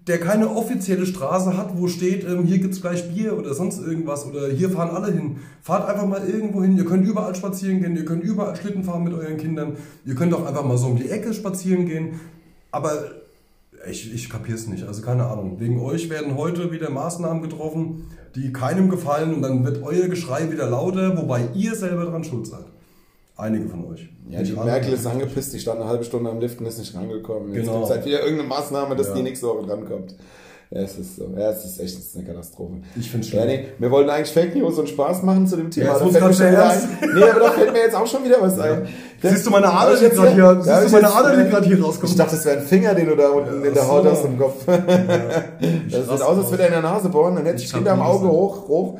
der 0.09 0.19
keine 0.19 0.51
offizielle 0.51 1.07
Straße 1.07 1.57
hat, 1.57 1.79
wo 1.79 1.87
steht, 1.87 2.25
ähm, 2.25 2.45
hier 2.45 2.59
gibt's 2.59 2.81
gleich 2.81 3.15
Bier 3.15 3.39
oder 3.39 3.55
sonst 3.55 3.79
irgendwas 3.79 4.27
oder 4.27 4.49
hier 4.49 4.71
fahren 4.71 4.91
alle 4.91 5.13
hin. 5.13 5.37
Fahrt 5.63 5.89
einfach 5.89 6.07
mal 6.07 6.29
irgendwo 6.29 6.63
hin. 6.63 6.77
Ihr 6.77 6.85
könnt 6.85 7.07
überall 7.07 7.35
spazieren 7.37 7.81
gehen, 7.81 7.97
ihr 7.97 8.05
könnt 8.05 8.25
überall 8.25 8.57
Schlitten 8.57 8.83
fahren 8.83 9.05
mit 9.05 9.15
euren 9.15 9.37
Kindern. 9.37 9.77
Ihr 10.05 10.17
könnt 10.17 10.35
auch 10.35 10.45
einfach 10.45 10.65
mal 10.65 10.77
so 10.77 10.87
um 10.87 10.97
die 10.97 11.09
Ecke 11.09 11.33
spazieren 11.33 11.87
gehen. 11.87 12.21
Aber 12.73 12.91
ich, 13.89 14.13
ich 14.13 14.29
kapier's 14.29 14.67
nicht, 14.67 14.85
also 14.85 15.03
keine 15.03 15.27
Ahnung. 15.27 15.61
Wegen 15.61 15.81
euch 15.81 16.11
werden 16.11 16.37
heute 16.37 16.73
wieder 16.73 16.91
Maßnahmen 16.91 17.43
getroffen, 17.43 18.09
die 18.35 18.53
keinem 18.53 18.88
gefallen 18.88 19.35
und 19.35 19.42
dann 19.42 19.64
wird 19.64 19.83
euer 19.83 20.09
Geschrei 20.09 20.51
wieder 20.51 20.68
lauter, 20.68 21.16
wobei 21.16 21.42
ihr 21.55 21.75
selber 21.75 22.05
dran 22.07 22.25
schuld 22.25 22.47
seid. 22.47 22.64
Einige 23.37 23.68
von 23.68 23.85
euch. 23.87 24.09
Ja, 24.29 24.40
Nicht 24.40 24.53
die 24.53 24.57
alle. 24.59 24.71
Merkel 24.71 24.92
ist 24.92 25.07
angepisst, 25.07 25.53
die 25.55 25.59
stand 25.59 25.81
eine 25.81 25.88
halbe 25.88 26.05
Stunde 26.05 26.31
am 26.31 26.38
Lift 26.40 26.61
und 26.61 26.66
ist 26.66 26.79
nicht 26.79 26.95
rangekommen. 26.95 27.53
Jetzt 27.55 27.64
Genau. 27.66 27.75
gibt 27.79 27.85
es 27.87 27.90
halt 27.90 28.05
wieder 28.07 28.21
irgendeine 28.21 28.49
Maßnahme, 28.49 28.95
dass 28.97 29.09
Ja. 29.09 29.14
die 29.14 29.23
nächste 29.23 29.47
Woche 29.47 29.66
drankommt. 29.66 30.14
Ja, 30.75 30.81
es 30.81 30.97
ist 30.99 31.17
so. 31.17 31.29
Ja, 31.37 31.51
es 31.51 31.65
ist 31.67 31.79
echt 31.81 31.99
es 31.99 32.07
ist 32.07 32.17
eine 32.17 32.25
Katastrophe. 32.25 32.73
Ich 32.99 33.11
find's 33.11 33.31
Ja, 33.31 33.43
schlimm. 33.43 33.47
nee, 33.61 33.67
wir 33.79 33.91
wollten 33.91 34.09
eigentlich 34.09 34.33
Fake 34.33 34.57
News 34.57 34.79
und 34.79 34.89
Spaß 34.89 35.23
machen 35.23 35.47
zu 35.47 35.57
dem 35.57 35.71
Thema. 35.71 35.87
Ja, 35.87 35.93
jetzt 35.93 36.01
Da 36.01 36.27
muss 36.27 36.39
fällt 36.39 36.53
mir 36.53 36.59
Ernst. 36.59 36.89
ein. 37.03 37.09
Nee, 37.15 37.25
aber 37.25 37.41
da 37.41 37.51
fällt 37.51 37.73
mir 37.73 37.79
jetzt 37.81 37.95
auch 37.95 38.07
schon 38.07 38.25
wieder 38.25 38.37
was 38.41 38.59
ein. 38.59 38.89
Siehst 39.23 39.45
du 39.47 39.51
meine 39.51 39.71
Ader, 39.71 39.97
die 39.99 40.09
gerade 40.09 40.31
hier, 40.31 40.43
ja, 40.45 40.63
siehst 40.63 40.81
du 40.81 40.87
ich 40.87 40.93
meine 41.03 41.15
Ader, 41.15 41.37
die 41.45 41.51
gerade 41.51 41.67
hier 41.67 41.85
rauskommt? 41.85 42.11
Ich 42.11 42.17
dachte, 42.17 42.37
das 42.37 42.45
wäre 42.47 42.57
ein 42.59 42.65
Finger, 42.65 42.95
den 42.95 43.07
du 43.07 43.17
da 43.17 43.29
unten 43.29 43.63
in 43.65 43.75
der 43.75 43.87
Haut 43.87 44.05
so. 44.05 44.11
hast 44.13 44.25
im 44.25 44.39
Kopf. 44.39 44.65
Das 44.67 46.09
sieht 46.09 46.23
aus, 46.23 46.39
als 46.39 46.51
würde 46.51 46.63
er 46.63 46.69
in 46.69 46.73
der 46.75 46.83
Nase 46.83 47.09
bohren, 47.11 47.37
dann 47.37 47.45
hätte 47.45 47.63
ich 47.63 47.73
hab 47.73 47.83
nie 47.83 47.89
Auge 47.91 48.21
gesehen. 48.21 48.31
hoch, 48.31 48.69
hoch 48.69 48.99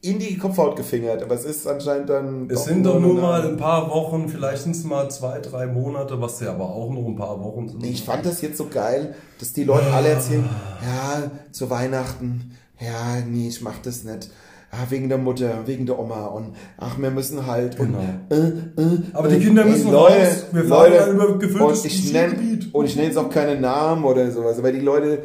in 0.00 0.18
die 0.18 0.38
Kopfhaut 0.38 0.76
gefingert. 0.76 1.22
Aber 1.22 1.34
es 1.34 1.44
ist 1.44 1.66
anscheinend 1.66 2.08
dann. 2.08 2.48
Es 2.50 2.64
sind 2.64 2.84
doch 2.84 3.00
nur 3.00 3.14
mal 3.14 3.46
ein 3.46 3.56
paar 3.56 3.90
Wochen, 3.90 4.28
vielleicht 4.28 4.62
sind 4.62 4.76
es 4.76 4.84
mal 4.84 5.10
zwei, 5.10 5.40
drei 5.40 5.66
Monate, 5.66 6.20
was 6.20 6.40
ja 6.40 6.50
aber 6.50 6.70
auch 6.70 6.90
noch 6.90 7.06
ein 7.06 7.16
paar 7.16 7.42
Wochen 7.42 7.68
sind. 7.68 7.84
Ich 7.84 8.04
fand 8.04 8.24
das 8.24 8.40
jetzt 8.40 8.58
so 8.58 8.66
geil, 8.66 9.14
dass 9.38 9.52
die 9.52 9.64
Leute 9.64 9.86
alle 9.92 10.08
erzählen, 10.08 10.48
ja, 10.82 11.30
zu 11.50 11.70
Weihnachten, 11.70 12.52
ja, 12.80 13.20
nee, 13.26 13.48
ich 13.48 13.60
mach 13.60 13.78
das 13.78 14.04
nicht. 14.04 14.30
Ah, 14.70 14.84
wegen 14.90 15.08
der 15.08 15.16
Mutter, 15.16 15.66
wegen 15.66 15.86
der 15.86 15.98
Oma 15.98 16.26
und 16.26 16.54
ach, 16.76 16.98
wir 16.98 17.10
müssen 17.10 17.46
halt. 17.46 17.80
Und, 17.80 17.94
äh, 18.28 18.34
äh, 18.36 18.98
Aber 19.14 19.28
die 19.28 19.38
Kinder 19.38 19.64
ey, 19.64 19.70
müssen 19.70 19.90
Leute, 19.90 20.18
raus. 20.18 20.44
Wir 20.52 20.64
fahren 20.64 20.92
Leute, 20.92 21.10
über 21.10 21.38
gefülltes 21.38 21.80
und 21.80 21.86
ich 21.86 22.12
nenn. 22.12 22.70
Und 22.72 22.84
ich 22.84 22.94
nenne 22.94 23.08
jetzt 23.08 23.16
auch 23.16 23.30
keine 23.30 23.58
Namen 23.58 24.04
oder 24.04 24.30
sowas, 24.30 24.58
aber 24.58 24.70
die 24.70 24.80
Leute, 24.80 25.22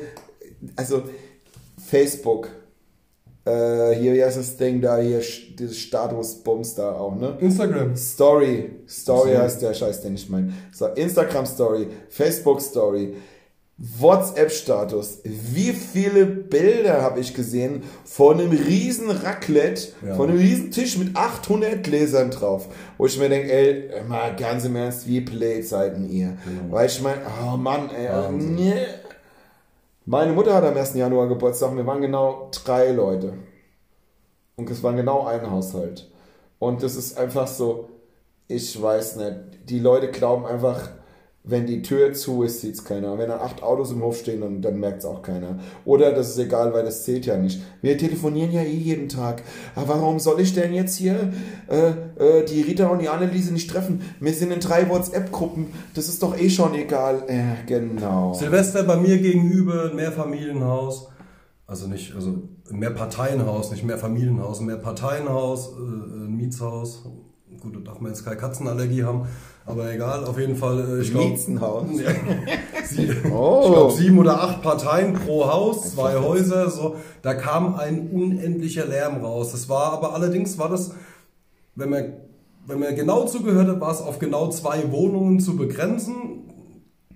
also 0.78 1.04
Facebook, 1.78 2.48
äh, 3.46 3.94
hier, 3.96 4.14
wie 4.14 4.24
heißt 4.24 4.38
das 4.38 4.58
Ding 4.58 4.82
da, 4.82 4.98
hier, 5.00 5.22
dieses 5.58 5.78
Statusbums 5.78 6.76
da 6.76 6.94
auch, 6.94 7.16
ne? 7.16 7.38
Instagram. 7.42 7.96
Story. 7.96 8.70
Story 8.88 9.32
So. 9.34 9.38
heißt 9.40 9.62
der 9.62 9.74
Scheiß, 9.74 10.02
den 10.02 10.16
ich 10.16 10.30
meine. 10.30 10.54
So, 10.72 10.88
Instagram 10.88 11.46
Story, 11.46 11.88
Facebook 12.10 12.62
Story, 12.62 13.16
WhatsApp 13.78 14.52
Status. 14.52 15.20
Wie 15.24 15.74
viele 15.74 16.26
Bilder 16.28 17.02
habe 17.02 17.20
ich 17.20 17.34
gesehen 17.34 17.82
von 18.06 18.40
einem 18.40 18.52
riesen 18.52 19.10
Raclette, 19.10 19.90
Ja. 20.08 20.14
von 20.16 20.30
einem 20.30 20.38
riesen 20.40 20.72
Tisch 20.72 20.98
mit 20.98 21.16
800 21.18 21.84
Gläsern 21.84 22.30
drauf, 22.30 22.68
wo 22.98 23.08
ich 23.08 23.18
mir 23.20 23.30
denke, 23.30 23.52
ey, 23.52 23.90
mal 24.08 24.36
ganz 24.36 24.64
im 24.66 24.76
Ernst, 24.76 25.08
wie 25.08 25.22
Playzeiten 25.22 26.08
ihr. 26.10 26.38
Weil 26.70 26.86
ich 26.86 27.02
meine, 27.02 27.22
oh 27.52 27.58
Mann, 27.58 27.90
ey. 27.90 28.08
Wahnsinn. 28.10 28.56
nee. 28.56 28.74
Meine 30.06 30.34
Mutter 30.34 30.54
hat 30.54 30.66
am 30.66 30.76
1. 30.76 30.96
Januar 30.96 31.30
Geburtstag 31.30 31.72
und 31.72 31.78
wir 31.78 31.88
waren 31.88 32.02
genau 32.02 32.50
drei 32.52 32.92
Leute. 32.92 33.36
Und 34.58 34.70
es 34.70 34.84
war 34.84 34.92
genau 34.92 35.26
ein 35.26 35.50
Haushalt. 35.50 36.12
Und 36.60 36.84
das 36.84 36.98
ist 36.98 37.18
einfach 37.18 37.48
so, 37.48 37.90
ich 38.50 38.82
weiß 38.82 39.16
nicht, 39.16 39.36
die 39.70 39.80
Leute 39.80 40.12
glauben 40.12 40.46
einfach, 40.46 40.90
wenn 41.46 41.66
die 41.66 41.82
Tür 41.82 42.14
zu 42.14 42.44
ist, 42.44 42.62
sieht 42.62 42.76
es 42.76 42.86
keiner. 42.86 43.18
Wenn 43.18 43.28
dann 43.28 43.42
acht 43.42 43.64
Autos 43.64 43.92
im 43.92 44.02
Hof 44.02 44.18
stehen, 44.18 44.40
dann, 44.40 44.62
dann 44.62 44.80
merkt 44.80 45.00
es 45.00 45.06
auch 45.06 45.22
keiner. 45.22 45.60
Oder 45.84 46.14
das 46.14 46.30
ist 46.30 46.38
egal, 46.38 46.74
weil 46.74 46.86
das 46.86 47.04
zählt 47.04 47.26
ja 47.26 47.38
nicht. 47.38 47.62
Wir 47.82 47.98
telefonieren 47.98 48.54
ja 48.54 48.62
eh 48.62 48.72
jeden 48.72 49.10
Tag. 49.10 49.44
Aber 49.76 49.90
warum 49.90 50.20
soll 50.20 50.40
ich 50.40 50.54
denn 50.54 50.74
jetzt 50.74 50.96
hier 50.96 51.34
äh, 51.68 51.90
äh, 52.40 52.46
die 52.46 52.62
Rita 52.62 52.88
und 52.88 53.02
die 53.02 53.10
Anneliese 53.10 53.52
nicht 53.52 53.70
treffen? 53.70 54.02
Wir 54.22 54.34
sind 54.34 54.52
in 54.52 54.62
drei 54.62 54.88
WhatsApp-Gruppen. 54.88 55.68
Das 55.96 56.08
ist 56.08 56.24
doch 56.24 56.38
eh 56.38 56.50
schon 56.50 56.76
egal. 56.76 57.24
Äh, 57.28 57.66
genau. 57.68 58.34
Silvester 58.34 58.84
bei 58.84 58.96
mir 58.96 59.18
gegenüber, 59.18 59.94
Mehrfamilienhaus. 59.94 61.10
Also 61.68 61.88
nicht, 61.88 62.16
also 62.16 62.42
ein 62.72 62.80
Mehrparteienhaus, 62.80 63.72
nicht 63.72 63.84
Mehrfamilienhaus, 63.84 64.62
ein 64.62 64.68
Mehrparteienhaus, 64.68 65.74
äh, 65.74 66.26
ein 66.26 66.38
Mietshaus. 66.38 67.04
Gut, 67.60 67.76
da 67.76 67.80
darf 67.80 68.00
man 68.00 68.12
jetzt 68.12 68.24
keine 68.24 68.38
Katzenallergie 68.38 69.04
haben, 69.04 69.28
aber 69.66 69.92
egal, 69.94 70.26
auf 70.26 70.38
jeden 70.40 70.56
Fall. 70.56 70.98
Äh, 70.98 71.02
ich 71.02 71.12
glaub- 71.12 71.26
Mietzenhaus. 71.30 71.86
Ja. 72.04 72.12
Sie, 72.86 73.10
Oh. 73.32 73.62
Ich 73.66 73.72
glaube, 73.72 73.94
sieben 73.94 74.18
oder 74.20 74.42
acht 74.44 74.62
Parteien 74.62 75.14
pro 75.14 75.48
Haus, 75.52 75.94
zwei 75.94 76.18
Häuser, 76.18 76.70
so. 76.70 76.96
Da 77.22 77.34
kam 77.34 77.76
ein 77.76 78.10
unendlicher 78.12 78.86
Lärm 78.86 79.24
raus. 79.24 79.52
Das 79.52 79.70
war 79.70 79.94
aber 79.94 80.14
allerdings, 80.14 80.58
war 80.60 80.70
das, 80.70 80.92
wenn 81.76 81.90
man, 81.90 82.14
wenn 82.68 82.80
man 82.80 82.96
genau 82.96 83.26
zugehört 83.26 83.68
hat, 83.68 83.82
war 83.82 83.92
es 83.92 84.02
auf 84.02 84.20
genau 84.20 84.50
zwei 84.50 84.92
Wohnungen 84.92 85.40
zu 85.40 85.56
begrenzen. 85.56 86.14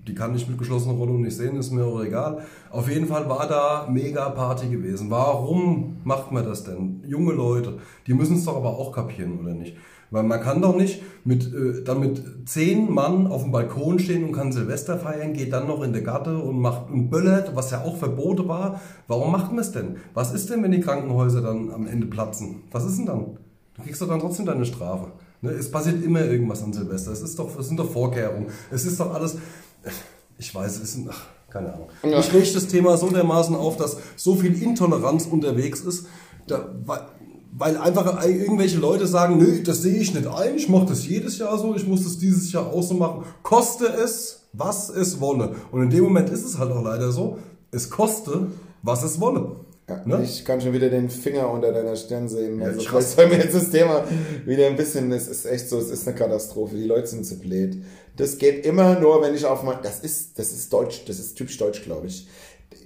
Die 0.07 0.15
kann 0.15 0.33
ich 0.35 0.47
mit 0.47 0.57
geschlossener 0.57 0.97
Wohnung 0.97 1.21
nicht 1.21 1.35
sehen, 1.35 1.57
ist 1.57 1.71
mir 1.71 1.83
auch 1.85 2.01
egal. 2.01 2.39
Auf 2.71 2.89
jeden 2.89 3.07
Fall 3.07 3.27
war 3.27 3.45
da 3.45 3.87
mega 3.91 4.29
Party 4.29 4.69
gewesen. 4.69 5.11
Warum 5.11 5.97
macht 6.05 6.31
man 6.31 6.45
das 6.45 6.63
denn? 6.63 7.03
Junge 7.05 7.33
Leute, 7.33 7.79
die 8.07 8.13
müssen 8.13 8.37
es 8.37 8.45
doch 8.45 8.55
aber 8.55 8.69
auch 8.69 8.93
kapieren, 8.93 9.37
oder 9.41 9.53
nicht? 9.53 9.75
Weil 10.09 10.23
man 10.23 10.41
kann 10.41 10.61
doch 10.61 10.75
nicht 10.75 11.01
mit, 11.25 11.53
äh, 11.53 11.83
dann 11.83 11.99
mit 11.99 12.23
zehn 12.47 12.91
Mann 12.91 13.27
auf 13.27 13.43
dem 13.43 13.51
Balkon 13.51 13.99
stehen 13.99 14.23
und 14.23 14.31
kann 14.31 14.51
Silvester 14.51 14.97
feiern, 14.97 15.33
geht 15.33 15.51
dann 15.51 15.67
noch 15.67 15.83
in 15.83 15.93
der 15.93 16.01
Gatte 16.01 16.37
und 16.37 16.59
macht 16.59 16.89
und 16.89 17.09
böllert, 17.09 17.55
was 17.55 17.71
ja 17.71 17.83
auch 17.83 17.97
verboten 17.97 18.47
war. 18.47 18.79
Warum 19.07 19.31
macht 19.31 19.51
man 19.51 19.59
es 19.59 19.71
denn? 19.71 19.97
Was 20.13 20.33
ist 20.33 20.49
denn, 20.49 20.63
wenn 20.63 20.71
die 20.71 20.79
Krankenhäuser 20.79 21.41
dann 21.41 21.71
am 21.71 21.87
Ende 21.87 22.07
platzen? 22.07 22.63
Was 22.71 22.85
ist 22.85 22.97
denn 22.97 23.05
dann? 23.05 23.37
Du 23.75 23.83
kriegst 23.83 24.01
doch 24.01 24.07
dann 24.07 24.19
trotzdem 24.19 24.45
deine 24.45 24.65
Strafe. 24.65 25.11
Ne? 25.41 25.51
Es 25.51 25.69
passiert 25.69 26.03
immer 26.03 26.21
irgendwas 26.21 26.63
an 26.63 26.73
Silvester. 26.73 27.11
Es, 27.11 27.21
ist 27.21 27.37
doch, 27.37 27.59
es 27.59 27.67
sind 27.67 27.77
doch 27.77 27.91
Vorkehrungen. 27.91 28.47
Es 28.71 28.85
ist 28.85 28.99
doch 28.99 29.13
alles. 29.13 29.37
Ich 30.37 30.53
weiß, 30.53 30.81
es 30.81 30.93
sind. 30.93 31.09
Ach, 31.11 31.25
keine 31.49 31.73
Ahnung. 31.73 31.89
Ja. 32.03 32.17
Mich 32.17 32.33
riecht 32.33 32.55
das 32.55 32.67
Thema 32.67 32.97
so 32.97 33.09
dermaßen 33.09 33.55
auf, 33.55 33.77
dass 33.77 33.97
so 34.15 34.35
viel 34.35 34.61
Intoleranz 34.61 35.25
unterwegs 35.25 35.81
ist, 35.81 36.07
da, 36.47 36.69
weil, 37.57 37.77
einfach 37.77 38.23
irgendwelche 38.25 38.77
Leute 38.77 39.07
sagen, 39.07 39.37
nö, 39.37 39.63
das 39.63 39.81
sehe 39.81 39.97
ich 39.97 40.13
nicht 40.13 40.27
ein, 40.27 40.55
ich 40.55 40.69
mache 40.69 40.87
das 40.87 41.07
jedes 41.07 41.39
Jahr 41.39 41.57
so, 41.57 41.75
ich 41.75 41.87
muss 41.87 42.03
das 42.03 42.17
dieses 42.19 42.51
Jahr 42.51 42.67
auch 42.67 42.83
so 42.83 42.93
machen. 42.93 43.23
Koste 43.41 43.87
es, 43.87 44.43
was 44.53 44.89
es 44.89 45.19
wolle. 45.19 45.55
Und 45.71 45.81
in 45.81 45.89
dem 45.89 46.03
Moment 46.03 46.29
ist 46.29 46.45
es 46.45 46.57
halt 46.59 46.71
auch 46.71 46.83
leider 46.83 47.11
so, 47.11 47.39
es 47.71 47.89
koste, 47.89 48.47
was 48.83 49.03
es 49.03 49.19
wolle. 49.19 49.57
Ja, 49.89 50.01
Ne? 50.05 50.21
Ich 50.23 50.43
kann 50.43 50.59
schon 50.59 50.73
wieder 50.73 50.89
den 50.89 51.09
Finger 51.09 51.49
unter 51.49 51.71
deiner 51.71 51.95
Stirn 51.95 52.27
sehen. 52.27 52.59
Ja, 52.59 52.67
Also 52.67 52.81
ich 52.81 52.89
vielleicht 52.89 53.09
soll 53.09 53.27
mir 53.27 53.37
jetzt 53.37 53.55
das 53.55 53.69
Thema 53.69 54.03
wieder 54.45 54.67
ein 54.67 54.75
bisschen, 54.75 55.11
es 55.11 55.27
ist 55.27 55.45
echt 55.45 55.69
so, 55.69 55.79
es 55.79 55.89
ist 55.89 56.07
eine 56.07 56.15
Katastrophe. 56.15 56.75
Die 56.75 56.83
Leute 56.85 57.07
sind 57.07 57.25
zu 57.25 57.39
blöd. 57.39 57.81
Das 58.17 58.37
geht 58.37 58.65
immer 58.65 58.99
nur, 58.99 59.21
wenn 59.21 59.33
ich 59.33 59.45
auf 59.45 59.63
mein, 59.63 59.77
das 59.81 60.01
ist, 60.01 60.37
das 60.37 60.51
ist 60.51 60.73
deutsch, 60.73 61.05
das 61.05 61.19
ist 61.19 61.35
typisch 61.35 61.57
deutsch, 61.57 61.83
glaube 61.83 62.07
ich. 62.07 62.27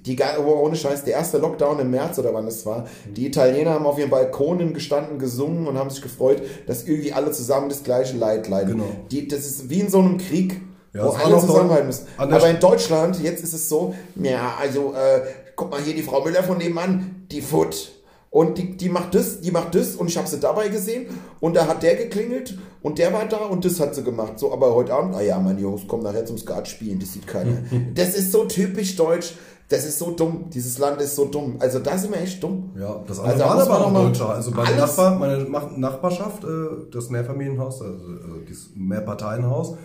Die, 0.05 0.17
oh, 0.39 0.63
ohne 0.63 0.75
Scheiß, 0.75 1.03
der 1.03 1.13
erste 1.13 1.37
Lockdown 1.37 1.79
im 1.79 1.91
März 1.91 2.17
oder 2.17 2.33
wann 2.33 2.47
es 2.47 2.65
war, 2.65 2.87
die 3.05 3.27
Italiener 3.27 3.71
haben 3.71 3.85
auf 3.85 3.99
ihren 3.99 4.09
Balkonen 4.09 4.73
gestanden, 4.73 5.19
gesungen 5.19 5.67
und 5.67 5.77
haben 5.77 5.89
sich 5.89 6.01
gefreut, 6.01 6.41
dass 6.65 6.87
irgendwie 6.87 7.13
alle 7.13 7.31
zusammen 7.31 7.69
das 7.69 7.83
gleiche 7.83 8.17
Leid 8.17 8.47
leiden. 8.47 8.77
Genau. 8.77 8.89
Die, 9.11 9.27
das 9.27 9.41
ist 9.41 9.69
wie 9.69 9.79
in 9.79 9.89
so 9.89 9.99
einem 9.99 10.17
Krieg, 10.17 10.59
Ja, 10.93 11.05
wo 11.05 11.09
alle 11.09 11.39
zusammenhalten 11.39 11.87
müssen. 11.87 12.07
Aber 12.17 12.49
in 12.49 12.59
Deutschland, 12.59 13.21
jetzt 13.21 13.43
ist 13.43 13.53
es 13.53 13.69
so, 13.69 13.93
ja, 14.15 14.55
also, 14.59 14.93
äh, 14.93 15.21
guck 15.55 15.69
mal 15.69 15.79
hier, 15.79 15.93
die 15.93 16.03
Frau 16.03 16.23
Müller 16.23 16.43
von 16.43 16.57
nebenan, 16.57 17.25
die 17.31 17.41
Foot. 17.41 17.91
Und 18.31 18.57
die, 18.57 18.77
die 18.77 18.87
macht 18.87 19.13
das, 19.13 19.41
die 19.41 19.51
macht 19.51 19.75
das 19.75 19.95
und 19.97 20.07
ich 20.07 20.17
habe 20.17 20.25
sie 20.25 20.39
dabei 20.39 20.69
gesehen 20.69 21.07
und 21.41 21.53
da 21.53 21.67
hat 21.67 21.83
der 21.83 21.95
geklingelt 21.95 22.57
und 22.81 22.97
der 22.97 23.11
war 23.11 23.25
da 23.25 23.39
und 23.39 23.65
das 23.65 23.77
hat 23.81 23.93
sie 23.93 24.03
gemacht. 24.03 24.39
So, 24.39 24.53
aber 24.53 24.73
heute 24.73 24.93
Abend, 24.93 25.15
ah 25.15 25.21
ja, 25.21 25.37
meine 25.37 25.59
Jungs 25.59 25.85
kommen 25.85 26.03
nachher 26.03 26.25
zum 26.25 26.37
Skat 26.37 26.69
spielen, 26.69 26.97
das 26.97 27.11
sieht 27.11 27.27
keiner. 27.27 27.57
das 27.93 28.15
ist 28.15 28.31
so 28.31 28.45
typisch 28.45 28.95
deutsch, 28.95 29.33
das 29.71 29.85
ist 29.85 29.97
so 29.99 30.11
dumm, 30.11 30.45
dieses 30.53 30.77
Land 30.77 30.99
ist 31.01 31.15
so 31.15 31.25
dumm. 31.25 31.55
Also 31.59 31.79
da 31.79 31.97
sind 31.97 32.13
wir 32.13 32.21
echt 32.21 32.43
dumm. 32.43 32.71
Ja, 32.77 33.01
das 33.07 33.19
Also 33.19 33.43
andere 33.43 33.59
da 33.65 33.69
war 33.69 33.77
aber 33.77 33.79
noch 33.85 33.91
mal 33.91 34.03
Deutscher. 34.07 34.29
Also 34.29 34.51
alles- 34.51 34.75
Nachbar, 34.77 35.15
meine 35.17 35.37
Nachbarschaft, 35.77 36.43
äh, 36.43 36.47
das 36.91 37.09
Mehrfamilienhaus, 37.09 37.81
also 37.81 37.93
äh, 37.95 38.45
dieses 38.47 38.69
Mehrparteienhaus, 38.75 39.75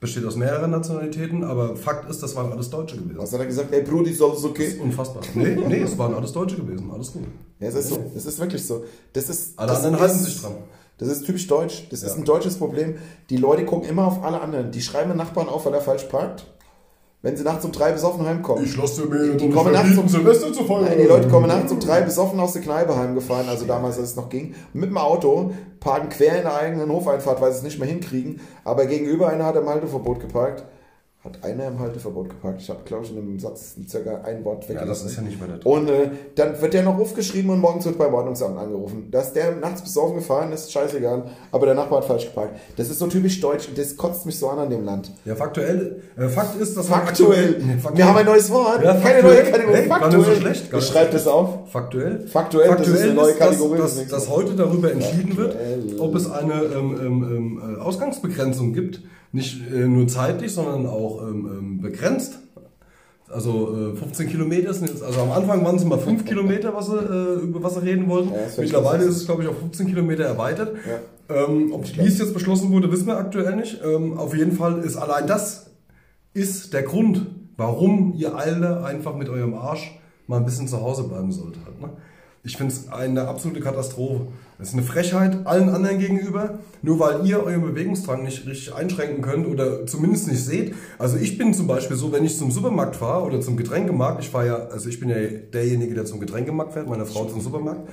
besteht 0.00 0.24
aus 0.24 0.34
mehreren 0.36 0.70
Nationalitäten, 0.72 1.44
aber 1.44 1.76
Fakt 1.76 2.10
ist, 2.10 2.22
das 2.22 2.34
waren 2.34 2.50
alles 2.52 2.70
Deutsche 2.70 2.96
gewesen. 2.96 3.18
Was 3.18 3.32
hat 3.32 3.40
er 3.40 3.46
gesagt? 3.46 3.72
Ey 3.72 3.82
Brudi, 3.82 4.10
ist 4.10 4.20
alles 4.22 4.42
Das 4.42 4.44
okay? 4.50 4.64
ist 4.66 4.80
unfassbar. 4.80 5.22
Nee, 5.34 5.56
nee, 5.68 5.80
es 5.82 5.96
waren 5.96 6.14
alles 6.14 6.32
Deutsche 6.32 6.56
gewesen, 6.56 6.90
alles 6.92 7.12
gut. 7.12 7.22
Ja, 7.60 7.68
es 7.68 7.74
ist 7.76 7.88
so, 7.90 7.98
es 8.16 8.26
ist 8.26 8.38
wirklich 8.40 8.66
so. 8.66 8.84
Das 9.12 9.28
ist, 9.28 9.56
Alle 9.58 9.68
das 9.68 9.78
anderen 9.78 9.94
ist, 9.96 10.00
halten 10.00 10.18
sich 10.24 10.40
dran. 10.40 10.52
Das 10.98 11.08
ist 11.08 11.24
typisch 11.24 11.46
deutsch. 11.46 11.86
Das 11.90 12.02
ist 12.02 12.10
Ja. 12.10 12.14
ein 12.16 12.24
deutsches 12.24 12.56
Problem. 12.56 12.96
Die 13.30 13.36
Leute 13.36 13.64
gucken 13.64 13.88
immer 13.88 14.06
auf 14.06 14.22
alle 14.24 14.40
anderen. 14.40 14.70
Die 14.72 14.80
schreiben 14.82 15.10
den 15.10 15.18
Nachbarn 15.18 15.48
auf, 15.48 15.64
weil 15.66 15.74
er 15.74 15.80
falsch 15.80 16.04
parkt. 16.04 16.46
Wenn 17.22 17.36
sie 17.36 17.44
nachts 17.44 17.64
um 17.64 17.70
drei 17.70 17.92
besoffen 17.92 18.26
heimkommen. 18.26 18.64
lasse 18.76 19.06
mir 19.06 19.36
Die 19.36 19.48
kommen 19.48 19.72
nachts 19.72 19.96
um 19.96 20.08
Silvester 20.08 20.52
zu 20.52 20.64
feiern. 20.64 20.86
Nein, 20.86 20.98
die 20.98 21.06
Leute 21.06 21.28
kommen 21.28 21.46
nachts 21.46 21.70
um 21.70 21.78
drei 21.78 22.00
besoffen 22.00 22.40
aus 22.40 22.52
der 22.52 22.62
Kneipe 22.62 22.96
heimgefahren, 22.96 23.48
also 23.48 23.64
damals, 23.64 23.96
als 23.96 24.10
es 24.10 24.16
noch 24.16 24.28
ging, 24.28 24.56
mit 24.72 24.90
dem 24.90 24.98
Auto, 24.98 25.52
parken 25.78 26.08
quer 26.08 26.38
in 26.38 26.42
der 26.42 26.56
eigenen 26.56 26.90
Hofeinfahrt, 26.90 27.40
weil 27.40 27.52
sie 27.52 27.58
es 27.58 27.62
nicht 27.62 27.78
mehr 27.78 27.88
hinkriegen. 27.88 28.40
Aber 28.64 28.86
gegenüber 28.86 29.28
einer 29.28 29.46
hat 29.46 29.54
im 29.54 29.68
Halteverbot 29.68 30.18
geparkt. 30.18 30.64
Hat 31.24 31.38
einer 31.44 31.68
im 31.68 31.78
Halteverbot 31.78 32.30
geparkt. 32.30 32.62
Ich 32.62 32.68
habe, 32.68 32.80
glaube 32.84 33.04
ich, 33.04 33.10
in 33.10 33.14
dem 33.16 33.38
Satz 33.38 33.76
circa 33.88 34.22
ein 34.24 34.44
Wort 34.44 34.64
Ja, 34.64 34.70
weggelassen. 34.70 35.04
das 35.04 35.12
ist 35.12 35.16
ja 35.18 35.22
nicht 35.22 35.38
mehr 35.38 35.48
nett. 35.50 35.64
Und 35.64 35.88
äh, 35.88 36.10
dann 36.34 36.60
wird 36.60 36.74
der 36.74 36.82
noch 36.82 36.98
aufgeschrieben 36.98 37.48
und 37.52 37.60
morgens 37.60 37.84
wird 37.84 37.96
beim 37.96 38.12
Ordnungsamt 38.12 38.58
angerufen. 38.58 39.06
Dass 39.12 39.32
der 39.32 39.54
nachts 39.54 39.82
besoffen 39.82 40.16
gefahren 40.16 40.50
ist, 40.52 40.72
scheißegal. 40.72 41.26
Aber 41.52 41.66
der 41.66 41.76
Nachbar 41.76 42.00
hat 42.00 42.06
falsch 42.06 42.24
geparkt. 42.26 42.56
Das 42.76 42.90
ist 42.90 42.98
so 42.98 43.06
typisch 43.06 43.40
deutsch 43.40 43.68
und 43.68 43.78
das 43.78 43.96
kotzt 43.96 44.26
mich 44.26 44.36
so 44.36 44.48
an 44.48 44.58
an 44.58 44.70
dem 44.70 44.84
Land. 44.84 45.12
Ja, 45.24 45.36
faktuell. 45.36 46.02
Äh, 46.16 46.28
Fakt 46.28 46.60
ist, 46.60 46.76
dass 46.76 46.88
Faktuell. 46.88 47.56
Nee, 47.64 47.74
faktuell. 47.74 47.98
Wir 47.98 48.08
haben 48.08 48.16
ein 48.16 48.26
neues 48.26 48.50
Wort. 48.50 48.82
Ja, 48.82 48.92
Keine 48.94 49.00
faktuell. 49.20 49.22
neue 49.22 49.50
Kategorie. 49.52 49.76
Hey, 49.76 50.16
nicht 50.16 50.26
so 50.26 50.34
schlecht, 50.34 50.70
Ich 50.76 50.86
schreibe 50.88 51.12
das 51.12 51.26
auf. 51.28 51.70
Faktuell. 51.70 52.26
Faktuell, 52.26 52.74
das 52.76 52.88
ist 52.88 53.00
eine 53.00 53.14
neue 53.14 53.34
Kategorie, 53.34 53.78
das 53.78 53.94
Dass, 53.96 54.08
dass, 54.08 54.24
dass 54.24 54.28
heute 54.28 54.54
darüber 54.56 54.90
entschieden 54.90 55.36
wird, 55.36 55.52
Faktuell. 55.52 56.00
ob 56.00 56.16
es 56.16 56.28
eine 56.28 56.52
ähm, 56.64 56.96
ähm, 57.00 57.22
ähm, 57.62 57.76
äh, 57.76 57.80
Ausgangsbegrenzung 57.80 58.72
gibt. 58.72 59.02
Nicht 59.32 59.62
äh, 59.72 59.86
nur 59.88 60.06
zeitlich, 60.08 60.52
sondern 60.52 60.86
auch 60.86 61.22
ähm, 61.22 61.48
ähm, 61.50 61.80
begrenzt. 61.80 62.38
Also 63.28 63.94
äh, 63.94 63.96
15 63.96 64.28
Kilometer 64.28 64.74
sind 64.74 64.90
jetzt, 64.90 65.02
also 65.02 65.20
am 65.20 65.32
Anfang 65.32 65.64
waren 65.64 65.76
es 65.76 65.84
mal 65.84 65.98
5 66.10 66.24
Kilometer, 66.26 66.74
was 66.74 66.86
sie, 66.86 66.98
äh, 66.98 67.40
über 67.42 67.62
was 67.62 67.74
sie 67.74 67.80
reden 67.82 68.08
wollten. 68.08 68.30
Ja, 68.30 68.40
Mittlerweile 68.58 69.04
ist 69.04 69.16
es, 69.16 69.24
glaube 69.26 69.42
ich, 69.42 69.48
auf 69.48 69.58
15 69.58 69.86
Kilometer 69.86 70.24
erweitert. 70.24 70.76
Ja. 70.86 71.44
Ähm, 71.46 71.72
ob 71.72 71.84
dies 71.84 72.18
jetzt 72.18 72.34
beschlossen 72.34 72.70
wurde, 72.72 72.92
wissen 72.92 73.06
wir 73.06 73.16
aktuell 73.16 73.56
nicht. 73.56 73.80
Ähm, 73.82 74.18
auf 74.18 74.36
jeden 74.36 74.52
Fall 74.52 74.80
ist 74.80 74.96
allein 74.96 75.26
das 75.26 75.70
ist 76.34 76.74
der 76.74 76.82
Grund, 76.82 77.26
warum 77.56 78.14
ihr 78.16 78.36
alle 78.36 78.84
einfach 78.84 79.14
mit 79.14 79.28
eurem 79.28 79.54
Arsch 79.54 79.98
mal 80.26 80.38
ein 80.38 80.44
bisschen 80.44 80.68
zu 80.68 80.80
Hause 80.80 81.04
bleiben 81.04 81.32
solltet. 81.32 81.64
Halt, 81.64 81.80
ne? 81.80 81.90
Ich 82.44 82.56
finde 82.56 82.72
es 82.72 82.88
eine 82.90 83.28
absolute 83.28 83.60
Katastrophe. 83.60 84.26
Das 84.62 84.68
ist 84.68 84.74
eine 84.76 84.84
Frechheit 84.84 85.44
allen 85.44 85.70
anderen 85.70 85.98
gegenüber, 85.98 86.60
nur 86.82 87.00
weil 87.00 87.26
ihr 87.26 87.42
euren 87.42 87.62
Bewegungsdrang 87.62 88.22
nicht 88.22 88.46
richtig 88.46 88.72
einschränken 88.72 89.20
könnt 89.20 89.48
oder 89.48 89.86
zumindest 89.86 90.28
nicht 90.28 90.44
seht. 90.44 90.76
Also 91.00 91.16
ich 91.16 91.36
bin 91.36 91.52
zum 91.52 91.66
Beispiel 91.66 91.96
so, 91.96 92.12
wenn 92.12 92.24
ich 92.24 92.38
zum 92.38 92.52
Supermarkt 92.52 92.94
fahre 92.94 93.24
oder 93.24 93.40
zum 93.40 93.56
Getränkemarkt, 93.56 94.22
ich 94.22 94.30
fahre 94.30 94.46
ja, 94.46 94.56
also 94.66 94.88
ich 94.88 95.00
bin 95.00 95.08
ja 95.08 95.16
derjenige, 95.16 95.96
der 95.96 96.04
zum 96.04 96.20
Getränkemarkt 96.20 96.74
fährt, 96.74 96.88
meine 96.88 97.06
Frau 97.06 97.24
zum 97.24 97.40
Supermarkt. 97.40 97.90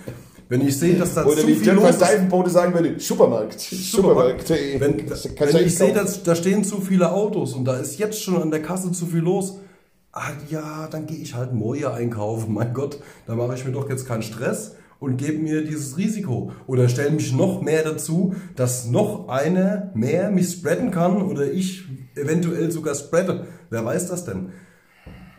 Wenn 0.47 0.61
ich 0.61 0.77
sehe, 0.77 0.95
dass 0.95 1.15
da 1.15 1.25
Oder 1.25 1.41
zu 1.41 1.47
wie 1.47 1.55
viel 1.55 1.71
los 1.71 1.89
ist, 1.89 1.99
sagen 2.01 2.71
würde, 2.75 2.99
Supermarkt. 2.99 3.59
Supermarkt. 3.59 4.47
Supermarkt. 4.47 4.49
Wenn, 4.51 5.53
wenn 5.53 5.65
ich 5.65 5.75
sehe, 5.75 5.91
dass 5.91 6.21
da 6.21 6.35
stehen 6.35 6.63
zu 6.63 6.81
viele 6.81 7.11
Autos 7.11 7.55
und 7.55 7.65
da 7.65 7.77
ist 7.77 7.97
jetzt 7.97 8.21
schon 8.21 8.39
an 8.39 8.51
der 8.51 8.61
Kasse 8.61 8.91
zu 8.91 9.07
viel 9.07 9.21
los, 9.21 9.57
ah 10.11 10.33
ja, 10.51 10.87
dann 10.91 11.07
gehe 11.07 11.17
ich 11.17 11.33
halt 11.33 11.51
Moje 11.51 11.91
einkaufen. 11.91 12.53
Mein 12.53 12.75
Gott, 12.75 12.99
da 13.25 13.33
mache 13.33 13.55
ich 13.55 13.65
mir 13.65 13.71
doch 13.71 13.89
jetzt 13.89 14.07
keinen 14.07 14.21
Stress 14.21 14.75
und 14.99 15.17
gebe 15.17 15.39
mir 15.39 15.63
dieses 15.63 15.97
Risiko. 15.97 16.51
Oder 16.67 16.89
stelle 16.89 17.11
mich 17.11 17.33
noch 17.33 17.61
mehr 17.61 17.83
dazu, 17.83 18.35
dass 18.55 18.87
noch 18.87 19.27
einer 19.27 19.91
mehr 19.95 20.29
mich 20.31 20.51
spreaden 20.51 20.91
kann 20.91 21.21
oder 21.21 21.51
ich 21.51 21.85
eventuell 22.15 22.71
sogar 22.71 22.95
spreade. 22.95 23.45
Wer 23.69 23.85
weiß 23.85 24.07
das 24.07 24.25
denn? 24.25 24.49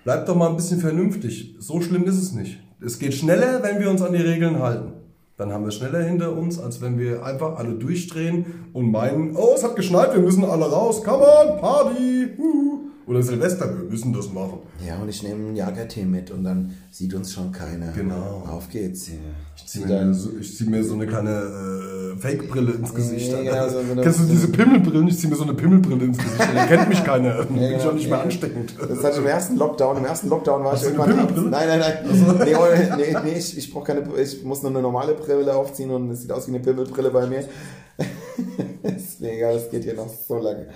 Bleibt 0.05 0.29
doch 0.29 0.37
mal 0.37 0.49
ein 0.49 0.57
bisschen 0.57 0.81
vernünftig. 0.81 1.57
So 1.59 1.81
schlimm 1.81 2.05
ist 2.05 2.17
es 2.17 2.33
nicht. 2.33 2.59
Es 2.85 2.99
geht 2.99 3.15
schneller, 3.15 3.63
wenn 3.63 3.79
wir 3.81 3.91
uns 3.91 4.01
an 4.01 4.15
die 4.15 4.23
Regeln 4.23 4.61
halten. 4.61 4.95
Dann 5.37 5.53
haben 5.53 5.65
wir 5.65 5.71
schneller 5.71 6.03
hinter 6.03 6.37
uns, 6.37 6.59
als 6.59 6.81
wenn 6.81 6.99
wir 6.99 7.25
einfach 7.25 7.57
alle 7.57 7.73
durchdrehen 7.75 8.69
und 8.73 8.91
meinen, 8.91 9.37
oh, 9.37 9.55
es 9.57 9.65
hat 9.65 9.77
geschneit, 9.77 10.15
wir 10.15 10.21
müssen 10.21 10.45
alle 10.45 10.67
raus. 10.67 11.03
Come 11.03 11.25
on, 11.25 11.61
Party. 11.61 12.29
huhu. 12.37 12.70
Oder 13.07 13.23
Silvester, 13.23 13.67
wir 13.77 13.91
müssen 13.91 14.13
das 14.13 14.33
machen. 14.33 14.59
Ja, 14.87 14.97
und 14.99 15.09
ich 15.09 15.23
nehme 15.23 15.47
einen 15.47 15.57
Jagertee 15.57 16.05
mit 16.05 16.31
und 16.31 16.45
dann 16.45 16.75
sieht 16.91 17.13
uns 17.15 17.33
schon 17.33 17.51
keiner. 17.51 17.91
Genau. 17.93 18.45
Auf 18.49 18.69
geht's. 18.69 19.11
Ich 19.57 19.67
ziehe 19.67 19.87
mir, 19.87 20.15
so, 20.15 20.31
ich 20.39 20.57
zieh 20.57 20.65
mir 20.69 20.85
so 20.85 20.95
eine 20.95 21.07
kleine 21.07 21.31
äh, 22.15 22.17
Fake-Brille 22.21 22.73
ins 22.73 22.95
Gesicht. 22.95 23.33
Ja, 23.33 23.43
genau, 23.43 23.69
so 23.69 23.79
eine- 23.93 24.03
Kennst 24.03 24.21
du 24.21 24.25
diese 24.25 24.49
Pimmelbrillen? 24.49 25.09
Ich 25.09 25.19
ziehe 25.19 25.29
mir 25.31 25.37
so 25.37 25.43
eine 25.43 25.55
Pimmelbrille 25.55 26.05
ins 26.05 26.19
Gesicht. 26.19 26.41
Da 26.55 26.67
kennt 26.67 26.89
mich 26.89 27.03
keiner. 27.05 27.43
Bin 27.45 27.57
ich 27.63 27.83
auch 27.83 27.93
nicht 27.95 28.09
mehr 28.09 28.19
Ja. 28.19 28.25
ansteckend. 28.25 28.75
Das 28.79 28.99
hatte 29.03 29.11
ich 29.15 29.19
im 29.19 29.27
ersten 29.27 29.57
Lockdown. 29.57 29.97
Im 29.97 30.05
ersten 30.05 30.29
Lockdown 30.29 30.63
war 30.65 30.73
Hast 30.73 30.83
ich 30.83 30.89
irgendwann. 30.93 31.11
Pimmelbrille? 31.11 31.51
Nein, 31.51 31.69
nein, 31.69 31.81
nein. 31.81 32.37
Nee, 32.45 32.55
oh, 32.55 32.97
nee, 32.97 33.17
nee, 33.25 33.39
ich, 33.39 33.59
ich 33.59 33.73
brauche 33.73 33.93
keine. 33.93 34.05
Ich 34.21 34.45
muss 34.45 34.63
nur 34.63 34.71
eine 34.71 34.83
normale 34.83 35.15
Brille 35.15 35.55
aufziehen 35.55 35.91
und 35.91 36.11
es 36.11 36.21
sieht 36.23 36.31
aus 36.33 36.47
wie 36.47 36.53
eine 36.55 36.61
Pimmelbrille 36.61 37.11
bei 37.11 37.27
mir. 37.27 37.45
egal, 39.21 39.55
das 39.55 39.71
geht 39.71 39.85
hier 39.85 39.95
noch 39.95 40.09
so 40.09 40.39
lange. 40.39 40.69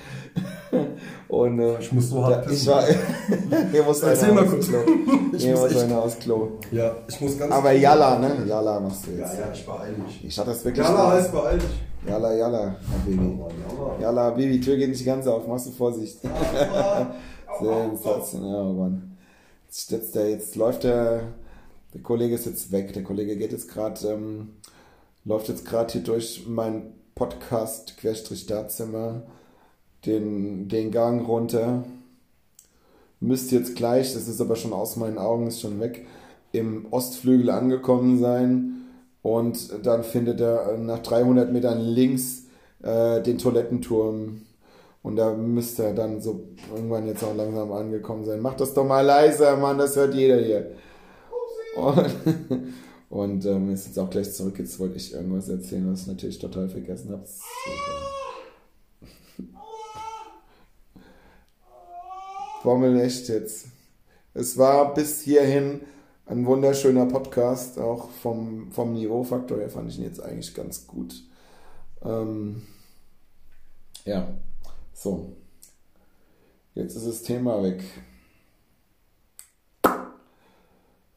Und 1.29 1.59
äh, 1.61 1.79
Ich 1.81 1.93
muss 1.93 2.11
so 2.11 2.17
da, 2.21 2.27
hart 2.27 2.45
ich 2.47 2.51
pissen. 2.53 2.69
war. 2.73 2.85
hier 3.73 3.83
muss 3.83 4.03
Erzähl 4.03 4.33
mal 4.33 4.47
kurz. 4.47 4.69
Klo. 4.69 4.79
Ich 5.33 5.43
Hier 5.45 5.57
muss 5.57 5.77
einer 5.77 6.03
aufs 6.03 6.19
Klo. 6.19 6.49
Ja, 6.73 6.97
ich 7.09 7.21
muss 7.21 7.39
ganz... 7.39 7.53
Aber 7.53 7.73
Jalla, 7.73 8.19
ne? 8.19 8.45
Jalla 8.47 8.81
machst 8.81 9.07
du 9.07 9.13
Ja, 9.13 9.19
jetzt. 9.27 9.39
ja, 9.39 9.51
ich 9.53 9.65
beeile 9.67 9.97
mich. 9.99 10.25
Ich 10.25 10.39
hatte 10.39 10.51
das 10.51 10.65
wirklich. 10.65 10.85
Jalla 10.87 11.13
heißt 11.13 11.33
beeil 11.33 11.59
dich. 11.59 11.69
Jalla, 12.09 12.77
mein 13.07 13.17
Baby. 13.17 13.39
Jalla, 14.03 14.31
Baby, 14.31 14.61
Tür 14.61 14.77
geht 14.77 14.91
nicht 14.91 15.05
ganz 15.07 15.27
auf, 15.27 15.47
machst 15.47 15.67
du 15.67 15.71
Vorsicht. 15.71 16.19
Sensationell, 17.61 18.55
oh 18.67 18.73
Mann. 18.75 19.17
Jetzt, 19.67 19.91
jetzt, 19.91 20.15
der, 20.15 20.31
jetzt 20.31 20.57
läuft 20.57 20.85
der, 20.85 21.23
der 21.95 22.03
Kollege 22.03 22.35
ist 22.35 22.47
jetzt 22.47 22.73
weg. 22.73 22.93
Der 22.93 23.03
Kollege 23.05 23.37
geht 23.37 23.53
jetzt 23.53 23.69
gerade, 23.73 24.07
ähm, 24.09 24.51
läuft 25.25 25.49
jetzt 25.49 25.65
gerade 25.65 25.93
hier 25.93 26.03
durch 26.03 26.45
mein 26.47 26.93
Podcast 27.15 27.97
Querstrich-Startzimmer 27.99 29.23
den, 30.07 30.69
den 30.69 30.91
Gang 30.91 31.27
runter. 31.27 31.85
Müsste 33.21 33.57
jetzt 33.57 33.77
gleich, 33.77 34.13
das 34.13 34.29
ist 34.29 34.41
aber 34.41 34.57
schon 34.57 34.73
aus 34.73 34.97
meinen 34.97 35.19
Augen, 35.19 35.47
ist 35.47 35.61
schon 35.61 35.81
weg, 35.81 36.07
im 36.53 36.87
Ostflügel 36.91 37.51
angekommen 37.51 38.19
sein. 38.19 38.71
Und 39.23 39.87
dann 39.87 40.05
findet 40.05 40.41
er 40.41 40.77
nach 40.77 40.99
300 40.99 41.51
Metern 41.51 41.81
links 41.81 42.45
äh, 42.83 43.23
den 43.23 43.39
Toilettenturm. 43.39 44.43
Und 45.03 45.17
da 45.17 45.35
müsste 45.35 45.85
er 45.85 45.95
dann 45.95 46.21
so 46.21 46.45
irgendwann 46.75 47.07
jetzt 47.07 47.23
auch 47.25 47.35
langsam 47.35 47.73
angekommen 47.73 48.25
sein. 48.25 48.41
Mach 48.41 48.55
das 48.55 48.75
doch 48.75 48.85
mal 48.85 49.01
leiser, 49.01 49.57
Mann, 49.57 49.79
das 49.79 49.97
hört 49.97 50.15
jeder 50.15 50.39
hier. 50.39 50.73
Und, 51.77 51.97
und 53.09 53.45
ähm, 53.47 53.71
ist 53.71 53.87
jetzt 53.87 53.99
auch 53.99 54.11
gleich 54.11 54.33
zurück. 54.33 54.59
Jetzt 54.59 54.79
wollte 54.79 54.97
ich 54.97 55.13
irgendwas 55.13 55.49
erzählen, 55.49 55.91
was 55.91 56.03
ich 56.03 56.07
natürlich 56.09 56.39
total 56.39 56.69
vergessen 56.69 57.11
habe. 57.13 57.25
Bommel 62.63 63.01
echt 63.01 63.29
jetzt. 63.29 63.67
Es 64.33 64.57
war 64.57 64.95
bis 64.95 65.21
hierhin 65.21 65.83
ein 66.27 66.47
wunderschöner 66.47 67.07
Podcast, 67.07 67.79
auch 67.79 68.09
vom, 68.11 68.73
vom 68.73 68.95
Niveaufaktor 68.95 69.59
her 69.59 69.69
fand 69.69 69.91
ich 69.91 69.99
ihn 69.99 70.05
jetzt 70.05 70.23
eigentlich 70.23 70.55
ganz 70.55 70.87
gut. 70.87 71.23
Ähm, 72.03 72.63
ja, 74.05 74.29
so. 74.95 75.37
Jetzt 76.75 76.97
ist 76.97 77.07
das 77.07 77.23
Thema 77.23 77.63
weg. 77.63 77.85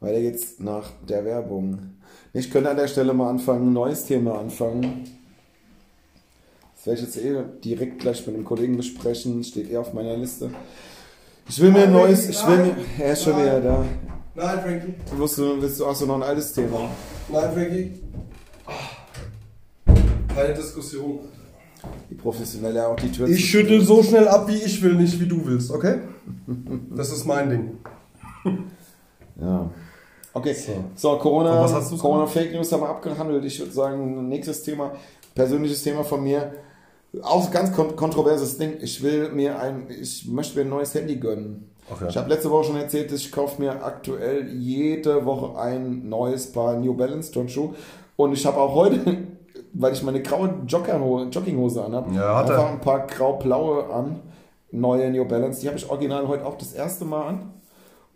Weiter 0.00 0.20
geht's 0.20 0.60
nach 0.60 0.90
der 1.08 1.24
Werbung. 1.24 1.78
Ich 2.32 2.50
könnte 2.50 2.70
an 2.70 2.76
der 2.76 2.88
Stelle 2.88 3.14
mal 3.14 3.30
anfangen, 3.30 3.70
ein 3.70 3.72
neues 3.72 4.04
Thema 4.04 4.38
anfangen. 4.38 5.04
Das 6.76 6.86
werde 6.86 7.00
ich 7.00 7.06
jetzt 7.06 7.16
eh 7.16 7.42
direkt 7.64 7.98
gleich 7.98 8.24
mit 8.26 8.36
einem 8.36 8.44
Kollegen 8.44 8.76
besprechen, 8.76 9.42
steht 9.42 9.70
eh 9.70 9.76
auf 9.76 9.92
meiner 9.92 10.16
Liste. 10.16 10.50
Ich 11.48 11.60
will 11.60 11.72
mir 11.72 11.84
ein 11.84 11.92
neues, 11.92 12.28
ich 12.28 12.46
will 12.46 12.58
mir, 12.58 12.76
er 12.98 13.12
ist 13.12 13.24
schon 13.24 13.36
wieder 13.36 13.60
da. 13.60 13.84
Nein, 14.36 14.60
Frankie. 14.60 14.94
Willst 15.16 15.38
du, 15.38 15.60
willst 15.60 15.80
du, 15.80 15.86
hast 15.86 16.02
du 16.02 16.06
noch 16.06 16.16
ein 16.16 16.22
altes 16.22 16.52
Thema? 16.52 16.88
Nein, 17.32 17.52
Frankie. 17.52 17.92
Keine 20.32 20.54
Diskussion. 20.54 21.20
Die 22.08 22.14
professionelle 22.14 22.86
auch 22.86 22.96
die 22.96 23.10
Tür 23.10 23.26
Ich 23.26 23.44
schüttel 23.44 23.80
so 23.80 24.02
schnell 24.02 24.28
ab, 24.28 24.46
wie 24.48 24.56
ich 24.56 24.80
will, 24.82 24.94
nicht 24.94 25.18
wie 25.18 25.26
du 25.26 25.44
willst, 25.44 25.70
okay? 25.72 26.00
Das 26.94 27.10
ist 27.10 27.24
mein 27.24 27.50
Ding. 27.50 27.78
Ja. 29.40 29.70
Okay, 30.34 30.52
So. 30.52 30.72
so, 30.94 31.16
Corona, 31.18 31.66
Corona 31.98 32.26
Fake 32.26 32.52
News 32.52 32.70
haben 32.72 32.82
wir 32.82 32.88
abgehandelt. 32.88 33.44
Ich 33.44 33.58
würde 33.58 33.72
sagen, 33.72 34.28
nächstes 34.28 34.62
Thema, 34.62 34.92
persönliches 35.34 35.82
Thema 35.82 36.04
von 36.04 36.22
mir. 36.22 36.52
Auch 37.22 37.50
ganz 37.50 37.72
kon 37.74 37.96
kontroverses 37.96 38.58
Ding. 38.58 38.74
Ich 38.82 39.02
will 39.02 39.30
mir 39.30 39.58
ein, 39.58 39.86
ich 39.88 40.26
möchte 40.28 40.56
mir 40.58 40.64
ein 40.66 40.68
neues 40.68 40.94
Handy 40.94 41.16
gönnen. 41.16 41.70
Ja. 42.00 42.08
Ich 42.08 42.16
habe 42.18 42.28
letzte 42.28 42.50
Woche 42.50 42.64
schon 42.64 42.76
erzählt, 42.76 43.10
ich 43.12 43.32
kaufe 43.32 43.60
mir 43.62 43.82
aktuell 43.82 44.46
jede 44.50 45.24
Woche 45.24 45.58
ein 45.58 46.06
neues 46.08 46.52
Paar 46.52 46.74
New 46.74 46.92
Balance 46.94 47.32
Turnschuh. 47.32 47.72
Und 48.16 48.34
ich 48.34 48.44
habe 48.44 48.58
auch 48.58 48.74
heute, 48.74 49.00
weil 49.72 49.94
ich 49.94 50.02
meine 50.02 50.20
graue 50.22 50.54
Jogginghose 50.66 51.82
anhabe, 51.84 52.14
Ja, 52.14 52.36
hat 52.36 52.50
er. 52.50 52.58
einfach 52.58 52.70
ein 52.72 52.80
paar 52.80 53.06
grau-blaue 53.06 53.88
an, 53.90 54.20
neue 54.70 55.10
New 55.10 55.24
Balance. 55.24 55.62
Die 55.62 55.68
habe 55.68 55.78
ich 55.78 55.88
original 55.88 56.28
heute 56.28 56.44
auch 56.44 56.58
das 56.58 56.74
erste 56.74 57.06
Mal 57.06 57.26
an. 57.28 57.52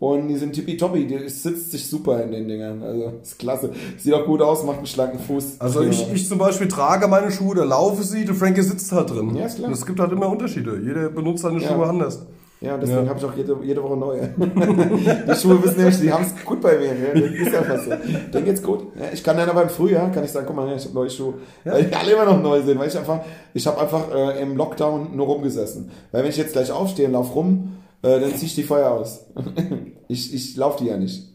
Und 0.03 0.27
die 0.27 0.35
sind 0.35 0.51
tippitoppi, 0.51 1.07
die 1.07 1.29
sitzt 1.29 1.71
sich 1.71 1.87
super 1.87 2.21
in 2.21 2.33
den 2.33 2.45
Dingern. 2.45 2.83
Also 2.83 3.13
ist 3.21 3.39
klasse. 3.39 3.69
Sieht 3.97 4.13
auch 4.13 4.25
gut 4.25 4.41
aus, 4.41 4.65
macht 4.65 4.79
einen 4.79 4.85
schlanken 4.85 5.17
Fuß. 5.17 5.61
Also 5.61 5.79
ich, 5.81 6.11
ich 6.11 6.27
zum 6.27 6.39
Beispiel 6.39 6.67
trage 6.67 7.07
meine 7.07 7.31
Schuhe, 7.31 7.55
da 7.55 7.63
laufe 7.63 8.03
sie, 8.03 8.25
der 8.25 8.35
Frankie 8.35 8.63
sitzt 8.63 8.91
halt 8.91 9.11
drin. 9.11 9.33
Ja, 9.33 9.45
ist 9.45 9.59
klar. 9.59 9.71
Es 9.71 9.85
gibt 9.85 10.01
halt 10.01 10.11
immer 10.11 10.27
Unterschiede. 10.27 10.77
Jeder 10.83 11.07
benutzt 11.07 11.43
seine 11.43 11.61
Ja. 11.61 11.69
Schuhe 11.69 11.85
anders. 11.85 12.25
Ja, 12.59 12.77
deswegen 12.77 13.03
Ja. 13.05 13.09
habe 13.11 13.19
ich 13.19 13.25
auch 13.25 13.33
jede, 13.37 13.57
jede 13.63 13.81
Woche 13.81 13.95
neue. 13.95 14.29
die 14.37 15.35
Schuhe 15.35 15.63
wissen 15.63 15.77
nämlich, 15.77 15.99
die 16.01 16.11
haben 16.11 16.25
es 16.25 16.45
gut 16.45 16.59
bei 16.59 16.77
mir. 16.77 16.87
Ja, 16.87 17.13
das 17.13 17.47
ist 17.47 17.55
einfach 17.55 17.79
so. 17.85 17.91
Denen 18.33 18.45
geht's 18.45 18.61
gut. 18.61 18.79
Ja, 18.99 19.05
ich 19.13 19.23
kann 19.23 19.37
dann 19.37 19.49
aber 19.49 19.63
im 19.63 19.69
Frühjahr, 19.69 20.11
kann 20.11 20.25
ich 20.25 20.31
sagen, 20.31 20.45
guck 20.45 20.55
mal, 20.57 20.75
ich 20.75 20.83
habe 20.83 20.95
neue 20.95 21.09
Schuhe. 21.09 21.35
Weil 21.63 21.85
die 21.85 21.95
alle 21.95 22.11
immer 22.11 22.25
noch 22.25 22.41
neu 22.43 22.61
sind. 22.61 22.77
Weil 22.77 22.89
ich 22.89 22.97
einfach, 22.97 23.21
ich 23.53 23.65
habe 23.67 23.79
einfach 23.79 24.13
äh, 24.13 24.41
im 24.41 24.57
Lockdown 24.57 25.15
nur 25.15 25.27
rumgesessen. 25.27 25.91
Weil 26.11 26.23
wenn 26.23 26.29
ich 26.29 26.37
jetzt 26.37 26.51
gleich 26.51 26.71
aufstehe 26.73 27.07
und 27.07 27.13
lauf 27.13 27.33
rum, 27.35 27.77
äh, 28.03 28.19
dann 28.19 28.35
zieh 28.35 28.45
ich 28.45 28.55
die 28.55 28.63
Feuer 28.63 28.91
aus. 28.91 29.25
ich 30.07 30.33
ich 30.33 30.55
laufe 30.55 30.83
die 30.83 30.89
ja 30.89 30.97
nicht. 30.97 31.33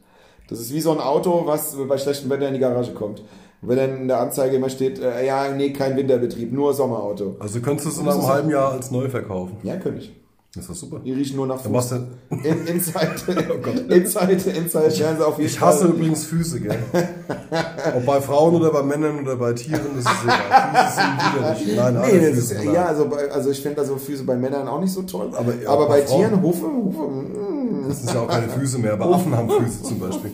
Das 0.49 0.61
ist 0.61 0.73
wie 0.73 0.81
so 0.81 0.93
ein 0.93 1.01
Auto, 1.01 1.43
was 1.45 1.77
bei 1.89 1.99
schlechtem 1.99 2.31
Wetter 2.31 2.49
in 2.49 2.55
die 2.55 2.61
Garage 2.61 2.93
kommt. 2.93 3.23
Wenn 3.61 3.77
dann 3.77 4.03
in 4.03 4.09
der 4.09 4.21
Anzeige 4.21 4.57
immer 4.57 4.71
steht, 4.71 5.01
äh, 5.01 5.27
ja, 5.27 5.51
nee, 5.51 5.73
kein 5.73 5.97
Winterbetrieb, 5.97 6.53
nur 6.53 6.73
Sommerauto. 6.73 7.37
Also 7.41 7.61
könntest 7.61 7.87
du 7.87 7.91
es 7.91 7.99
in 7.99 8.09
einem 8.09 8.27
halben 8.27 8.51
Jahr 8.51 8.73
als 8.73 8.91
neu 8.91 9.09
verkaufen. 9.09 9.57
Ja, 9.65 9.77
könnte 9.77 10.03
ich. 10.03 10.13
Das 10.55 10.65
ist 10.65 10.71
doch 10.71 10.75
super. 10.77 11.01
Die 11.05 11.13
riechen 11.13 11.37
nur 11.37 11.47
nach 11.47 11.61
Dann 11.63 11.73
machst 11.73 11.93
du, 11.93 11.97
In, 12.31 12.67
Inside, 12.67 13.11
Inside, 13.91 14.33
Inside 14.33 14.99
werden 14.99 15.19
sie 15.19 15.27
auf 15.27 15.37
jeden 15.39 15.51
ich 15.51 15.61
hasse 15.61 15.81
Fall. 15.85 15.89
übrigens 15.91 16.25
Füße, 16.25 16.61
gell? 16.61 16.79
Ob 17.97 18.07
bei 18.07 18.21
Frauen 18.23 18.55
oder 18.55 18.71
bei 18.73 18.83
Männern 18.83 19.21
oder 19.21 19.37
bei 19.37 19.53
Tieren, 19.53 19.81
das 19.95 20.05
ist 20.07 20.25
egal. 20.25 20.39
Füße 20.73 20.95
sind 20.95 21.35
widerlich. 21.37 21.77
Nein, 21.77 21.97
alle 21.99 22.13
Nee, 22.13 22.31
das 22.31 22.39
ist, 22.39 22.65
ja, 22.65 22.87
also, 22.87 23.09
bei, 23.09 23.31
also 23.31 23.51
ich 23.51 23.61
finde 23.61 23.81
also 23.83 23.97
Füße 23.99 24.25
bei 24.25 24.37
Männern 24.37 24.67
auch 24.69 24.81
nicht 24.81 24.93
so 24.93 25.03
toll. 25.03 25.31
Aber- 25.35 25.55
ja, 25.55 25.69
aber 25.69 25.87
bei 25.87 26.01
bei. 26.01 26.07
Tieren, 26.07 26.41
Hufe, 26.41 26.67
Hufe, 26.67 27.03
mm. 27.03 27.58
Das 27.89 28.03
sind 28.03 28.15
ja 28.15 28.21
auch 28.21 28.29
keine 28.29 28.49
Füße 28.49 28.79
mehr, 28.79 28.93
aber 28.93 29.07
Affen 29.15 29.35
haben 29.35 29.51
Füße 29.51 29.83
zum 29.83 29.99
Beispiel. 29.99 30.31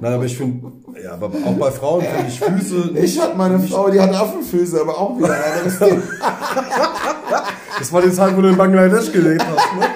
Nein, 0.00 0.12
aber 0.12 0.24
ich 0.24 0.36
finde, 0.36 0.72
ja, 1.02 1.12
aber 1.12 1.26
auch 1.26 1.54
bei 1.58 1.70
Frauen 1.70 2.02
finde 2.02 2.26
ich 2.28 2.40
Füße. 2.40 2.90
Ich 2.98 3.20
hatte 3.20 3.36
meine 3.36 3.58
Frau, 3.60 3.90
die 3.90 4.00
hat 4.00 4.14
Affenfüße, 4.14 4.80
aber 4.80 4.98
auch 4.98 5.16
wieder 5.16 5.32
ein 5.32 5.52
anderes 5.52 5.78
Thema. 5.78 6.02
Das 7.78 7.92
war 7.92 8.02
die 8.02 8.12
Zeit, 8.12 8.36
wo 8.36 8.42
du 8.42 8.48
in 8.48 8.56
Bangladesch 8.56 9.12
gelebt 9.12 9.44
hast, 9.46 9.74
ne? 9.78 9.86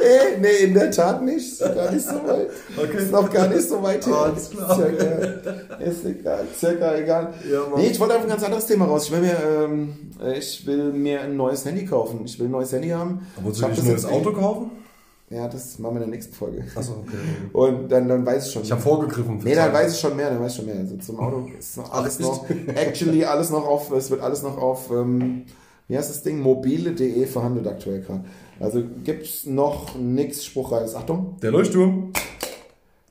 nee, 0.00 0.38
nee, 0.40 0.64
in 0.64 0.74
der 0.74 0.90
Tat 0.90 1.22
nicht. 1.22 1.52
Ist 1.52 1.60
gar 1.60 1.90
nicht 1.90 2.06
so 2.06 2.14
weit. 2.14 2.48
Okay. 2.76 2.96
Ist 2.98 3.12
noch 3.12 3.30
gar 3.30 3.48
nicht 3.48 3.68
so 3.68 3.82
weit 3.82 4.06
her. 4.06 4.14
Alles 4.14 4.50
klar. 4.50 4.70
Ist, 4.70 5.02
ja, 5.02 5.76
äh, 5.76 5.88
ist 5.90 6.04
egal, 6.04 6.44
circa 6.56 6.94
egal. 6.96 7.34
Ja, 7.50 7.60
nee, 7.76 7.88
ich 7.88 8.00
wollte 8.00 8.16
auf 8.16 8.22
ein 8.22 8.28
ganz 8.28 8.42
anderes 8.42 8.66
Thema 8.66 8.86
raus. 8.86 9.06
Ich 9.06 9.12
will 9.12 9.20
mir, 9.20 9.36
ähm, 9.64 9.94
ich 10.36 10.66
will 10.66 10.92
mir 10.92 11.22
ein 11.22 11.36
neues 11.36 11.64
Handy 11.64 11.84
kaufen. 11.84 12.22
Ich 12.24 12.38
will 12.38 12.46
ein 12.48 12.52
neues 12.52 12.72
Handy 12.72 12.90
haben. 12.90 13.26
Wolltest 13.42 13.62
Ich 13.62 13.66
du 13.66 13.72
nicht 13.72 13.82
ein 13.82 13.88
neues 13.88 14.04
Auto 14.06 14.32
kaufen? 14.32 14.70
Ja, 15.30 15.46
das 15.46 15.78
machen 15.78 15.96
wir 15.96 16.02
in 16.02 16.10
der 16.10 16.16
nächsten 16.16 16.34
Folge. 16.34 16.64
Achso, 16.74 17.04
okay. 17.06 17.16
Und 17.52 17.88
dann, 17.90 18.08
dann 18.08 18.24
weiß 18.24 18.46
ich 18.46 18.52
schon. 18.52 18.62
Ich 18.62 18.72
habe 18.72 18.80
vorgegriffen. 18.80 19.38
Nee, 19.44 19.54
dann 19.54 19.72
weiß 19.72 19.92
ich 19.92 20.00
schon 20.00 20.16
mehr, 20.16 20.30
dann 20.30 20.40
weiß 20.40 20.52
ich 20.52 20.56
schon 20.56 20.66
mehr. 20.66 20.76
Also 20.76 20.96
zum 20.96 21.20
Auto 21.20 21.46
ist 21.58 21.76
noch 21.76 21.92
alles 21.92 22.18
noch, 22.18 22.48
actually 22.74 23.24
alles 23.24 23.50
noch 23.50 23.66
auf, 23.66 23.90
es 23.92 24.10
wird 24.10 24.22
alles 24.22 24.42
noch 24.42 24.56
auf, 24.56 24.90
ähm, 24.90 25.44
wie 25.86 25.96
heißt 25.96 26.08
das 26.08 26.22
Ding? 26.22 26.40
Mobile.de 26.40 27.26
verhandelt 27.26 27.66
aktuell 27.66 28.00
gerade. 28.00 28.24
Also 28.60 28.82
gibt's 29.04 29.44
noch 29.46 29.94
nichts 29.96 30.44
Spruchreiches. 30.44 30.94
Achtung. 30.94 31.36
Der 31.42 31.50
Leuchtturm. 31.50 32.12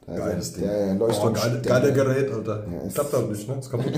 Da 0.05 0.15
Geiles. 0.15 0.53
Ding. 0.53 0.63
Der, 0.63 0.95
Leuchtturm. 0.95 1.34
Oh, 1.36 1.39
geile, 1.39 1.61
geiler 1.61 1.91
Gerät, 1.91 2.32
Alter. 2.32 2.65
Ja, 2.72 2.89
Klappt 2.93 3.13
doch 3.13 3.30
nicht, 3.30 3.47
ne? 3.47 3.57
Ist 3.59 3.70
kaputt. 3.70 3.93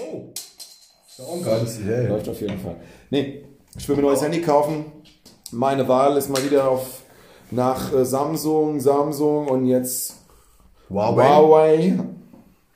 Oh. 0.00 0.24
Ist 0.34 1.20
auch 1.20 1.34
ein 1.34 1.42
geiles. 1.42 1.80
Läuft 1.80 2.28
auf 2.28 2.40
jeden 2.40 2.58
Fall. 2.58 2.76
Nee, 3.10 3.44
ich 3.76 3.88
will 3.88 3.96
mir 3.96 4.02
ein 4.02 4.06
neues 4.06 4.22
Handy 4.22 4.40
kaufen. 4.40 4.86
Meine 5.50 5.88
Wahl 5.88 6.16
ist 6.16 6.28
mal 6.28 6.42
wieder 6.44 6.68
auf 6.68 6.97
nach 7.50 7.92
äh, 7.92 8.04
Samsung, 8.04 8.80
Samsung 8.80 9.48
und 9.48 9.66
jetzt 9.66 10.14
Huawei. 10.90 11.28
Huawei. 11.28 11.98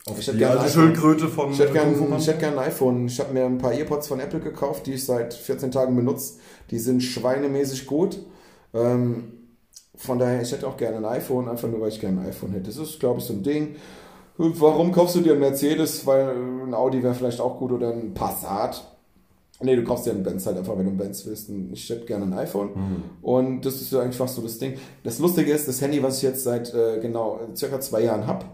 Auf 0.06 0.18
Ich 0.18 0.26
hätte 0.26 0.36
die 0.36 0.38
gerne 0.44 0.60
alte 0.60 0.64
ein 0.66 0.70
Schildkröte 0.70 1.28
von 1.28 1.52
Ich 1.52 1.58
hätte 1.60 1.72
Panda. 1.72 2.16
ich 2.16 2.26
hätte 2.26 2.38
gern 2.38 2.58
ein 2.58 2.66
iPhone. 2.66 3.06
Ich 3.06 3.20
habe 3.20 3.32
mir 3.32 3.44
ein 3.44 3.58
paar 3.58 3.72
Earpods 3.72 4.08
von 4.08 4.18
Apple 4.20 4.40
gekauft, 4.40 4.86
die 4.86 4.94
ich 4.94 5.04
seit 5.04 5.32
14 5.32 5.70
Tagen 5.70 5.94
benutze. 5.94 6.34
Die 6.70 6.78
sind 6.78 7.02
schweinemäßig 7.02 7.86
gut. 7.86 8.18
Ähm, 8.74 9.32
von 9.94 10.18
daher, 10.18 10.42
ich 10.42 10.50
hätte 10.50 10.66
auch 10.66 10.76
gerne 10.76 10.96
ein 10.96 11.04
iPhone, 11.04 11.48
einfach 11.48 11.68
nur, 11.68 11.80
weil 11.80 11.90
ich 11.90 12.00
gerne 12.00 12.22
ein 12.22 12.28
iPhone 12.28 12.50
hätte. 12.52 12.64
Das 12.66 12.76
ist, 12.78 12.98
glaube 12.98 13.20
ich, 13.20 13.26
so 13.26 13.32
ein 13.34 13.42
Ding. 13.42 13.76
Warum 14.38 14.90
kaufst 14.90 15.14
du 15.14 15.20
dir 15.20 15.32
einen 15.32 15.40
Mercedes? 15.40 16.04
Weil 16.06 16.28
äh, 16.28 16.64
ein 16.66 16.74
Audi 16.74 17.02
wäre 17.02 17.14
vielleicht 17.14 17.40
auch 17.40 17.58
gut 17.58 17.70
oder 17.70 17.92
ein 17.92 18.12
Passat. 18.14 18.91
Nee, 19.62 19.76
du 19.76 19.84
kaufst 19.84 20.06
dir 20.06 20.10
einen 20.12 20.22
Benz 20.22 20.46
halt 20.46 20.56
einfach, 20.58 20.72
wenn 20.76 20.84
du 20.84 20.90
einen 20.90 20.98
Benz 20.98 21.24
willst. 21.26 21.50
Ich 21.72 21.88
hätte 21.90 22.04
gerne 22.06 22.24
ein 22.26 22.32
iPhone. 22.34 22.70
Und 23.22 23.62
das 23.64 23.80
ist 23.80 23.92
ja 23.92 24.00
eigentlich 24.00 24.16
fast 24.16 24.34
so 24.36 24.42
das 24.42 24.58
Ding. 24.58 24.74
Das 25.04 25.18
Lustige 25.18 25.52
ist, 25.52 25.68
das 25.68 25.80
Handy, 25.80 26.02
was 26.02 26.16
ich 26.18 26.22
jetzt 26.22 26.44
seit 26.44 26.72
äh, 26.74 26.98
genau 27.00 27.40
circa 27.54 27.80
zwei 27.80 28.02
Jahren 28.02 28.26
habe, 28.26 28.44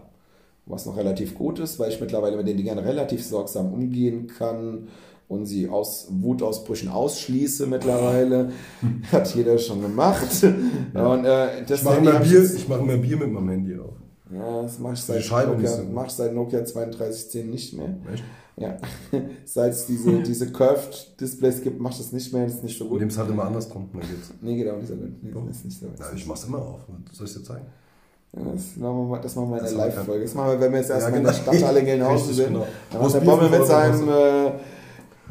was 0.65 0.85
noch 0.85 0.97
relativ 0.97 1.35
gut 1.35 1.59
ist, 1.59 1.79
weil 1.79 1.89
ich 1.91 1.99
mittlerweile 1.99 2.37
mit 2.37 2.47
den 2.47 2.57
Dingern 2.57 2.77
relativ 2.79 3.25
sorgsam 3.25 3.73
umgehen 3.73 4.27
kann 4.27 4.87
und 5.27 5.45
sie 5.45 5.67
aus 5.69 6.07
Wutausbrüchen 6.11 6.89
ausschließe 6.89 7.67
mittlerweile. 7.67 8.51
Hat 9.11 9.33
jeder 9.35 9.57
schon 9.57 9.81
gemacht. 9.81 10.27
Und 10.43 11.25
äh, 11.25 11.61
Ich 11.63 11.83
mache 11.83 11.97
immer 11.97 12.19
Bier, 12.19 12.43
ich 12.55 12.67
mache 12.67 12.79
immer 12.81 12.97
Bier 12.97 13.17
mit 13.17 13.31
meinem 13.31 13.49
Handy 13.49 13.77
auf. 13.77 13.93
ja, 14.31 14.61
das 14.63 14.79
mache 14.79 14.93
ich 14.93 14.99
seit 15.01 15.21
Nokia, 15.47 15.69
mach 15.93 16.05
ich 16.07 16.11
seit 16.13 16.33
Nokia 16.33 16.61
3210 16.61 17.49
nicht 17.49 17.73
mehr. 17.73 17.95
Echt? 18.13 18.23
Ja, 18.59 18.77
seit 19.45 19.71
es 19.71 19.85
diese, 19.85 20.19
diese 20.23 20.51
Curved 20.51 21.19
Displays 21.19 21.61
gibt, 21.61 21.79
macht 21.79 21.99
das 21.99 22.11
nicht 22.11 22.33
mehr, 22.33 22.43
das 22.45 22.55
ist 22.55 22.63
nicht 22.63 22.77
so 22.77 22.83
Du 22.85 22.89
gut. 22.91 22.99
nimmst 22.99 23.17
halt 23.17 23.29
immer 23.29 23.45
andersrum, 23.45 23.89
dann 23.93 24.01
geht's. 24.01 24.31
Nee, 24.41 24.57
geht 24.57 24.69
auch 24.69 24.75
nicht 24.77 24.87
so 24.89 24.95
gut. 24.95 25.23
Nee, 25.23 25.31
das 25.47 25.57
ist 25.57 25.65
nicht 25.65 25.79
so 25.79 25.85
gut. 25.87 25.99
Ja, 25.99 26.05
ich 26.13 26.25
mach's 26.27 26.43
immer 26.43 26.57
auf. 26.59 26.79
Soll 27.11 27.25
ich 27.27 27.33
dir 27.33 27.43
zeigen? 27.43 27.65
Ja, 28.35 28.41
Das 28.51 28.75
machen 28.75 28.97
wir, 28.97 29.03
mal- 29.05 29.21
das 29.21 29.35
machen 29.35 29.49
wir 29.49 29.57
in 29.57 29.63
Das 29.63 29.73
der 29.73 29.85
Live-Folge. 29.87 30.23
Das 30.25 30.33
machen 30.35 30.51
wir, 30.51 30.59
wenn 30.59 30.71
wir 30.73 30.79
jetzt 30.79 30.89
erstmal 30.91 31.11
Ja, 31.13 31.17
in 31.17 31.23
der 31.23 31.33
genau. 31.33 31.43
Stadthalle 31.43 31.83
Gelnhausen 31.83 32.33
sind. 32.35 32.47
genau. 32.49 32.67
Dann 32.91 33.01
macht 33.01 33.13
der 33.15 33.19
Bommel 33.21 33.49
mit 33.49 33.65
seinem 33.65 34.09
äh, 34.09 34.51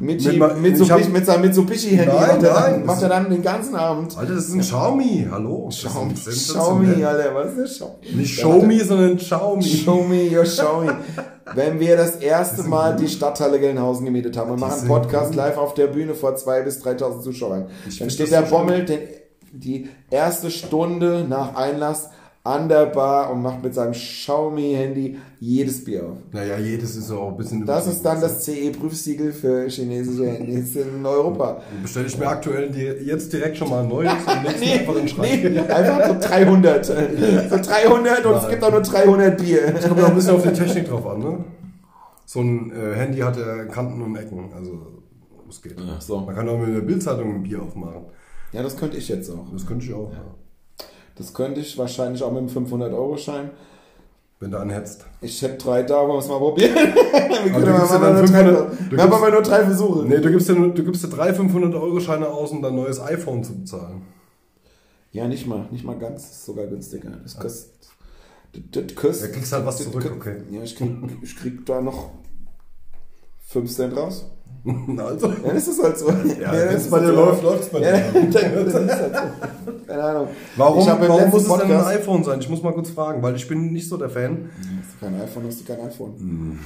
Mit 0.00 0.22
Mitsubishi, 0.24 0.82
ich 0.82 0.90
hab- 0.92 1.12
mit 1.12 1.26
seinem 1.26 1.40
Mitsubishi-Handy 1.42 2.06
Nein, 2.14 2.28
macht, 2.28 2.42
er 2.44 2.54
dann, 2.54 2.86
macht 2.86 2.96
das- 2.98 3.02
er 3.02 3.08
dann 3.08 3.30
den 3.30 3.42
ganzen 3.42 3.74
Abend. 3.74 4.16
Alter, 4.16 4.34
das 4.36 4.44
ist 4.44 4.54
ein 4.54 4.60
Xiaomi. 4.60 5.26
Hallo. 5.30 5.66
Das 5.70 5.78
Xiaomi, 5.78 6.10
ein 6.10 6.14
Xiaomi. 6.14 7.04
Alter, 7.04 7.34
was 7.34 7.52
ist 7.54 7.58
das? 7.58 7.72
Xiaomi? 7.78 8.16
Nicht 8.16 8.36
Xiaomi, 8.36 8.78
sondern 8.80 9.16
Xiaomi. 9.16 9.62
Show 9.64 10.02
me 10.04 10.30
your 10.38 10.44
Xiaomi. 10.44 10.90
Wenn 11.54 11.80
wir 11.80 11.96
das 11.96 12.16
erste 12.16 12.62
Mal 12.64 12.94
die 12.96 13.08
Stadthalle 13.08 13.58
Gelnhausen 13.58 14.04
gemietet 14.04 14.36
haben 14.36 14.50
und 14.52 14.60
machen 14.60 14.86
Podcast 14.86 15.28
gut. 15.28 15.36
live 15.36 15.56
auf 15.58 15.74
der 15.74 15.88
Bühne 15.88 16.14
vor 16.14 16.36
2.000 16.36 16.62
bis 16.64 16.82
3.000 16.84 17.22
Zuschauern, 17.22 17.66
Ich 17.88 17.98
dann 17.98 18.10
steht 18.10 18.26
das 18.26 18.30
der 18.40 18.46
so. 18.46 18.56
Bommel 18.56 18.84
den, 18.84 19.00
die 19.52 19.88
erste 20.10 20.50
Stunde 20.50 21.24
nach 21.28 21.56
Einlass 21.56 22.10
an 22.48 22.66
der 22.68 22.86
Bar 22.86 23.30
und 23.30 23.42
macht 23.42 23.62
mit 23.62 23.74
seinem 23.74 23.92
Xiaomi-Handy 23.92 25.18
jedes 25.38 25.84
Bier 25.84 26.04
auf. 26.04 26.16
Naja, 26.32 26.58
jedes 26.58 26.96
ist 26.96 27.10
auch 27.10 27.28
ein 27.28 27.36
bisschen 27.36 27.66
Das 27.66 27.86
ist 27.86 28.02
dann 28.02 28.20
das 28.20 28.42
CE-Prüfsiegel 28.44 29.32
für 29.32 29.68
chinesische 29.68 30.26
Handys 30.32 30.74
in 30.76 31.04
Europa. 31.04 31.60
Bestelle 31.82 32.06
ich 32.06 32.16
mir 32.18 32.26
aktuell 32.26 32.70
die, 32.70 33.04
jetzt 33.06 33.30
direkt 33.32 33.58
schon 33.58 33.68
mal 33.68 33.82
ein 33.82 33.88
neues 33.88 34.12
und 34.12 34.28
einfach 34.28 34.94
in 34.94 34.98
den 35.00 35.08
Schrank. 35.08 35.28
Nee, 35.30 35.58
einfach 35.58 36.08
so 36.08 36.28
300. 36.28 36.86
So 36.86 36.94
300 36.94 38.24
und 38.24 38.34
es 38.34 38.42
Nein. 38.42 38.50
gibt 38.50 38.64
auch 38.64 38.70
nur 38.70 38.80
300 38.80 39.38
Bier. 39.38 39.72
Kommt 39.86 40.02
auch 40.02 40.08
ein 40.08 40.14
bisschen 40.14 40.34
auf 40.34 40.42
die 40.42 40.52
Technik 40.52 40.88
drauf 40.88 41.06
an, 41.06 41.18
ne? 41.18 41.44
So 42.24 42.40
ein 42.40 42.72
äh, 42.72 42.94
Handy 42.94 43.18
hat 43.18 43.36
ja 43.36 43.64
Kanten 43.66 44.00
und 44.00 44.16
Ecken, 44.16 44.50
also 44.54 44.86
es 45.50 45.60
geht. 45.60 45.76
Ach 45.78 46.00
so. 46.00 46.18
Man 46.20 46.34
kann 46.34 46.48
auch 46.48 46.58
mit 46.58 46.68
einer 46.68 46.80
Bildzeitung 46.80 47.34
ein 47.34 47.42
Bier 47.42 47.62
aufmachen. 47.62 48.06
Ja, 48.52 48.62
das 48.62 48.76
könnte 48.76 48.96
ich 48.96 49.08
jetzt 49.08 49.30
auch. 49.30 49.46
Das 49.52 49.66
könnte 49.66 49.84
ich 49.84 49.92
auch, 49.92 50.10
ja. 50.12 50.24
Das 51.18 51.34
könnte 51.34 51.60
ich 51.60 51.76
wahrscheinlich 51.76 52.22
auch 52.22 52.30
mit 52.32 52.38
einem 52.40 52.66
500-Euro-Schein. 52.66 53.50
wenn 54.40 54.50
du 54.52 54.58
anhetzt. 54.58 55.04
Ich 55.20 55.42
hätte 55.42 55.56
drei 55.58 55.82
da, 55.82 55.96
wollen 56.06 56.10
wir 56.12 56.18
es 56.18 56.28
mal 56.28 56.38
probieren. 56.38 56.74
wir 56.74 57.54
Aber 57.54 57.66
du 57.66 57.72
gibst 57.72 57.92
ja 57.92 57.98
mal 57.98 58.12
dann 58.12 58.14
nur 58.14 58.26
drei, 58.26 58.44
500 58.44 58.72
du 58.72 58.90
wir 58.96 59.02
haben 59.02 59.10
gibst- 59.10 59.22
aber 59.22 59.30
nur 59.32 59.42
drei 59.42 59.64
Versuche. 59.64 60.06
Nee, 60.06 60.18
du 60.18 60.30
gibst 60.30 60.48
dir, 60.48 60.54
du 60.54 60.84
gibst 60.84 61.02
dir 61.04 61.08
drei 61.08 61.30
500-Euro-Scheine 61.30 62.28
aus, 62.28 62.52
um 62.52 62.62
dein 62.62 62.76
neues 62.76 63.00
iPhone 63.00 63.42
zu 63.42 63.58
bezahlen. 63.58 64.02
Ja, 65.10 65.26
nicht 65.26 65.46
mal, 65.46 65.66
nicht 65.70 65.84
mal 65.84 65.98
ganz, 65.98 66.22
das 66.28 66.30
ist 66.38 66.44
sogar 66.46 66.66
günstiger. 66.66 67.10
Das 67.22 67.36
kostet, 67.38 67.72
das, 68.70 68.94
kostet, 68.94 69.30
Ja, 69.30 69.34
kriegst 69.34 69.52
halt 69.52 69.66
was 69.66 69.78
zurück, 69.82 70.12
okay. 70.16 70.36
Ja, 70.50 70.62
ich 70.62 70.76
krieg, 70.76 70.90
ich 71.22 71.34
krieg 71.36 71.66
da 71.66 71.80
noch 71.80 72.10
5 73.48 73.70
Cent 73.74 73.96
raus. 73.96 74.30
also. 74.98 75.28
Ja, 75.28 75.52
das 75.54 75.68
ist 75.68 75.82
halt 75.82 75.98
so. 75.98 76.08
Ja, 76.08 76.52
wenn 76.52 76.72
das 76.72 76.84
es 76.84 76.90
bei 76.90 77.00
dir 77.00 77.12
läuft, 77.12 77.42
läuft 77.42 77.62
es 77.62 77.68
bei 77.68 77.80
Ja, 77.80 77.96
dir. 78.10 78.30
das 78.30 78.74
ist 78.74 78.74
halt 78.74 79.14
so. 79.14 79.72
Keine 79.86 80.02
Ahnung. 80.02 80.28
Warum, 80.56 80.86
warum 80.86 81.30
muss 81.30 81.42
es 81.46 81.48
denn 81.58 81.72
ein 81.72 81.84
iPhone 81.84 82.24
sein? 82.24 82.40
Ich 82.40 82.48
muss 82.48 82.62
mal 82.62 82.72
kurz 82.74 82.90
fragen, 82.90 83.22
weil 83.22 83.36
ich 83.36 83.48
bin 83.48 83.72
nicht 83.72 83.88
so 83.88 83.96
der 83.96 84.10
Fan. 84.10 84.50
Hast 84.80 84.94
du 84.94 85.06
kein 85.06 85.20
iPhone, 85.20 85.44
hast 85.46 85.60
du 85.60 85.64
kein 85.64 85.80
iPhone. 85.86 86.58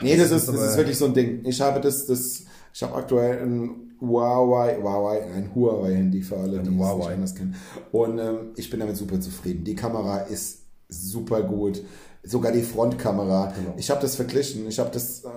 Nee, 0.00 0.16
das, 0.16 0.30
ist, 0.30 0.48
das 0.48 0.54
ist 0.60 0.76
wirklich 0.76 0.98
so 0.98 1.06
ein 1.06 1.14
Ding. 1.14 1.40
Ich 1.44 1.60
habe 1.60 1.80
das, 1.80 2.06
das, 2.06 2.44
ich 2.72 2.82
habe 2.82 2.94
aktuell 2.94 3.42
ein 3.42 3.96
Huawei, 4.00 4.76
Huawei, 4.80 5.22
ein 5.34 5.50
Huawei-Handy 5.54 6.20
für 6.22 6.36
alle, 6.36 6.60
die 6.60 6.68
es 6.68 6.76
Huawei. 6.76 7.14
anders 7.14 7.34
kennen. 7.34 7.56
Und 7.92 8.18
ähm, 8.18 8.38
ich 8.56 8.68
bin 8.68 8.78
damit 8.78 8.96
super 8.96 9.18
zufrieden. 9.20 9.64
Die 9.64 9.74
Kamera 9.74 10.18
ist 10.18 10.65
super 10.88 11.42
gut. 11.42 11.82
Sogar 12.22 12.52
die 12.52 12.62
Frontkamera. 12.62 13.52
Genau. 13.56 13.74
Ich 13.76 13.90
habe 13.90 14.00
das 14.00 14.16
verglichen. 14.16 14.66
Ich 14.66 14.78
habe 14.78 14.90
das 14.90 15.24
äh, 15.24 15.28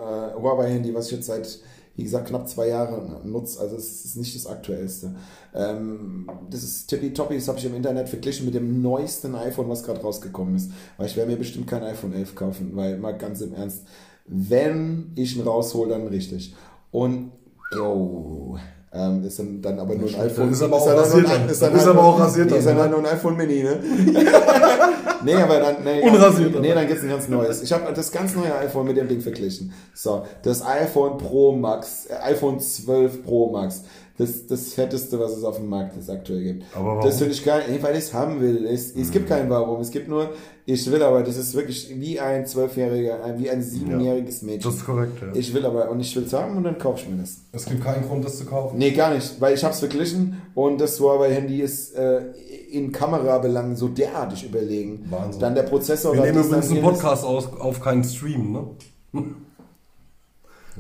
Huawei-Handy, 0.42 0.94
was 0.94 1.08
ich 1.08 1.14
jetzt 1.14 1.28
seit 1.28 1.60
wie 2.00 2.04
gesagt, 2.04 2.30
knapp 2.30 2.48
zwei 2.48 2.70
Jahre 2.70 3.20
nutze. 3.26 3.60
Also 3.60 3.76
es 3.76 4.06
ist 4.06 4.16
nicht 4.16 4.34
das 4.34 4.48
aktuellste. 4.48 5.16
Ähm, 5.54 6.30
das 6.50 6.64
ist 6.64 6.88
tippitoppi, 6.88 7.36
das 7.36 7.50
habe 7.50 7.60
ich 7.60 7.66
im 7.66 7.76
Internet 7.76 8.08
verglichen 8.08 8.46
mit 8.46 8.56
dem 8.56 8.82
neuesten 8.82 9.36
iPhone, 9.36 9.68
was 9.68 9.84
gerade 9.84 10.00
rausgekommen 10.00 10.56
ist. 10.56 10.72
Weil 10.96 11.08
ich 11.08 11.18
werde 11.18 11.30
mir 11.30 11.38
bestimmt 11.38 11.68
kein 11.68 11.84
iPhone 11.84 12.14
11 12.14 12.36
kaufen, 12.36 12.72
weil 12.76 12.98
mal 12.98 13.18
ganz 13.18 13.42
im 13.42 13.54
Ernst, 13.54 13.84
wenn 14.26 15.12
ich 15.16 15.36
ihn 15.36 15.44
raushole, 15.44 15.90
dann 15.90 16.08
richtig. 16.08 16.56
Und, 16.92 17.32
yo, 17.76 18.58
ähm, 18.94 19.24
ist 19.26 19.40
dann, 19.40 19.62
dann 19.62 19.80
aber 19.80 19.96
nur 19.96 20.08
ein 20.08 20.16
iPhone. 20.22 20.54
Ist 20.54 20.62
aber 20.62 20.78
auch 20.78 20.88
rasiert 20.88 21.52
ist 21.52 21.64
aber 21.64 22.04
auch 22.04 22.20
rasiert 22.20 22.50
Ist 22.52 22.66
dann 22.66 22.92
nur 22.92 23.00
ein 23.00 23.06
iPhone 23.08 23.36
Mini, 23.36 23.62
ne? 23.62 23.78
nee, 25.24 25.36
aber 25.36 25.60
dann, 25.60 25.84
nee, 25.84 26.02
Unrasiert 26.02 26.60
Nee, 26.60 26.74
dann 26.74 26.88
gibt's 26.88 27.04
ein 27.04 27.10
ganz 27.10 27.28
neues. 27.28 27.62
Ich 27.62 27.72
habe 27.72 27.92
das 27.94 28.12
ganz 28.12 28.36
neue 28.36 28.54
iPhone 28.56 28.88
mit 28.88 28.98
dem 28.98 29.08
Ding 29.08 29.22
verglichen. 29.22 29.74
So, 29.94 30.26
das 30.44 30.66
iPhone 30.66 31.18
Pro 31.18 31.52
Max, 31.54 32.06
äh, 32.06 32.16
iPhone 32.24 32.60
12 32.60 33.24
Pro 33.24 33.52
Max. 33.52 33.84
Das, 34.20 34.46
das 34.48 34.74
fetteste, 34.74 35.18
was 35.18 35.38
es 35.38 35.46
auf 35.46 35.56
dem 35.56 35.70
Markt 35.70 35.96
ist, 35.96 36.10
aktuell 36.10 36.44
gibt. 36.44 36.66
Aber 36.76 36.88
warum? 36.88 37.06
Das 37.06 37.20
finde 37.20 37.32
ich 37.32 37.46
geil, 37.46 37.64
nee, 37.70 37.80
weil 37.82 37.94
ich 37.94 38.00
es 38.04 38.14
haben 38.14 38.42
will. 38.42 38.66
Es, 38.66 38.94
es 38.94 39.12
gibt 39.12 39.30
kein 39.30 39.50
Warum. 39.50 39.80
Es 39.80 39.92
gibt 39.92 40.10
nur, 40.10 40.32
ich 40.66 40.92
will 40.92 41.02
aber, 41.02 41.24
das 41.24 41.38
ist 41.38 41.56
wirklich 41.56 41.90
wie 41.96 42.20
ein 42.20 42.46
Zwölfjähriger, 42.46 43.18
wie 43.38 43.50
ein 43.50 43.62
siebenjähriges 43.62 44.42
Mädchen. 44.42 44.70
Das 44.70 44.82
ist 44.82 44.86
korrekt, 44.86 45.22
ja. 45.22 45.30
Ich 45.34 45.54
will 45.54 45.66
aber, 45.66 45.90
und 45.90 46.02
ich 46.02 46.14
will 46.18 46.24
es 46.24 46.34
haben 46.34 46.58
und 46.58 46.66
dann 46.66 46.78
kaufe 46.78 47.00
ich 47.02 47.10
mir 47.10 47.16
das. 47.16 47.38
Es 47.54 47.64
gibt 47.64 47.82
keinen 47.82 48.06
Grund, 48.06 48.26
das 48.26 48.38
zu 48.38 48.46
kaufen. 48.46 48.78
Nee, 48.78 48.92
gar 48.92 49.16
nicht, 49.16 49.40
weil 49.40 49.56
ich 49.56 49.64
habe 49.64 49.74
es 49.74 49.80
verglichen 49.80 50.42
und 50.54 50.82
das 50.82 51.00
Huawei-Handy 51.00 51.62
ist 51.62 51.96
äh, 51.96 52.24
in 52.72 52.92
Kamerabelangen 52.92 53.78
so 53.78 53.88
derartig 53.88 54.44
überlegen. 54.44 55.06
Wahnsinn. 55.10 55.40
Dann 55.40 55.56
der 55.56 55.64
Prozessor... 55.64 56.14
Wir 56.14 56.24
nehmen 56.24 56.44
übrigens 56.44 56.70
einen. 56.70 56.82
Podcast 56.82 57.24
aus, 57.24 57.48
auf 57.58 57.80
keinen 57.80 58.04
Stream, 58.04 58.52
ne? 58.52 58.68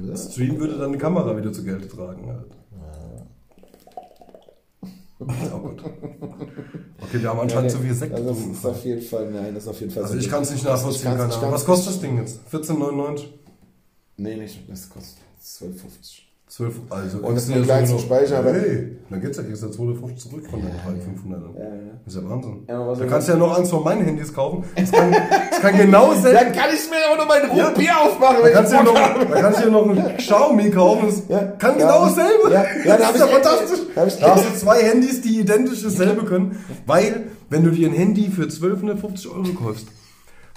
Ja. 0.05 0.17
Stream 0.17 0.59
würde 0.59 0.77
dann 0.77 0.91
die 0.91 0.99
Kamera 0.99 1.37
wieder 1.37 1.53
zu 1.53 1.63
Geld 1.63 1.89
tragen. 1.89 2.27
Halt. 2.27 2.58
Oh 5.19 5.25
Gott. 5.25 5.83
Okay, 7.01 7.21
wir 7.21 7.29
haben 7.29 7.39
anscheinend 7.39 7.71
zu 7.71 7.77
viel 7.79 7.93
Sekt. 7.93 8.13
Also 8.13 8.29
das 8.29 8.37
ist 8.39 8.65
auf 8.65 8.85
jeden 8.85 9.01
Fall, 9.01 9.31
nein, 9.31 9.53
das 9.55 9.63
ist 9.63 9.69
auf 9.69 9.79
jeden 9.79 9.91
Fall 9.91 10.03
Also 10.03 10.13
so 10.15 10.19
ich 10.19 10.29
kann 10.29 10.43
es 10.43 10.51
nicht 10.51 10.59
Ich 10.59 10.65
nachvollziehen. 10.67 11.03
Keine 11.05 11.23
Ahnung. 11.23 11.51
Was 11.51 11.65
kostet 11.65 11.93
das 11.93 12.01
Ding 12.01 12.17
jetzt? 12.17 12.41
14,99? 12.51 13.23
Nee, 14.17 14.35
nicht, 14.35 14.69
das 14.69 14.89
kostet 14.89 15.17
12,50. 15.41 16.28
12, 16.49 16.73
also 16.89 17.19
Und 17.19 17.37
ist 17.37 17.47
das 17.47 17.63
kleinsten 17.63 17.97
sogar 17.99 18.19
noch- 18.19 18.25
Speicher, 18.25 18.39
aber- 18.39 18.53
Hey, 18.53 18.97
dann 19.11 19.21
geht's 19.21 19.37
ja, 19.37 19.43
kriegst 19.43 19.61
du 19.61 19.67
ja 19.67 19.71
250 19.71 20.29
zurück 20.31 20.45
von 20.49 20.59
deinen 20.61 20.73
3500. 20.83 21.41
Ja, 21.55 21.63
ja. 21.63 21.69
Das 22.05 22.13
ist 22.15 22.21
ja 22.23 22.27
Wahnsinn. 22.29 22.63
Ja, 22.67 22.95
da 22.95 23.05
kannst 23.05 23.27
du 23.27 23.31
ja 23.33 23.37
noch 23.37 23.57
eins 23.59 23.69
von 23.69 23.83
meinen 23.83 24.03
Handys 24.03 24.33
kaufen. 24.33 24.63
Das 24.75 24.91
kann, 24.91 25.11
das 25.51 25.59
kann 25.61 25.77
genau 25.77 26.07
Dann 26.13 26.21
selber. 26.23 26.39
kann 26.45 26.69
ich 26.73 26.89
mir 26.89 26.97
auch 27.13 27.17
noch 27.19 27.27
mein 27.27 27.55
Ja. 27.55 27.67
Rohbier 27.67 28.01
aufmachen, 28.01 28.37
Da 28.39 28.45
wenn 28.45 28.53
kannst, 28.53 28.73
ich 28.73 28.79
Bock 28.79 28.93
noch, 28.95 28.99
habe. 28.99 29.25
da 29.27 29.41
kannst 29.41 29.59
du 29.59 29.63
ja 29.65 29.69
noch 29.69 29.89
ein 29.89 30.17
Xiaomi 30.17 30.71
kaufen. 30.71 31.05
Das 31.05 31.21
Ja. 31.29 31.37
kann 31.59 31.79
Ja. 31.79 31.85
genau 31.85 32.05
dasselbe. 32.05 32.51
Ja. 32.51 32.63
Ja, 32.83 32.97
da 32.97 32.97
das 32.97 33.11
ist 33.13 33.19
ja 33.19 33.27
fantastisch. 33.27 33.79
da 33.93 34.05
Da 34.05 34.35
hast 34.35 34.49
du 34.49 34.57
zwei 34.59 34.81
Handys, 34.81 35.21
die 35.21 35.39
identisch 35.39 35.83
dasselbe 35.83 36.25
können. 36.25 36.57
Weil, 36.87 37.27
wenn 37.51 37.63
du 37.63 37.69
dir 37.69 37.87
ein 37.89 37.93
Handy 37.93 38.31
für 38.31 38.49
1250 38.49 39.29
Euro 39.29 39.43
kaufst, 39.53 39.85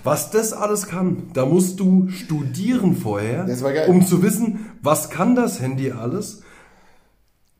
was 0.04 0.30
das 0.30 0.52
alles 0.52 0.86
kann, 0.86 1.30
da 1.32 1.46
musst 1.46 1.80
du 1.80 2.08
studieren 2.08 2.96
vorher, 2.96 3.46
um 3.88 4.04
zu 4.04 4.22
wissen, 4.22 4.70
was 4.82 5.10
kann 5.10 5.34
das 5.34 5.60
Handy 5.60 5.92
alles 5.92 6.42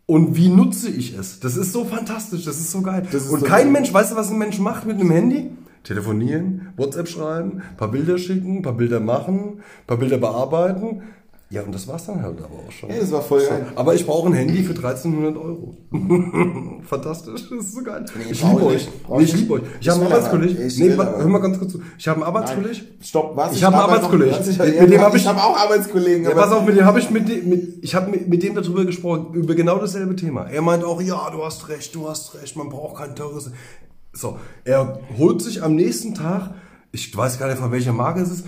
und 0.07 0.37
wie 0.37 0.49
nutze 0.49 0.89
ich 0.89 1.17
es. 1.17 1.41
Das 1.41 1.57
ist 1.57 1.73
so 1.73 1.85
fantastisch, 1.85 2.45
das 2.45 2.59
ist 2.59 2.71
so 2.71 2.83
geil. 2.83 3.07
Ist 3.11 3.31
und 3.31 3.41
so 3.41 3.47
kein 3.47 3.65
geil. 3.65 3.73
Mensch, 3.73 3.93
weißt 3.93 4.13
du, 4.13 4.17
was 4.17 4.31
ein 4.31 4.39
Mensch 4.39 4.59
macht 4.59 4.87
mit 4.87 4.99
einem 5.01 5.11
Handy? 5.11 5.51
Telefonieren, 5.85 6.69
WhatsApp 6.77 7.09
schreiben, 7.09 7.63
paar 7.77 7.91
Bilder 7.91 8.19
schicken, 8.19 8.63
paar 8.63 8.75
Bilder 8.75 9.01
machen, 9.01 9.63
paar 9.87 9.97
Bilder 9.97 10.19
bearbeiten. 10.19 11.03
Ja, 11.53 11.61
und 11.63 11.75
das 11.75 11.87
war's 11.87 12.07
dann 12.07 12.23
halt 12.23 12.39
aber 12.39 12.55
auch 12.67 12.73
schon. 12.73 12.89
Ja, 12.89 12.97
das 12.99 13.13
war 13.13 13.21
voll 13.21 13.47
geil. 13.47 13.67
Aber 13.75 13.95
ich 13.95 14.07
brauche 14.07 14.29
ein 14.29 14.33
Handy 14.33 14.63
für 14.63 14.73
1300 14.73 15.37
Euro. 15.37 15.77
Fantastisch, 16.89 17.43
das 17.51 17.67
ist 17.67 17.75
so 17.75 17.83
geil. 17.83 18.05
Nee, 18.17 18.33
ich 18.33 18.43
liebe 18.43 18.61
ich 18.61 18.67
euch. 18.67 18.89
Nee, 19.11 19.23
ich 19.23 19.35
ich 19.35 19.41
liebe 19.41 19.53
euch. 19.55 19.63
Ich 19.81 19.89
habe 19.89 20.01
einen 20.01 20.09
Ich 20.09 20.15
Arbeitskollegen. 20.15 20.67
Ich 20.67 20.79
Nee, 20.79 20.97
hör 20.97 21.29
mal 21.29 21.39
ganz 21.41 21.59
kurz 21.59 21.73
zu. 21.73 21.83
Ich 21.99 22.09
habe 22.09 22.17
einen 22.25 22.35
Arbeitskollegen. 22.37 22.77
Stopp, 23.03 23.37
was? 23.37 23.55
Ich 23.55 23.63
hab 23.63 23.75
einen 23.75 23.83
aber 23.83 23.93
noch- 23.93 23.99
Arbeitskollegen. 23.99 24.41
Ich, 24.41 24.59
Mit- 24.59 24.75
ja, 24.75 24.83
mit 24.83 24.93
dem 24.93 25.01
hab 25.03 25.15
ich 25.15 25.23
ich- 25.23 25.29
habe 25.29 25.43
auch 25.43 25.57
Arbeitskollegen. 25.59 26.25
Ja, 26.25 26.31
pass 26.31 26.53
auf, 26.53 26.65
mit 26.65 26.77
dem 26.77 26.85
habe 26.87 26.99
ich 27.01 27.11
mit 27.11 27.29
dem, 27.29 27.49
mit, 27.49 27.85
ich 27.85 27.95
habe 27.95 28.11
mit, 28.11 28.29
mit 28.29 28.43
dem 28.43 28.55
darüber 28.55 28.85
gesprochen, 28.87 29.35
über 29.35 29.55
genau 29.55 29.77
dasselbe 29.79 30.17
Thema. 30.17 30.45
Er 30.49 30.63
meint 30.63 30.85
auch, 30.85 31.03
ja, 31.03 31.29
du 31.31 31.45
hast 31.45 31.69
recht, 31.69 31.95
du 31.95 32.09
hast 32.09 32.35
recht, 32.35 32.57
man 32.57 32.71
braucht 32.71 32.97
kein 32.97 33.15
teures. 33.15 33.51
So, 34.15 34.39
er 34.65 35.01
holt 35.19 35.43
sich 35.43 35.63
am 35.63 35.75
nächsten 35.75 36.15
Tag, 36.15 36.55
ich 36.93 37.15
weiß 37.15 37.39
gar 37.39 37.49
nicht 37.49 37.59
von 37.59 37.73
welcher 37.73 37.93
Marke 37.93 38.21
es 38.21 38.31
ist, 38.31 38.47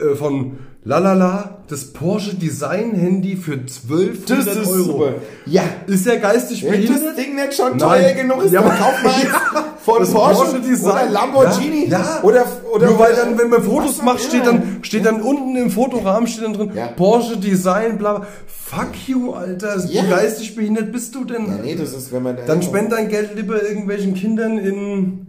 äh, 0.00 0.14
von 0.14 0.58
Lalala 0.84 1.58
das 1.68 1.92
Porsche 1.92 2.34
Design 2.34 2.92
Handy 2.94 3.36
für 3.36 3.52
1200 3.52 4.30
Das 4.30 4.56
ist 4.56 4.66
Euro. 4.68 4.82
super. 4.82 5.14
Ja. 5.46 5.62
Ist 5.86 6.04
der 6.06 6.16
geistig 6.18 6.66
behindert? 6.68 7.00
das 7.06 7.14
Ding 7.14 7.36
nicht 7.36 7.54
schon 7.54 7.76
Nein. 7.76 7.78
teuer 7.78 8.12
genug 8.14 8.42
ist, 8.44 8.52
Ja, 8.52 8.62
dann 8.62 8.70
aber- 8.72 8.78
kauf 8.80 9.02
mal 9.04 9.12
Ja, 9.22 9.64
von 9.78 10.00
das 10.00 10.10
Porsche, 10.12 10.34
Porsche 10.44 10.60
Design. 10.60 10.92
oder 10.92 11.10
Lamborghini 11.10 11.88
Ja, 11.88 12.00
ja. 12.00 12.20
oder 12.24 12.46
oder 12.74 12.86
Nur 12.88 12.98
weil 12.98 13.14
dann, 13.14 13.38
wenn 13.38 13.48
man 13.48 13.62
Fotos 13.62 14.02
macht, 14.02 14.20
steht 14.22 14.44
dann, 14.44 14.80
steht 14.82 15.06
dann 15.06 15.22
unten 15.22 15.54
im 15.56 15.70
Fotorahmen 15.70 16.26
steht 16.26 16.44
dann 16.44 16.54
drin, 16.54 16.72
Ja. 16.74 16.88
Porsche 16.88 17.36
Design, 17.36 17.96
bla, 17.96 18.18
bla. 18.18 18.26
Fuck 18.46 19.06
you, 19.06 19.32
Alter. 19.32 19.78
Ja. 19.86 20.02
Wie 20.04 20.08
geistig 20.10 20.56
behindert 20.56 20.90
bist 20.92 21.14
du 21.14 21.24
denn? 21.24 21.46
Ja, 21.46 21.58
nee, 21.62 21.76
das 21.76 21.92
ist, 21.94 22.12
wenn 22.12 22.24
man 22.24 22.36
dann 22.46 22.60
spend 22.62 22.90
dein 22.92 23.08
Geld 23.08 23.36
lieber 23.36 23.62
irgendwelchen 23.62 24.14
Kindern 24.14 24.58
in, 24.58 25.26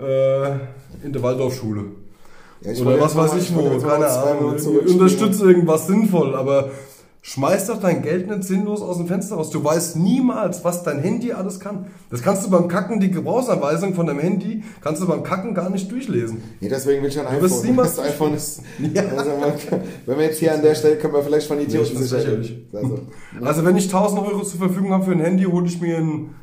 äh, 0.00 0.50
in 1.04 1.12
der 1.12 1.22
Waldorfschule. 1.22 1.84
Ja, 2.62 2.72
ich 2.72 2.80
Oder 2.80 3.00
was 3.00 3.16
weiß 3.16 3.34
ich 3.36 3.54
wo, 3.54 3.78
keine 3.78 4.06
Ahnung. 4.08 4.58
Zurückspielen. 4.58 5.00
Unterstütze 5.00 5.44
irgendwas 5.44 5.86
sinnvoll, 5.86 6.34
aber 6.34 6.70
schmeiß 7.22 7.66
doch 7.66 7.80
dein 7.80 8.02
Geld 8.02 8.28
nicht 8.28 8.44
sinnlos 8.44 8.80
aus 8.80 8.96
dem 8.96 9.06
Fenster 9.06 9.36
raus. 9.36 9.50
Du 9.50 9.62
weißt 9.62 9.96
niemals, 9.96 10.64
was 10.64 10.82
dein 10.82 10.98
Handy 11.00 11.32
alles 11.32 11.60
kann. 11.60 11.86
Das 12.10 12.22
kannst 12.22 12.46
du 12.46 12.50
beim 12.50 12.68
Kacken, 12.68 13.00
die 13.00 13.10
Gebrauchsanweisung 13.10 13.94
von 13.94 14.06
deinem 14.06 14.20
Handy, 14.20 14.64
kannst 14.80 15.02
du 15.02 15.06
beim 15.06 15.22
Kacken 15.22 15.54
gar 15.54 15.68
nicht 15.70 15.90
durchlesen. 15.90 16.42
Nee, 16.60 16.68
deswegen 16.68 17.02
will 17.02 17.10
ich 17.10 17.18
ein 17.20 17.26
wirst 17.40 17.54
iPhone. 17.56 17.66
niemals- 17.66 17.96
Das 17.96 18.04
iPhone 18.06 18.34
ist. 18.34 18.62
Ja. 18.94 19.02
Also 19.16 19.30
man, 19.38 19.52
wenn 20.06 20.18
wir 20.18 20.24
jetzt 20.24 20.38
hier 20.38 20.54
an 20.54 20.62
der 20.62 20.74
Stelle 20.74 20.96
können 20.96 21.12
wir 21.14 21.22
vielleicht 21.22 21.46
von 21.48 21.60
Idioten 21.60 21.86
ich 21.86 21.92
find's 21.92 22.08
sicher 22.10 22.22
lächerlich. 22.22 22.66
Also, 22.72 22.98
Also 23.44 23.64
wenn 23.64 23.76
ich 23.76 23.84
1000 23.84 24.20
Euro 24.22 24.42
zur 24.42 24.58
Verfügung 24.60 24.92
habe 24.92 25.04
für 25.04 25.12
ein 25.12 25.20
Handy, 25.20 25.44
hole 25.44 25.66
ich 25.66 25.80
mir 25.80 25.98
ein 25.98 26.34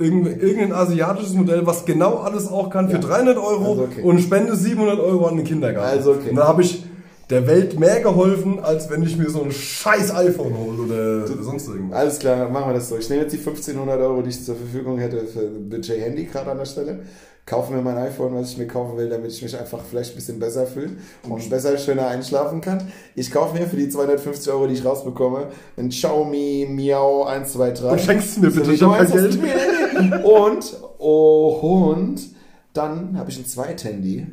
irgendein, 0.00 0.40
irgendein 0.40 0.72
asiatisches 0.72 1.34
Modell, 1.34 1.66
was 1.66 1.84
genau 1.84 2.18
alles 2.18 2.48
auch 2.48 2.70
kann, 2.70 2.88
für 2.88 2.94
Ja. 2.96 3.00
300 3.00 3.36
Euro 3.36 3.70
Also 3.70 3.82
okay. 3.82 4.02
und 4.02 4.20
spende 4.20 4.56
700 4.56 4.98
Euro 4.98 5.26
an 5.26 5.36
den 5.36 5.44
Kindergarten. 5.44 5.88
Also 5.98 6.12
okay. 6.12 6.30
Und 6.30 6.36
da 6.36 6.48
habe 6.48 6.62
ich 6.62 6.84
der 7.30 7.46
Welt 7.46 7.78
mehr 7.78 8.00
geholfen, 8.00 8.58
als 8.58 8.90
wenn 8.90 9.02
ich 9.02 9.16
mir 9.16 9.30
so 9.30 9.42
ein 9.42 9.52
scheiß 9.52 10.12
iPhone 10.14 10.56
hole 10.58 10.82
oder 10.82 11.26
sonst 11.42 11.68
irgendwas. 11.68 11.98
alles 11.98 12.18
klar, 12.18 12.48
machen 12.48 12.70
wir 12.70 12.74
das 12.74 12.88
so. 12.88 12.96
Ich 12.96 13.08
nehme 13.08 13.22
jetzt 13.22 13.32
die 13.32 13.38
1500 13.38 14.00
Euro, 14.00 14.22
die 14.22 14.30
ich 14.30 14.44
zur 14.44 14.56
Verfügung 14.56 14.98
hätte 14.98 15.26
für 15.26 15.46
Budget 15.48 16.00
Handy 16.00 16.24
gerade 16.24 16.50
an 16.50 16.58
der 16.58 16.64
Stelle. 16.64 17.00
Kaufe 17.46 17.72
mir 17.72 17.82
mein 17.82 17.96
iPhone, 17.96 18.34
was 18.34 18.52
ich 18.52 18.58
mir 18.58 18.66
kaufen 18.66 18.96
will, 18.96 19.08
damit 19.08 19.32
ich 19.32 19.42
mich 19.42 19.58
einfach 19.58 19.80
vielleicht 19.88 20.12
ein 20.12 20.16
bisschen 20.16 20.38
besser 20.38 20.66
fühle 20.66 20.90
und 21.28 21.50
besser, 21.50 21.76
schöner 21.78 22.06
einschlafen 22.06 22.60
kann. 22.60 22.82
Ich 23.14 23.30
kaufe 23.30 23.58
mir 23.58 23.66
für 23.66 23.76
die 23.76 23.88
250 23.88 24.52
Euro, 24.52 24.66
die 24.66 24.74
ich 24.74 24.84
rausbekomme, 24.84 25.48
ein 25.76 25.88
Xiaomi 25.88 26.68
Miao 26.70 27.24
123. 27.24 27.90
Du 27.90 27.98
schenkst 27.98 28.40
mir 28.40 28.50
bitte, 28.50 28.72
ich 28.72 28.82
hab 28.82 28.90
du 28.90 29.04
kein 29.04 29.06
eins 29.06 29.14
hast 29.14 29.40
Geld. 29.40 30.24
Und, 30.24 30.76
oh, 30.98 31.90
und 31.90 32.20
dann 32.72 33.18
habe 33.18 33.30
ich 33.30 33.38
ein 33.38 33.46
Zweithandy. 33.46 34.26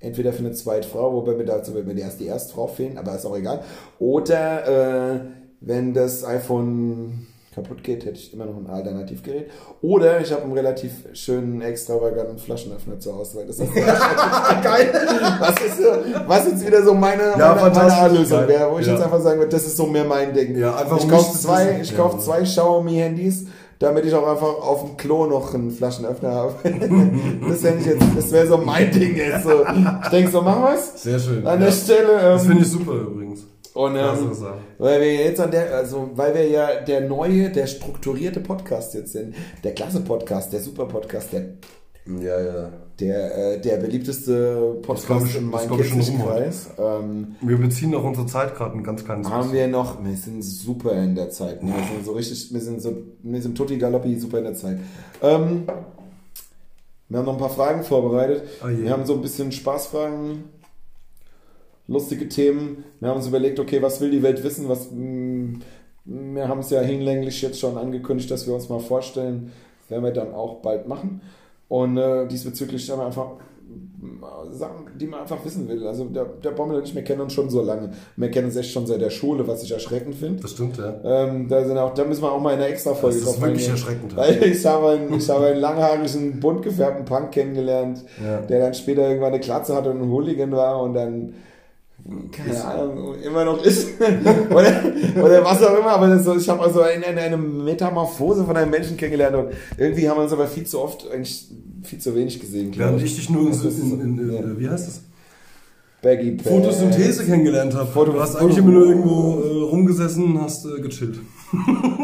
Entweder 0.00 0.32
für 0.32 0.40
eine 0.40 0.52
Zweitfrau, 0.52 1.12
wobei 1.14 1.32
mir 1.34 1.44
dazu 1.46 1.74
wird 1.74 1.86
mir 1.86 1.98
erst 1.98 2.20
die 2.20 2.26
Erstfrau 2.26 2.66
fehlen, 2.66 2.98
aber 2.98 3.14
ist 3.16 3.24
auch 3.24 3.36
egal. 3.36 3.60
Oder 3.98 5.14
äh, 5.14 5.20
wenn 5.60 5.94
das 5.94 6.22
iPhone 6.24 7.26
kaputt 7.54 7.82
geht, 7.82 8.04
hätte 8.04 8.18
ich 8.18 8.34
immer 8.34 8.44
noch 8.44 8.58
ein 8.58 8.66
Alternativgerät. 8.68 9.50
Oder 9.80 10.20
ich 10.20 10.30
habe 10.30 10.42
einen 10.42 10.52
relativ 10.52 10.92
schönen, 11.14 11.62
extravaganten 11.62 12.36
Flaschenöffner 12.36 12.98
zu 13.00 13.16
Hause. 13.16 13.38
weil 13.38 13.46
Das 13.46 13.58
ist 13.58 13.74
geil. 14.62 14.92
Was, 15.40 15.54
ist 15.64 15.80
was 16.26 16.46
jetzt 16.48 16.66
wieder 16.66 16.82
so 16.84 16.92
meine, 16.92 17.22
Ja, 17.38 17.54
meine, 17.54 17.74
meine 17.74 18.24
Geil. 18.28 18.48
wäre, 18.48 18.70
wo 18.70 18.78
ich 18.78 18.86
Ja. 18.86 18.92
jetzt 18.92 19.02
einfach 19.02 19.20
sagen 19.22 19.38
würde, 19.38 19.50
das 19.52 19.66
ist 19.66 19.78
so 19.78 19.86
mehr 19.86 20.04
mein 20.04 20.34
Ding. 20.34 20.58
Ja, 20.58 20.76
einfach 20.76 20.98
ich 20.98 21.04
um 21.04 21.10
kaufe 21.10 21.38
zwei, 21.38 21.78
ich 21.80 21.90
Ja. 21.92 21.96
kauf 21.96 22.22
zwei 22.22 22.42
Xiaomi-Handys, 22.42 23.46
damit 23.78 24.04
ich 24.04 24.14
auch 24.14 24.26
einfach 24.26 24.62
auf 24.62 24.84
dem 24.84 24.96
Klo 24.96 25.26
noch 25.26 25.54
einen 25.54 25.70
Flaschenöffner 25.70 26.30
habe. 26.30 26.54
das 27.48 27.62
wäre 27.62 27.78
jetzt, 27.78 28.06
das 28.16 28.32
wäre 28.32 28.46
so 28.46 28.58
mein 28.58 28.90
Ding 28.90 29.16
jetzt. 29.16 29.44
So. 29.44 29.64
Ich 30.02 30.08
denke 30.08 30.30
so, 30.30 30.42
machen 30.42 30.62
wir's? 30.62 31.02
Sehr 31.02 31.18
schön. 31.18 31.46
An 31.46 31.60
ja. 31.60 31.66
der 31.66 31.72
Stelle. 31.72 32.12
Ähm, 32.12 32.32
Das 32.32 32.46
finde 32.46 32.62
ich 32.62 32.70
super 32.70 32.92
übrigens. 32.92 33.46
und 33.74 33.96
ähm, 33.96 34.30
weil 34.78 35.00
wir 35.00 35.14
jetzt 35.14 35.40
an 35.40 35.50
der, 35.50 35.74
also 35.74 36.10
weil 36.14 36.34
wir 36.34 36.48
ja 36.48 36.80
der 36.80 37.02
neue, 37.02 37.50
der 37.50 37.66
strukturierte 37.66 38.40
Podcast 38.40 38.94
jetzt 38.94 39.12
sind, 39.12 39.34
der 39.62 39.74
klasse 39.74 40.00
Podcast, 40.00 40.52
der 40.52 40.60
super 40.60 40.86
Podcast, 40.86 41.32
der 41.32 41.42
Ja, 42.06 42.40
ja. 42.40 42.70
Der, 43.00 43.54
äh, 43.54 43.60
der 43.60 43.76
beliebteste 43.76 44.78
Podcast 44.82 45.26
ich- 45.26 45.36
in 45.36 45.50
meinem 45.50 45.70
Kirchenkreis. 45.76 46.70
Ähm, 46.78 47.36
Wir 47.42 47.58
beziehen 47.58 47.94
auch 47.94 48.04
unsere 48.04 48.26
Zeit 48.26 48.54
gerade 48.54 48.76
ein 48.76 48.82
ganz 48.82 49.04
kleines 49.04 49.28
haben 49.30 49.52
wir 49.52 49.68
noch, 49.68 50.02
wir 50.02 50.16
sind 50.16 50.42
super 50.42 50.92
in 51.02 51.14
der 51.14 51.28
Zeit. 51.30 51.62
Ne? 51.62 51.72
Wir 51.76 51.94
sind 51.96 52.04
so 52.06 52.12
richtig, 52.12 52.52
wir 52.54 52.60
sind 52.60 52.80
so, 52.80 52.96
wir 53.22 53.42
sind 53.42 53.56
Tutti 53.56 53.76
Galoppi 53.78 54.18
super 54.18 54.38
in 54.38 54.44
der 54.44 54.54
Zeit. 54.54 54.78
Ähm, 55.22 55.64
wir 57.08 57.18
haben 57.18 57.26
noch 57.26 57.34
ein 57.34 57.38
paar 57.38 57.50
Fragen 57.50 57.82
vorbereitet. 57.84 58.42
Oh 58.64 58.68
wir 58.68 58.90
haben 58.90 59.04
so 59.06 59.14
ein 59.14 59.20
bisschen 59.22 59.52
Spaßfragen. 59.52 60.44
lustige 61.88 62.28
Themen. 62.28 62.84
Wir 62.98 63.10
haben 63.10 63.16
uns 63.18 63.28
überlegt, 63.28 63.60
okay, 63.60 63.80
was 63.80 64.00
will 64.00 64.10
die 64.10 64.22
Welt 64.22 64.42
wissen? 64.42 64.68
Was, 64.68 64.90
mh, 64.90 65.60
wir 66.04 66.48
haben 66.48 66.60
es 66.60 66.70
ja 66.70 66.80
hinlänglich 66.80 67.40
jetzt 67.42 67.60
schon 67.60 67.76
angekündigt, 67.78 68.30
dass 68.30 68.46
wir 68.46 68.54
uns 68.54 68.68
mal 68.68 68.80
vorstellen, 68.80 69.52
das 69.82 69.90
werden 69.90 70.02
wir 70.04 70.10
dann 70.12 70.34
auch 70.34 70.56
bald 70.62 70.88
machen. 70.88 71.20
Und 71.68 71.96
äh, 71.96 72.26
diesbezüglich 72.28 72.90
haben 72.90 73.00
wir 73.00 73.06
einfach 73.06 73.32
Sachen, 74.52 74.86
die 74.98 75.06
man 75.06 75.20
einfach 75.20 75.44
wissen 75.44 75.68
will. 75.68 75.86
Also 75.86 76.04
der, 76.04 76.24
der 76.24 76.52
Bommel 76.52 76.76
und 76.76 76.84
ich, 76.86 76.94
wir 76.94 77.02
kennen 77.02 77.20
uns 77.20 77.32
schon 77.32 77.50
so 77.50 77.62
lange. 77.62 77.90
Wir 78.16 78.30
kennen 78.30 78.46
uns 78.46 78.56
echt 78.56 78.70
schon 78.70 78.86
seit 78.86 79.00
der 79.00 79.10
Schule, 79.10 79.46
was 79.48 79.62
ich 79.62 79.72
erschreckend 79.72 80.14
finde. 80.14 80.42
Das 80.42 80.52
stimmt, 80.52 80.78
ja. 80.78 80.94
Ähm, 81.04 81.48
da, 81.48 81.64
sind 81.64 81.76
auch, 81.76 81.92
da 81.94 82.04
müssen 82.04 82.22
wir 82.22 82.30
auch 82.32 82.40
mal 82.40 82.52
in 82.54 82.60
einer 82.60 82.68
extra 82.68 82.94
Folge 82.94 83.18
Das 83.18 83.28
ist 83.34 83.40
wirklich 83.40 83.68
erschreckend. 83.68 84.16
Weil 84.16 84.42
ich 84.44 84.64
habe 84.64 84.90
einen, 84.90 85.14
ich 85.14 85.28
habe 85.28 85.46
einen 85.46 85.60
langhaarigen, 85.60 86.38
bunt 86.40 86.62
gefärbten 86.62 87.04
Punk 87.04 87.32
kennengelernt, 87.32 88.04
Ja. 88.24 88.40
der 88.42 88.60
dann 88.60 88.74
später 88.74 89.02
irgendwann 89.08 89.32
eine 89.32 89.40
Glatze 89.40 89.74
hatte 89.74 89.90
und 89.90 90.00
ein 90.00 90.10
Hooligan 90.10 90.52
war 90.52 90.80
und 90.82 90.94
dann 90.94 91.34
keine 92.32 92.64
Ahnung, 92.64 93.14
immer 93.22 93.44
noch 93.44 93.62
ist. 93.64 93.88
oder, 94.50 94.82
oder 95.22 95.44
was 95.44 95.62
auch 95.62 95.78
immer, 95.78 95.90
aber 95.90 96.18
so, 96.18 96.36
ich 96.36 96.48
habe 96.48 96.62
also 96.62 96.82
eine, 96.82 97.06
eine, 97.06 97.36
Metamorphose 97.36 98.44
von 98.44 98.56
einem 98.56 98.70
Menschen 98.70 98.96
kennengelernt 98.96 99.36
und 99.36 99.48
irgendwie 99.76 100.08
haben 100.08 100.18
wir 100.18 100.24
uns 100.24 100.32
aber 100.32 100.46
viel 100.46 100.66
zu 100.66 100.80
oft, 100.80 101.10
eigentlich 101.10 101.48
viel 101.82 101.98
zu 101.98 102.14
wenig 102.14 102.40
gesehen. 102.40 102.70
glaub 102.70 102.90
Während 102.90 103.02
ich 103.02 103.16
dich 103.16 103.30
nur 103.30 103.42
in, 103.42 103.50
ist 103.50 103.64
in, 103.64 104.00
in, 104.00 104.18
in 104.18 104.60
wie 104.60 104.68
heißt 104.68 104.88
das? 104.88 105.00
Baggy. 106.02 106.38
Photosynthese 106.38 107.24
kennengelernt 107.24 107.74
habe. 107.74 107.90
Foto- 107.90 108.12
du 108.12 108.20
hast 108.20 108.36
eigentlich 108.36 108.58
immer 108.58 108.70
nur 108.70 108.86
irgendwo 108.86 109.40
äh, 109.40 109.70
rumgesessen, 109.70 110.40
hast 110.40 110.66
äh, 110.66 110.80
gechillt. 110.80 111.18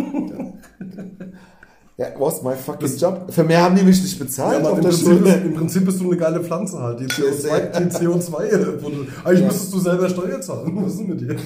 Ja, 2.03 2.09
was 2.19 2.43
my 2.43 2.55
fucking 2.57 2.97
Job? 2.97 3.27
Für 3.31 3.45
mehr 3.45 3.63
haben 3.63 3.77
die 3.77 3.83
mich 3.83 4.03
nicht 4.03 4.19
bezahlt 4.19 4.59
aber 4.59 4.73
auf 4.73 4.79
im, 4.79 4.83
der 4.85 4.91
Prinzip 4.91 5.27
ist, 5.27 5.45
im 5.45 5.55
Prinzip 5.55 5.85
bist 5.85 6.01
du 6.01 6.07
eine 6.11 6.17
geile 6.17 6.43
Pflanze 6.43 6.79
halt. 6.81 6.99
Die 7.01 7.05
CO2, 7.07 7.79
die 7.79 7.91
CO2 7.97 8.43
äh, 8.45 8.57
produ- 8.57 9.07
Eigentlich 9.25 9.41
Ja. 9.41 9.47
müsstest 9.47 9.73
du 9.75 9.79
selber 9.79 10.09
Steuer 10.09 10.41
zahlen. 10.41 10.73
Was 10.85 10.93
ist 10.95 10.99
denn 11.01 11.09
mit 11.11 11.21
dir? 11.21 11.37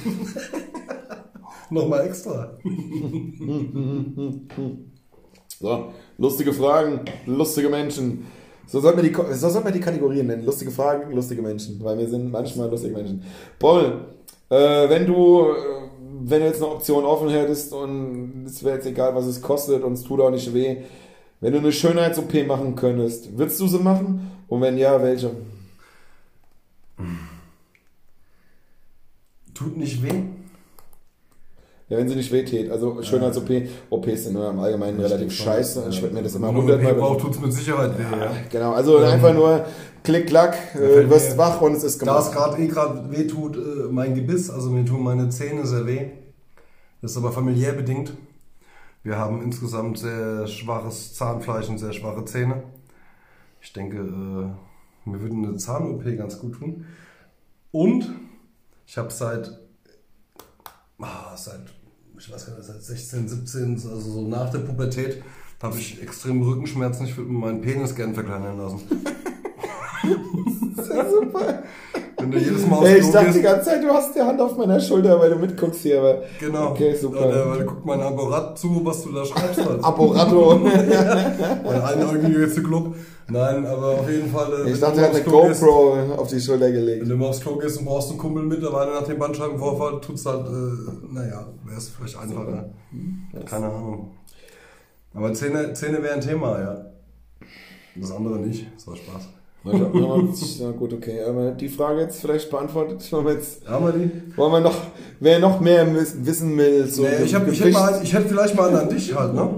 Nochmal 1.70 2.06
extra. 2.06 2.56
So, 5.60 5.88
lustige 6.18 6.52
Fragen, 6.52 7.00
lustige 7.26 7.68
Menschen. 7.68 8.24
So 8.66 8.80
sollten 8.80 9.02
wir 9.02 9.10
die, 9.10 9.34
so 9.34 9.64
wir 9.64 9.70
die 9.70 9.80
Kategorien 9.80 10.26
nennen. 10.26 10.44
Lustige 10.44 10.70
Fragen, 10.70 11.12
lustige 11.14 11.42
Menschen. 11.42 11.82
Weil 11.82 11.98
wir 11.98 12.08
sind 12.08 12.30
manchmal 12.30 12.70
lustige 12.70 12.94
Menschen. 12.94 13.22
Paul, 13.58 14.06
äh, 14.48 14.88
wenn 14.88 15.06
du, 15.06 15.50
äh, 15.50 15.54
wenn 16.28 16.40
du 16.40 16.46
jetzt 16.46 16.60
eine 16.60 16.72
Option 16.72 17.04
offen 17.04 17.28
hättest 17.28 17.72
und 17.72 18.44
es 18.46 18.64
wäre 18.64 18.76
jetzt 18.76 18.86
egal, 18.86 19.14
was 19.14 19.26
es 19.26 19.40
kostet 19.40 19.84
und 19.84 19.92
es 19.92 20.02
tut 20.02 20.20
auch 20.20 20.30
nicht 20.30 20.52
weh, 20.52 20.78
wenn 21.40 21.52
du 21.52 21.58
eine 21.60 21.70
Schönheits-OP 21.70 22.46
machen 22.46 22.74
könntest, 22.74 23.38
würdest 23.38 23.60
du 23.60 23.68
sie 23.68 23.78
machen? 23.78 24.32
Und 24.48 24.60
wenn 24.60 24.76
ja, 24.76 25.00
welche? 25.00 25.30
Tut 29.54 29.76
nicht 29.76 30.02
weh. 30.02 30.22
Ja, 31.88 31.98
wenn 31.98 32.08
sie 32.08 32.16
nicht 32.16 32.32
wehtät. 32.32 32.72
Also 32.72 33.00
Schönheits-OP, 33.02 33.48
OPs 33.90 34.24
sind 34.24 34.32
nur 34.32 34.50
im 34.50 34.58
Allgemeinen 34.58 34.98
relativ 34.98 35.32
scheiße. 35.32 35.86
Ich 35.90 36.02
würde 36.02 36.14
mir 36.16 36.22
das 36.24 36.34
immer 36.34 36.52
hundertmal... 36.52 36.94
Braucht, 36.94 37.20
tut 37.20 37.34
es 37.34 37.40
mit 37.40 37.52
Sicherheit 37.52 37.96
weh. 37.96 38.02
Ja. 38.02 38.32
Genau, 38.50 38.72
also 38.72 38.98
einfach 38.98 39.32
nur 39.32 39.64
klick, 40.06 40.26
klack, 40.28 40.74
äh, 40.74 41.10
wirst 41.10 41.36
wach 41.36 41.60
und 41.60 41.74
es 41.74 41.84
ist 41.84 42.00
Da 42.06 42.18
es 42.18 42.30
gemacht. 42.30 42.50
gerade 42.50 42.62
eh 42.62 42.66
gerade 42.68 43.10
weh 43.10 43.26
tut, 43.26 43.56
äh, 43.56 43.90
mein 43.90 44.14
Gebiss, 44.14 44.48
also 44.48 44.70
mir 44.70 44.84
tun 44.84 45.02
meine 45.02 45.28
Zähne 45.28 45.66
sehr 45.66 45.86
weh. 45.86 46.08
Das 47.02 47.10
ist 47.10 47.16
aber 47.18 47.32
familiär 47.32 47.72
bedingt. 47.72 48.12
Wir 49.02 49.18
haben 49.18 49.42
insgesamt 49.42 49.98
sehr 49.98 50.46
schwaches 50.46 51.14
Zahnfleisch 51.14 51.68
und 51.68 51.78
sehr 51.78 51.92
schwache 51.92 52.24
Zähne. 52.24 52.62
Ich 53.60 53.72
denke, 53.72 53.98
äh, 53.98 55.08
mir 55.10 55.20
würde 55.20 55.34
eine 55.34 55.56
Zahn-OP 55.56 56.04
ganz 56.16 56.38
gut 56.38 56.54
tun. 56.54 56.86
Und 57.70 58.10
ich 58.86 58.96
habe 58.96 59.10
seit, 59.12 59.50
ah, 61.00 61.36
seit, 61.36 61.60
ich 62.18 62.32
weiß 62.32 62.46
gar 62.46 62.56
nicht, 62.56 62.66
seit 62.66 62.82
16, 62.82 63.28
17, 63.28 63.72
also 63.74 63.98
so 63.98 64.22
nach 64.26 64.50
der 64.50 64.60
Pubertät, 64.60 65.22
habe 65.62 65.78
ich 65.78 66.02
extreme 66.02 66.44
Rückenschmerzen. 66.46 67.06
Ich 67.06 67.16
würde 67.16 67.30
mir 67.30 67.38
meinen 67.38 67.60
Penis 67.60 67.94
gern 67.94 68.14
verkleinern 68.14 68.58
lassen. 68.58 68.80
Das 70.76 70.86
ist 70.86 70.94
ja 70.94 71.04
super. 71.08 71.62
Wenn 72.18 72.30
du 72.30 72.38
jedes 72.38 72.66
Mal 72.66 72.76
aufs 72.78 72.86
Ey, 72.88 72.98
ich 73.00 73.10
dachte 73.10 73.26
gehst- 73.26 73.38
die 73.38 73.42
ganze 73.42 73.64
Zeit, 73.70 73.82
du 73.84 73.88
hast 73.88 74.14
die 74.14 74.20
Hand 74.20 74.40
auf 74.40 74.56
meiner 74.56 74.80
Schulter, 74.80 75.18
weil 75.20 75.30
du 75.30 75.36
mitguckst 75.36 75.80
hier, 75.80 75.98
aber. 76.00 76.22
Genau. 76.40 76.70
Okay, 76.70 76.94
super. 76.94 77.26
Und, 77.26 77.32
äh, 77.32 77.50
weil 77.50 77.64
guckt 77.64 77.84
mein 77.86 78.00
Apparat 78.00 78.58
zu, 78.58 78.80
was 78.84 79.02
du 79.02 79.12
da 79.12 79.24
schreibst 79.24 79.64
halt. 79.64 79.82
Apporato. 79.84 80.56
Mein 80.56 81.82
einäugiger 81.82 82.48
Zyklop. 82.48 82.94
Nein, 83.28 83.66
aber 83.66 83.86
auf 84.00 84.08
jeden 84.08 84.30
Fall. 84.30 84.52
äh, 84.52 84.70
ich 84.70 84.74
wenn 84.74 84.80
dachte, 84.80 85.00
er 85.00 85.06
hat 85.08 85.14
eine 85.14 85.24
Klo 85.24 85.46
gehst- 85.48 85.60
GoPro 85.60 86.14
auf 86.16 86.28
die 86.28 86.40
Schulter 86.40 86.66
Wenn 86.66 86.74
gelegt. 86.74 87.08
du 87.10 87.16
mal 87.16 87.26
aufs 87.28 87.40
Klo 87.40 87.56
gehst 87.56 87.78
und 87.78 87.84
brauchst 87.86 88.10
einen 88.10 88.18
Kumpel 88.18 88.44
mittlerweile 88.44 88.92
nach 88.92 89.02
dem 89.02 89.18
Bandscheibenvorfall, 89.18 90.00
tut's 90.00 90.24
halt, 90.26 90.46
äh, 90.46 91.12
naja, 91.12 91.46
wäre 91.64 91.76
es 91.78 91.88
vielleicht 91.88 92.16
einfacher. 92.18 92.70
Keine 93.46 93.66
Ahnung. 93.66 94.10
Aber 95.12 95.32
Zähne, 95.32 95.72
Zähne 95.72 96.02
wäre 96.02 96.14
ein 96.14 96.20
Thema, 96.20 96.60
ja. 96.60 96.86
Das 97.96 98.12
andere 98.12 98.38
nicht. 98.38 98.66
Das 98.76 98.86
war 98.86 98.94
Spaß. 98.96 99.28
Ja, 99.72 100.70
gut, 100.72 100.92
okay. 100.92 101.22
Aber 101.22 101.50
die 101.52 101.68
Frage 101.68 102.00
jetzt 102.00 102.20
vielleicht 102.20 102.50
beantwortet. 102.50 103.10
Wollen 103.12 103.26
wir 103.26 103.32
jetzt, 103.34 103.66
Haben 103.68 103.84
wir 103.86 103.92
die? 103.92 104.10
wollen 104.36 104.52
wir 104.52 104.60
noch, 104.60 104.76
wer 105.20 105.38
noch 105.38 105.60
mehr 105.60 105.92
wiss- 105.94 106.16
wissen 106.24 106.56
will, 106.56 106.86
so. 106.86 107.02
Nee, 107.02 107.24
ich, 107.24 107.34
hab, 107.34 107.46
ich, 107.48 107.60
hätte 107.60 107.72
mal, 107.72 108.00
ich 108.02 108.12
hätte 108.12 108.28
vielleicht 108.28 108.54
mal 108.54 108.74
an 108.76 108.88
dich 108.88 109.14
halt, 109.14 109.34
ne? 109.34 109.48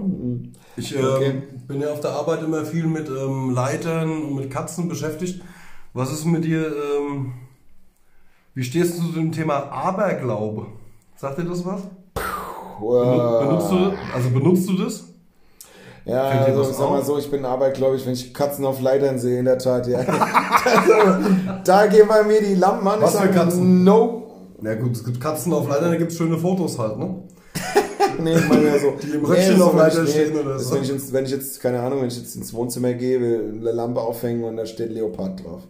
Ich 0.76 0.94
ähm, 0.96 1.04
Okay. 1.04 1.42
bin 1.66 1.80
ja 1.80 1.92
auf 1.92 2.00
der 2.00 2.10
Arbeit 2.12 2.42
immer 2.42 2.64
viel 2.64 2.86
mit 2.86 3.08
ähm, 3.08 3.50
Leitern 3.50 4.10
und 4.22 4.34
mit 4.36 4.50
Katzen 4.50 4.88
beschäftigt. 4.88 5.40
Was 5.92 6.12
ist 6.12 6.24
mit 6.24 6.44
dir, 6.44 6.66
ähm, 6.68 7.32
wie 8.54 8.62
stehst 8.62 8.98
du 8.98 9.06
zu 9.06 9.12
dem 9.12 9.32
Thema 9.32 9.70
Aberglaube? 9.70 10.66
Sagt 11.16 11.38
dir 11.38 11.44
das 11.44 11.64
was? 11.66 11.82
Benu- 12.80 13.40
Benutzt 13.40 13.70
du, 13.72 13.76
also 14.14 14.30
benutzt 14.30 14.68
du 14.68 14.74
das? 14.76 15.04
Ja, 16.08 16.22
also 16.28 16.62
ich 16.62 16.68
sag 16.76 16.88
mal 16.90 17.04
so, 17.04 17.18
ich 17.18 17.30
bin 17.30 17.44
aber, 17.44 17.70
glaube 17.70 17.96
ich, 17.96 18.06
wenn 18.06 18.14
ich 18.14 18.32
Katzen 18.32 18.64
auf 18.64 18.80
Leitern 18.80 19.18
sehe, 19.18 19.38
in 19.38 19.44
der 19.44 19.58
Tat, 19.58 19.86
ja. 19.86 19.98
also, 20.64 21.26
da 21.64 21.86
gehen 21.86 22.08
bei 22.08 22.22
mir 22.22 22.40
die 22.40 22.54
Lampen 22.54 22.88
an. 22.88 23.00
Was 23.02 23.14
ich 23.14 23.20
für 23.20 23.26
sag, 23.26 23.34
Katzen? 23.34 23.84
No. 23.84 24.24
Ja 24.62 24.74
gut, 24.74 24.92
es 24.96 25.04
gibt 25.04 25.20
Katzen 25.20 25.52
auf 25.52 25.68
Leitern, 25.68 25.90
da 25.90 25.96
gibt 25.96 26.10
es 26.12 26.18
schöne 26.18 26.38
Fotos 26.38 26.78
halt, 26.78 26.98
ne? 26.98 27.14
Nee, 28.20 28.34
ich 28.34 28.48
meine 28.48 28.66
ja 28.66 28.78
so. 28.80 28.94
Die 29.02 29.10
im 29.14 29.24
Röckchen 29.24 29.58
so, 29.58 29.64
auf 29.66 29.72
wenn 29.74 29.78
Leiter 29.78 30.02
ich- 30.02 30.10
stehen 30.10 30.36
oder 30.40 30.58
so. 30.58 30.74
Wenn 30.74 30.82
ich, 30.82 30.90
ins, 30.90 31.12
wenn 31.12 31.24
ich 31.24 31.30
jetzt, 31.30 31.60
keine 31.60 31.80
Ahnung, 31.80 32.00
wenn 32.00 32.08
ich 32.08 32.16
jetzt 32.18 32.34
ins 32.34 32.52
Wohnzimmer 32.52 32.92
gehe, 32.94 33.20
will 33.20 33.58
eine 33.60 33.70
Lampe 33.70 34.00
aufhängen 34.00 34.42
und 34.44 34.56
da 34.56 34.66
steht 34.66 34.90
Leopard 34.90 35.44
drauf. 35.44 35.62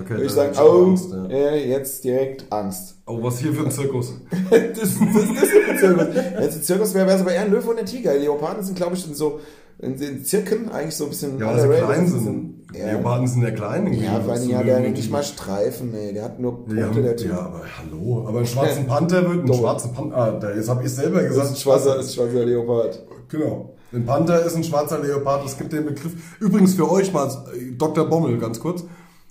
Okay, 0.00 0.14
Würde 0.14 0.24
ich 0.24 0.32
sagen, 0.32 0.52
oh, 0.58 0.84
Angst, 0.86 1.10
ja. 1.12 1.26
äh, 1.28 1.68
jetzt 1.68 2.02
direkt 2.02 2.50
Angst. 2.50 2.94
Oh, 3.06 3.18
was 3.20 3.38
hier 3.38 3.52
für 3.52 3.66
ein 3.66 3.70
Zirkus. 3.70 4.14
das, 4.50 4.50
das, 4.50 4.70
das 4.80 4.88
ist 4.88 5.68
ein 5.68 5.78
Zirkus. 5.78 6.06
Wenn 6.14 6.42
es 6.48 6.56
ein 6.56 6.62
Zirkus 6.62 6.94
wäre, 6.94 7.06
wäre 7.06 7.16
es 7.16 7.22
aber 7.22 7.32
eher 7.34 7.42
ein 7.42 7.50
Löwe 7.50 7.70
und 7.70 7.78
ein 7.78 7.84
Tiger. 7.86 8.14
Leoparden 8.14 8.64
sind, 8.64 8.74
glaube 8.74 8.96
ich, 8.96 9.04
so 9.12 9.38
in 9.78 9.96
den 9.96 10.24
Zirken 10.24 10.70
eigentlich 10.70 10.94
so 10.96 11.04
ein 11.04 11.10
bisschen 11.10 11.38
Ja, 11.38 11.46
weil 11.48 11.56
sie 11.60 11.62
underrated. 11.66 11.86
klein 11.88 12.04
Das 12.12 12.22
sind. 12.22 12.54
Ja, 12.74 12.86
Leoparden 12.92 13.26
sind 13.26 13.42
ja 13.42 13.50
klein. 13.50 13.92
ja 13.92 14.20
vor 14.20 14.32
allem 14.32 14.54
hat 14.56 14.66
der 14.66 14.80
Löwen. 14.80 14.92
nicht 14.92 15.10
mal 15.10 15.22
Streifen, 15.22 15.90
nee. 15.90 16.12
Der 16.12 16.24
hat 16.24 16.38
nur 16.40 16.64
Punkte, 16.64 16.76
Ja, 16.80 16.88
der 16.88 17.16
Typ. 17.16 17.30
ja, 17.30 17.38
aber 17.40 17.62
hallo. 17.78 18.24
Aber 18.26 18.38
einen 18.38 18.46
schwarzen 18.54 18.86
Panther 18.86 19.22
wird, 19.22 19.38
einen 19.40 19.46
Doch. 19.46 19.58
schwarzen 19.58 19.92
Panther, 19.92 20.16
ah, 20.16 20.30
da- 20.32 20.54
jetzt 20.54 20.68
habe 20.68 20.82
ich 20.84 20.90
selber 20.90 21.20
Das 21.20 21.28
gesagt. 21.30 21.46
ist 21.48 21.52
ein 21.52 21.56
schwarzer, 21.60 21.98
ist 22.00 22.10
ein 22.10 22.14
schwarzer 22.14 22.44
Leopard. 22.46 23.02
Genau. 23.28 23.74
Ein 23.92 24.06
Panther 24.06 24.42
ist 24.46 24.56
ein 24.56 24.64
schwarzer 24.64 25.00
Leopard. 25.00 25.44
Es 25.44 25.58
gibt 25.58 25.72
den 25.72 25.84
Begriff. 25.84 26.12
Übrigens 26.40 26.74
für 26.74 26.90
euch 26.90 27.12
mal, 27.12 27.28
Dr. 27.76 28.08
Bommel, 28.08 28.38
ganz 28.38 28.58
kurz. 28.58 28.84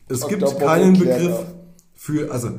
Es 0.07 0.19
Dr. 0.19 0.29
gibt 0.37 0.43
Bommel 0.43 0.59
keinen 0.67 0.99
Begriff 0.99 1.31
auf. 1.33 1.45
für, 1.95 2.31
also 2.31 2.49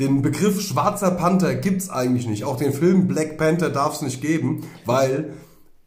den 0.00 0.22
Begriff 0.22 0.60
schwarzer 0.60 1.12
Panther 1.12 1.54
gibt's 1.54 1.88
eigentlich 1.88 2.26
nicht. 2.26 2.42
Auch 2.44 2.56
den 2.56 2.72
Film 2.72 3.06
Black 3.06 3.36
Panther 3.38 3.68
darf 3.70 3.94
es 3.96 4.02
nicht 4.02 4.20
geben, 4.20 4.62
weil 4.86 5.34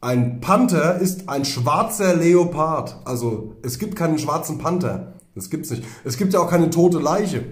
ein 0.06 0.40
Panther 0.40 1.00
ist 1.00 1.28
ein 1.28 1.44
schwarzer 1.44 2.14
Leopard. 2.14 3.00
Also 3.04 3.54
es 3.62 3.80
gibt 3.80 3.96
keinen 3.96 4.18
schwarzen 4.20 4.58
Panther. 4.58 5.14
Das 5.34 5.50
gibt's 5.50 5.70
nicht. 5.70 5.82
Es 6.04 6.16
gibt 6.16 6.32
ja 6.32 6.40
auch 6.40 6.48
keine 6.48 6.70
tote 6.70 6.98
Leiche. 6.98 7.42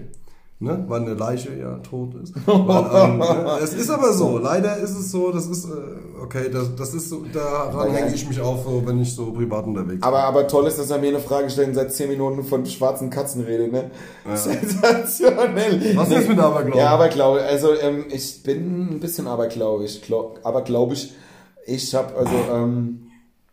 Ne? 0.57 0.85
Weil 0.87 1.01
eine 1.01 1.15
Leiche 1.15 1.53
ja 1.53 1.79
tot 1.79 2.15
ist. 2.15 2.33
Weil 2.45 2.85
ein, 2.85 3.17
ne? 3.17 3.59
Es 3.61 3.73
ist 3.73 3.89
aber 3.89 4.13
so. 4.13 4.37
Leider 4.37 4.77
ist 4.77 4.97
es 4.97 5.11
so. 5.11 5.33
Das 5.33 5.47
ist, 5.47 5.65
äh, 5.65 6.23
okay, 6.23 6.49
das, 6.49 6.73
das 6.77 6.93
ist 6.93 7.09
so, 7.09 7.25
daran 7.33 7.91
hänge 7.91 8.15
ich 8.15 8.25
mich 8.25 8.39
auf, 8.39 8.63
so, 8.63 8.81
wenn 8.85 9.01
ich 9.01 9.13
so 9.13 9.33
privat 9.33 9.65
unterwegs 9.65 9.95
bin. 9.95 10.03
Aber, 10.03 10.23
aber 10.23 10.47
toll 10.47 10.65
ist, 10.67 10.79
dass 10.79 10.89
er 10.89 10.99
mir 10.99 11.09
eine 11.09 11.19
Frage 11.19 11.49
stellt 11.49 11.67
und 11.67 11.73
seit 11.73 11.91
10 11.91 12.07
Minuten 12.07 12.45
von 12.45 12.65
schwarzen 12.65 13.09
Katzen 13.09 13.43
redet, 13.43 13.73
ne? 13.73 13.91
Sensationell. 14.33 15.97
Was 15.97 16.09
ist 16.09 16.29
mit 16.29 16.39
Aberglauben? 16.39 16.79
Ja, 16.79 16.91
Aberglaube. 16.91 17.41
Also, 17.41 17.73
ähm, 17.73 18.05
ich 18.09 18.41
bin 18.43 18.95
ein 18.95 18.99
bisschen 19.01 19.27
aberglaubig. 19.27 20.03
Glaub, 20.03 20.39
aber 20.43 20.61
glaube 20.61 20.93
ich, 20.93 21.13
ich 21.65 21.93
habe 21.95 22.15
also, 22.15 22.35
ähm, 22.51 23.01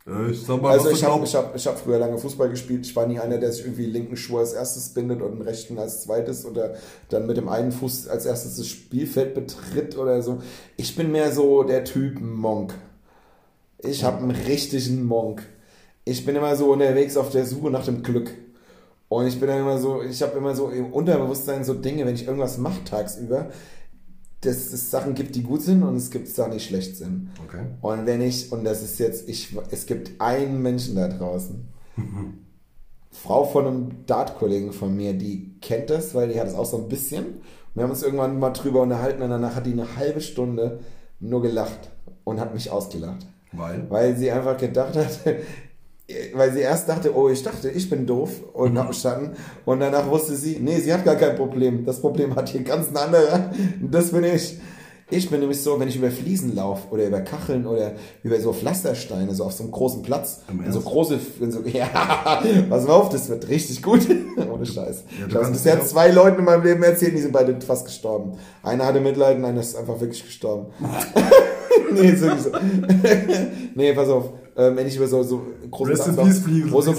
Äh, 0.07 0.33
Ich 0.33 0.43
sag 0.47 0.61
mal, 0.63 0.73
also 0.73 0.91
ich 0.91 1.05
habe 1.05 1.25
ich 1.25 1.35
hab, 1.35 1.55
ich 1.57 1.67
hab 1.67 1.79
früher 1.79 1.99
lange 1.99 2.19
Fußball 2.19 2.51
gespielt. 2.51 2.87
Ich 2.87 2.97
war 2.97 3.07
nie 3.07 3.21
einer, 3.21 3.39
der 3.39 3.53
sich 3.53 3.63
irgendwie 3.65 3.87
linken 3.87 4.17
Schuh 4.17 4.39
als 4.39 4.53
erstes 4.53 4.91
bindet 4.95 5.23
und 5.23 5.33
den 5.39 5.43
rechten 5.43 5.79
als 5.79 6.03
zweites 6.03 6.45
oder 6.47 6.75
dann 7.11 7.27
mit 7.27 7.37
dem 7.37 7.49
einen 7.49 7.73
Fuß 7.73 8.09
als 8.09 8.27
erstes 8.27 8.57
das 8.57 8.67
Spielfeld 8.69 9.35
betritt 9.35 9.97
oder 9.99 10.23
so. 10.23 10.43
Ich 10.77 10.97
bin 10.97 11.13
mehr 11.13 11.33
so 11.33 11.63
der 11.65 11.85
Typ 11.85 12.21
Monk. 12.21 12.75
Ich 13.79 14.05
habe 14.05 14.19
einen 14.19 14.31
richtigen 14.33 15.05
Monk. 15.05 15.43
Ich 16.05 16.25
bin 16.27 16.37
immer 16.37 16.57
so 16.57 16.73
unterwegs 16.73 17.17
auf 17.17 17.31
der 17.31 17.47
Suche 17.47 17.71
nach 17.71 17.85
dem 17.85 18.03
Glück. 18.03 18.31
Und 19.09 19.27
ich 19.27 19.39
bin 19.39 19.49
dann 19.49 19.61
immer 19.61 19.79
so, 19.79 20.03
ich 20.03 20.23
habe 20.23 20.39
immer 20.39 20.55
so 20.57 20.71
im 20.71 20.93
Unterbewusstsein 20.93 21.65
so 21.65 21.75
Dinge, 21.75 22.07
wenn 22.07 22.15
ich 22.15 22.27
irgendwas 22.27 22.59
mache 22.59 22.83
tagsüber, 22.85 23.51
dass 24.43 24.73
es 24.73 24.91
Sachen 24.91 25.15
gibt, 25.15 25.35
die 25.37 25.43
gut 25.43 25.63
sind 25.63 25.83
und 25.83 25.97
es 25.97 26.11
gibt 26.11 26.29
Sachen, 26.29 26.53
die 26.53 26.61
schlecht 26.61 26.97
sind. 26.97 27.31
Okay. 27.47 27.63
Und 27.81 28.07
wenn 28.07 28.21
ich, 28.21 28.51
und 28.53 28.65
das 28.65 28.83
ist 28.83 28.99
jetzt, 28.99 29.29
ich, 29.29 29.57
es 29.71 29.87
gibt 29.87 30.21
einen 30.21 30.61
Menschen 30.61 30.97
da 30.97 31.09
draußen, 31.09 31.65
Frau 33.13 33.45
von 33.45 33.67
einem 33.67 34.07
Dart-Kollegen 34.07 34.73
von 34.73 34.97
mir, 34.97 35.13
die 35.13 35.55
kennt 35.61 35.91
das, 35.91 36.15
weil 36.15 36.29
die 36.29 36.41
hat 36.41 36.49
es 36.49 36.55
auch 36.55 36.65
so 36.65 36.79
ein 36.79 36.89
bisschen. 36.89 37.41
Wir 37.75 37.85
haben 37.85 37.91
uns 37.91 38.03
irgendwann 38.03 38.39
mal 38.39 38.51
drüber 38.51 38.83
unterhalten 38.83 39.23
und 39.23 39.31
danach 39.31 39.55
hat 39.55 39.67
die 39.67 39.73
eine 39.73 39.97
halbe 39.97 40.21
Stunde 40.21 40.81
nur 41.21 41.41
gelacht 41.41 41.91
und 42.25 42.41
hat 42.41 42.53
mich 42.53 42.71
ausgelacht. 42.71 43.27
Weil? 43.53 43.89
Weil 43.91 44.17
sie 44.17 44.31
einfach 44.31 44.57
gedacht 44.57 44.97
hat, 44.97 45.21
weil 46.35 46.53
sie 46.53 46.61
erst 46.61 46.89
dachte, 46.89 47.17
oh, 47.17 47.29
ich 47.29 47.43
dachte, 47.43 47.71
ich 47.71 47.89
bin 47.89 48.07
doof 48.07 48.31
und 48.53 48.79
hab 48.79 48.89
gestanden. 48.89 49.33
Und 49.65 49.81
danach 49.81 50.09
wusste 50.11 50.35
sie, 50.35 50.59
nee, 50.61 50.79
sie 50.79 50.93
hat 50.93 51.05
gar 51.05 51.17
kein 51.17 51.37
Problem. 51.37 51.85
Das 51.85 52.01
Problem 52.01 52.35
hat 52.37 52.49
hier 52.49 52.63
ganz 52.63 52.89
ein 52.89 52.97
anderer. 52.97 53.51
Das 53.81 54.11
bin 54.11 54.25
ich. 54.25 54.59
Ich 55.11 55.29
bin 55.29 55.41
nämlich 55.41 55.61
so, 55.61 55.79
wenn 55.79 55.89
ich 55.89 55.97
über 55.97 56.11
Fliesen 56.11 56.55
laufe 56.55 56.89
oder 56.91 57.07
über 57.07 57.21
Kacheln 57.21 57.67
oder 57.67 57.93
über 58.23 58.41
so 58.41 58.55
Pflastersteine, 58.55 59.35
so 59.35 59.45
auf 59.45 59.53
so 59.53 59.63
einem 59.63 59.71
großen 59.71 60.01
Platz, 60.01 60.41
so 60.71 60.81
große, 60.81 61.19
so, 61.51 61.61
ja, 61.67 62.41
pass 62.71 62.87
mal 62.87 62.95
auf, 62.95 63.11
das 63.11 63.29
wird 63.29 63.47
richtig 63.49 63.83
gut. 63.83 64.09
Ohne 64.51 64.65
Scheiß. 64.65 65.05
Ja, 65.21 65.27
ich 65.29 65.35
habe 65.35 65.51
bisher 65.51 65.75
ja 65.75 65.85
zwei 65.85 66.11
Leuten 66.11 66.39
in 66.39 66.45
meinem 66.47 66.65
Leben 66.65 66.83
erzählt, 66.83 67.15
die 67.15 67.21
sind 67.21 67.33
beide 67.33 67.61
fast 67.61 67.85
gestorben. 67.85 68.39
Einer 68.63 68.87
hatte 68.87 69.01
Mitleid 69.01 69.37
und 69.37 69.45
einer 69.45 69.61
ist 69.61 69.77
einfach 69.77 70.01
wirklich 70.01 70.25
gestorben. 70.25 70.69
nee, 71.93 72.09
ist 72.09 72.23
wirklich 72.23 72.43
so. 72.45 72.51
nee, 73.75 73.93
pass 73.93 74.09
auf. 74.09 74.33
Ähm, 74.57 74.77
wenn 74.77 74.87
ich 74.87 74.97
über 74.97 75.07
so, 75.07 75.23
so 75.23 75.43
große 75.71 75.91
Rest 75.93 76.09
in 76.09 76.17
peace, 76.17 76.39
Fliegen, 76.41 76.71
wo 76.73 76.81
so, 76.83 76.95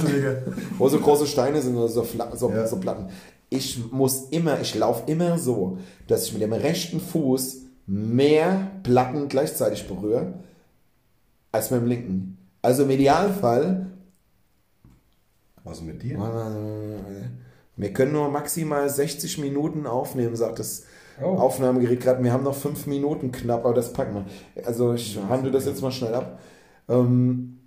wo 0.78 0.90
so 0.90 1.00
große 1.00 1.28
Steine 1.28 1.62
sind 1.62 1.76
oder 1.78 1.88
so, 1.88 2.06
so, 2.34 2.50
Ja. 2.50 2.66
so 2.68 2.78
Platten. 2.78 3.08
Ich 3.50 3.92
muss 3.92 4.30
immer, 4.32 4.60
ich 4.62 4.74
laufe 4.74 5.04
immer 5.12 5.38
so, 5.38 5.78
dass 6.08 6.26
ich 6.26 6.34
mit 6.34 6.42
dem 6.42 6.54
rechten 6.54 7.00
Fuß 7.00 7.58
mehr 7.86 8.72
Platten 8.82 9.28
gleichzeitig 9.28 9.88
berühre 9.88 10.34
als 11.52 11.70
mit 11.70 11.82
dem 11.82 11.88
linken. 11.88 12.38
Also 12.64 12.84
im 12.84 12.90
Idealfall, 12.90 13.88
Was 15.64 15.82
mit 15.82 16.02
dir? 16.02 16.18
wir 17.76 17.94
können 17.94 18.14
nur 18.14 18.30
maximal 18.30 18.90
60 18.90 19.38
Minuten 19.38 19.86
aufnehmen, 19.86 20.36
sagt 20.36 20.60
das 20.60 20.84
Oh. 21.22 21.26
Aufnahmegerät 21.38 22.02
gerade. 22.02 22.24
Wir 22.24 22.34
haben 22.34 22.44
noch 22.44 22.56
5 22.56 22.88
Minuten 22.88 23.32
knapp, 23.32 23.66
aber 23.66 23.76
das 23.76 23.94
packen 23.94 24.16
wir. 24.56 24.66
Also 24.66 24.94
ich 24.96 25.16
handle 25.30 25.52
das 25.52 25.66
jetzt 25.66 25.80
mal 25.84 25.92
schnell 25.92 26.16
ab. 26.16 26.40
Ähm, 26.90 27.60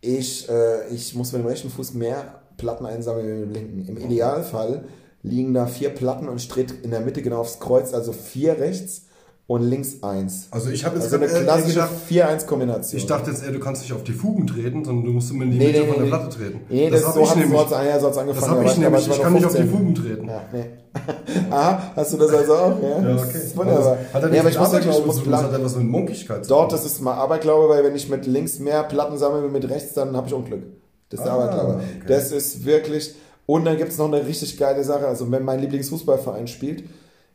ich, 0.00 0.48
äh, 0.48 0.88
ich 0.88 1.14
muss 1.14 1.32
mit 1.32 1.42
dem 1.42 1.48
rechten 1.48 1.70
Fuß 1.70 1.94
mehr 1.94 2.40
Platten 2.56 2.86
einsammeln 2.86 3.26
wie 3.26 3.32
mit 3.32 3.42
dem 3.42 3.52
linken. 3.52 3.88
Im 3.88 3.96
Idealfall 3.96 4.84
liegen 5.22 5.54
da 5.54 5.66
vier 5.66 5.90
Platten 5.90 6.28
und 6.28 6.54
drehe 6.54 6.66
in 6.82 6.90
der 6.90 7.00
Mitte 7.00 7.22
genau 7.22 7.38
aufs 7.38 7.60
Kreuz, 7.60 7.92
also 7.92 8.12
vier 8.12 8.58
rechts 8.58 9.07
und 9.48 9.62
links 9.62 10.02
eins. 10.02 10.46
Also 10.50 10.68
ich 10.68 10.84
habe 10.84 10.96
jetzt 10.96 11.04
Also 11.12 11.16
eine 11.16 11.26
klassische 11.26 11.74
gedacht, 11.74 11.90
4-1-Kombination. 12.10 12.98
ich 12.98 13.06
dachte 13.06 13.30
jetzt 13.30 13.42
eher, 13.42 13.50
du 13.50 13.58
kannst 13.60 13.80
nicht 13.80 13.94
auf 13.94 14.04
die 14.04 14.12
Fugen 14.12 14.46
treten, 14.46 14.84
sondern 14.84 15.06
du 15.06 15.10
musst 15.12 15.30
immer 15.30 15.44
in 15.44 15.52
die 15.52 15.58
Nee, 15.58 15.68
Mitte 15.68 15.80
nee, 15.80 15.86
von 15.86 15.94
der 15.96 16.02
nee, 16.04 16.08
Platte 16.10 16.28
treten. 16.36 16.60
Nee, 16.68 16.90
das, 16.90 17.06
hab 17.06 17.14
so 17.14 17.22
ich 17.22 17.34
nämlich. 17.34 17.58
ja, 17.58 17.66
hat's 17.66 17.72
angefangen. 18.18 18.34
Das 18.34 18.48
habe 18.48 18.64
ich 18.66 18.76
nämlich. 18.76 19.00
Ich 19.02 19.08
noch 19.08 19.22
kann 19.22 19.32
nicht 19.32 19.46
auf 19.46 19.52
die 19.52 19.58
15. 19.62 19.76
Fugen 19.78 19.94
treten. 19.94 20.28
Ja, 20.28 20.42
nee. 20.52 20.64
Aha, 21.50 21.92
hast 21.96 22.12
du 22.12 22.16
das 22.18 22.30
also 22.30 22.54
auch? 22.56 22.82
Ja, 22.82 22.88
Ja, 23.02 23.14
Das 23.14 23.22
okay. 23.28 23.38
ist 23.38 23.56
wunderbar. 23.56 23.96
Hat 24.12 24.22
er 24.22 24.28
nee, 24.28 24.34
nicht 24.34 24.40
aber 24.40 24.48
ich 24.50 24.58
muss, 24.58 24.72
wirklich- 24.72 24.98
ich 24.98 25.06
muss 25.06 25.24
das 25.24 25.42
hat 25.42 25.52
etwas 25.54 25.76
mit 25.76 25.86
Munkigkeit 25.86 26.44
zu 26.44 26.48
Dort, 26.50 26.72
das 26.72 26.84
ist 26.84 27.00
mal 27.00 27.14
Aberglaube, 27.14 27.68
weil 27.70 27.84
wenn 27.84 27.96
ich 27.96 28.08
mit 28.10 28.26
links 28.26 28.58
mehr 28.58 28.82
Platten 28.82 29.16
sammle 29.16 29.44
wie 29.48 29.52
mit 29.52 29.68
rechts, 29.70 29.94
dann 29.94 30.14
habe 30.14 30.26
ich 30.28 30.34
Unglück. 30.34 30.62
Das 31.08 31.20
ist 31.20 31.26
Ah, 31.26 31.34
Aberglaube. 31.36 31.74
okay. 31.76 32.04
Das 32.06 32.32
ist 32.32 32.66
wirklich. 32.66 33.14
Und 33.46 33.64
dann 33.64 33.78
gibt 33.78 33.92
es 33.92 33.96
noch 33.98 34.12
eine 34.12 34.26
richtig 34.26 34.58
geile 34.58 34.84
Sache. 34.84 35.06
Also, 35.08 35.30
wenn 35.30 35.42
mein 35.42 35.60
Lieblingsfußballverein 35.60 36.48
spielt, 36.48 36.84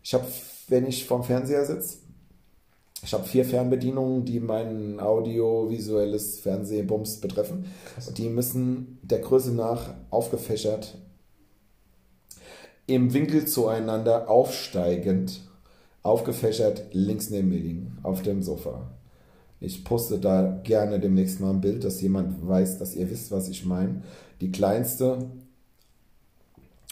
ich 0.04 0.14
habe, 0.14 0.26
wenn 0.68 0.86
ich 0.86 1.08
vorm 1.08 1.24
Fernseher 1.24 1.66
sitze, 1.66 1.98
ich 3.04 3.14
habe 3.14 3.26
vier 3.26 3.44
Fernbedienungen, 3.44 4.24
die 4.26 4.40
mein 4.40 5.00
audiovisuelles 5.00 6.40
Fernsehbums 6.40 7.18
betreffen. 7.18 7.66
Die 8.18 8.30
müssen 8.30 9.00
der 9.04 9.20
Größe 9.20 9.54
nach 9.54 9.94
aufgefächert 10.10 10.98
im 12.86 13.14
Winkel 13.14 13.46
zueinander 13.46 14.30
aufsteigend, 14.30 15.42
aufgefächert 16.02 16.88
links 16.92 17.30
neben 17.30 17.50
mir 17.50 17.60
liegen, 17.60 17.98
auf 18.04 18.22
dem 18.22 18.42
Sofa. 18.42 18.92
Ich 19.60 19.86
poste 19.86 20.20
da 20.20 20.60
gerne 20.64 21.00
demnächst 21.00 21.40
mal 21.40 21.52
ein 21.52 21.62
Bild, 21.62 21.86
dass 21.86 22.02
jemand 22.02 22.46
weiß, 22.46 22.80
dass 22.80 22.96
ihr 22.96 23.10
wisst, 23.10 23.32
was 23.32 23.48
ich 23.48 23.66
meine. 23.66 24.04
Die 24.42 24.52
kleinste 24.52 25.30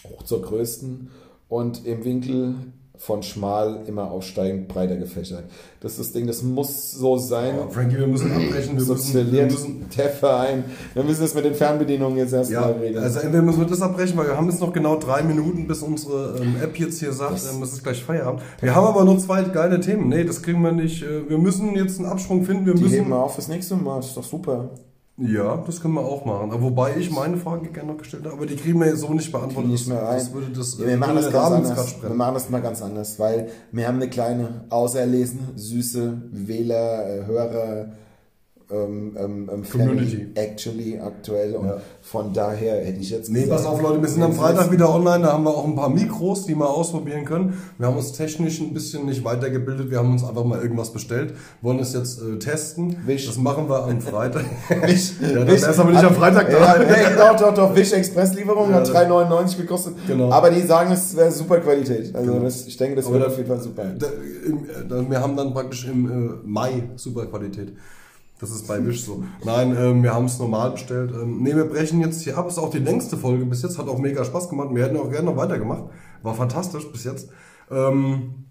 hoch 0.07 0.24
zur 0.24 0.41
größten 0.41 1.09
und 1.49 1.86
im 1.86 2.05
Winkel 2.05 2.55
von 3.02 3.24
schmal 3.24 3.80
immer 3.88 4.12
aufsteigend 4.12 4.68
breiter 4.68 4.95
gefächert. 4.95 5.45
Das 5.80 5.93
ist 5.93 5.99
das 5.99 6.12
Ding, 6.12 6.28
das 6.28 6.43
muss 6.43 6.91
so 6.91 7.18
sein. 7.18 7.56
Ja, 7.58 7.68
Frankie, 7.68 7.97
wir 7.97 8.06
müssen 8.06 8.32
abbrechen. 8.32 8.78
Wir 8.78 8.86
müssen, 8.86 9.32
wir 9.32 9.43
müssen 9.45 9.86
der 9.97 10.10
Verein. 10.10 10.66
Wir 10.93 11.04
müssen 11.04 11.24
es 11.24 11.34
mit 11.34 11.43
den 11.45 11.56
Fernbedienungen 11.56 12.16
jetzt 12.20 12.32
ja, 12.32 12.38
erstmal 12.39 12.74
regeln. 12.74 13.04
also 13.04 13.20
entweder 13.20 13.41
müssen 13.41 13.62
wir 13.62 13.66
das 13.66 13.82
abbrechen, 13.82 14.16
weil 14.18 14.28
wir 14.28 14.38
haben 14.38 14.47
jetzt 14.52 14.62
noch 14.62 14.72
genau 14.72 14.97
drei 14.97 15.24
Minuten, 15.24 15.68
bis 15.68 15.82
unsere 15.82 16.38
ähm, 16.39 16.58
App 16.62 16.78
jetzt 16.78 16.99
hier 16.99 17.12
sagt, 17.12 17.34
Das- 17.34 17.52
ähm, 17.56 17.64
es 17.64 17.74
ist 17.74 17.82
gleich 17.84 18.04
Feierabend. 18.04 18.43
Wir 18.60 18.76
haben 18.76 18.86
aber 18.86 19.04
noch 19.04 19.18
zwei 19.18 19.41
geile 19.45 19.80
Themen. 19.80 20.08
Nee, 20.10 20.24
das 20.24 20.43
kriegen 20.43 20.62
wir 20.62 20.72
nicht. 20.72 21.02
Äh, 21.02 21.28
wir 21.28 21.39
müssen 21.39 21.76
jetzt 21.76 21.97
einen 21.97 22.08
Absprung 22.08 22.43
finden. 22.45 22.68
Wir 22.68 22.76
die 22.76 22.84
müssen. 22.84 22.93
heben 22.95 23.10
wir 23.10 23.18
auf 23.24 23.34
fürs 23.34 23.47
nächste 23.47 23.76
Mal. 23.78 23.97
ist 23.99 24.16
doch 24.16 24.24
super. 24.24 24.70
Ja, 25.18 25.57
das 25.57 25.82
können 25.82 25.93
wir 25.95 26.01
auch 26.01 26.26
machen. 26.26 26.51
Aber 26.51 26.62
wobei 26.62 26.95
ich 26.97 27.12
meine 27.12 27.38
Frage 27.38 27.70
gerne 27.70 27.91
noch 27.91 27.97
gestellt 27.99 28.24
habe, 28.26 28.36
aber 28.36 28.45
die 28.45 28.55
kriegen 28.55 28.80
wir 28.80 28.88
jetzt 28.88 29.01
so 29.01 29.14
nicht 29.14 29.32
beantwortet. 29.32 29.70
nicht 29.72 29.88
mehr 29.88 30.01
rein. 30.01 30.18
Das 30.18 30.34
würde 30.34 30.51
das 30.51 30.78
Ja, 30.80 30.88
wir 30.88 30.97
machen 30.97 31.16
das 31.16 31.32
ganz 31.32 31.51
anders. 31.51 32.01
Wir 32.01 32.09
machen 32.09 32.34
das 32.34 32.49
mal 32.49 32.62
ganz 32.62 32.82
anders, 32.82 33.20
weil 33.20 33.49
wir 33.72 33.88
haben 33.88 33.97
eine 33.97 34.09
kleine, 34.09 34.66
auserlesene, 34.70 35.49
süße 35.55 36.22
Wähler, 36.32 37.05
äh, 37.07 37.26
Hörer, 37.26 37.91
ähm, 38.72 39.16
ähm, 39.18 39.50
ähm, 39.54 39.64
Community. 39.70 40.28
Actually 40.36 41.00
aktuell 41.00 41.56
und 41.56 41.66
Ja. 41.66 41.78
von 42.02 42.34
daher 42.34 42.84
hätte 42.86 43.00
ich 43.00 43.10
jetzt 43.10 43.30
Nee, 43.30 43.42
gesagt, 43.44 43.64
pass 43.64 43.66
auf 43.72 43.82
Leute, 43.82 44.02
wir 44.02 44.10
sind 44.10 44.24
am 44.24 44.34
Freitag 44.34 44.72
wieder 44.72 44.94
online, 44.94 45.24
da 45.24 45.34
haben 45.34 45.44
wir 45.44 45.52
auch 45.52 45.66
ein 45.66 45.76
paar 45.76 45.90
Mikros, 45.90 46.46
die 46.46 46.56
wir 46.56 46.70
ausprobieren 46.70 47.26
können. 47.26 47.54
Wir 47.78 47.88
haben 47.88 47.98
uns 47.98 48.12
technisch 48.14 48.60
ein 48.62 48.74
bisschen 48.74 49.06
nicht 49.06 49.24
weitergebildet, 49.24 49.92
wir 49.92 49.98
haben 50.00 50.12
uns 50.12 50.24
einfach 50.24 50.44
mal 50.46 50.62
irgendwas 50.62 50.92
bestellt, 50.94 51.34
wollen 51.62 51.80
es 51.80 51.94
jetzt 51.94 52.22
äh, 52.22 52.40
testen. 52.40 52.96
Wish. 53.06 53.26
Das 53.28 53.38
machen 53.38 53.68
wir 53.70 53.84
am 53.86 54.02
Freitag. 54.02 54.46
Wish, 54.86 55.14
Ja, 55.22 55.46
Wish- 55.48 55.62
wär's 55.64 55.80
aber 55.80 55.92
nicht 55.92 56.04
am 56.04 56.16
Freitag 56.16 56.50
da. 56.50 56.78
Ja, 56.78 56.80
nee, 56.84 57.16
doch, 57.18 57.36
doch, 57.36 57.54
doch, 57.54 57.76
Wish 57.76 57.92
Express-Lieferung 57.94 58.70
Ja, 58.70 58.76
hat 58.78 58.82
das- 58.88 58.96
3,99 58.96 59.58
gekostet. 59.58 59.96
Genau. 60.08 60.32
Aber 60.32 60.50
die 60.50 60.62
sagen, 60.62 60.92
es 60.92 61.16
wäre 61.16 61.32
super 61.32 61.60
Qualität. 61.60 62.16
Also 62.16 62.32
Genau. 62.34 62.44
das, 62.46 62.66
ich 62.68 62.78
denke, 62.78 62.96
das 62.96 63.06
Aber 63.06 63.16
wird 63.16 63.28
auf 63.28 63.38
jeden 63.38 63.50
Fall 63.50 63.62
super. 63.62 63.84
Da, 63.98 64.08
im, 64.46 64.58
äh, 64.66 64.88
da, 64.88 65.10
wir 65.10 65.20
haben 65.22 65.36
dann 65.36 65.54
praktisch 65.54 65.86
im 65.88 66.06
äh, 66.10 66.34
Mai 66.44 66.84
super 66.96 67.26
Qualität. 67.26 67.74
Das 68.42 68.50
ist 68.50 68.68
bei 68.68 68.84
Wish 68.84 69.06
so. 69.06 69.24
Nein, 69.46 69.78
ähm, 69.78 70.02
wir 70.02 70.16
haben 70.16 70.26
es 70.26 70.39
normal 70.39 70.72
bestellt. 70.72 71.12
Ähm, 71.12 71.44
nee, 71.44 71.56
wir 71.56 71.66
brechen 71.66 72.02
jetzt 72.02 72.22
hier 72.22 72.39
ab. 72.39 72.48
Ist 72.48 72.58
auch 72.58 72.72
die 72.72 72.80
längste 72.80 73.16
Folge 73.16 73.46
bis 73.46 73.62
jetzt. 73.62 73.78
Hat 73.78 73.88
auch 73.88 74.00
mega 74.00 74.26
Spaß 74.26 74.50
gemacht. 74.50 74.70
Wir 74.74 74.84
hätten 74.84 74.98
auch 74.98 75.12
gerne 75.12 75.30
noch 75.30 75.38
weitergemacht. 75.38 75.84
War 76.24 76.34
fantastisch 76.34 76.92
bis 76.92 77.04
jetzt. 77.04 77.30
Ähm, 77.70 78.46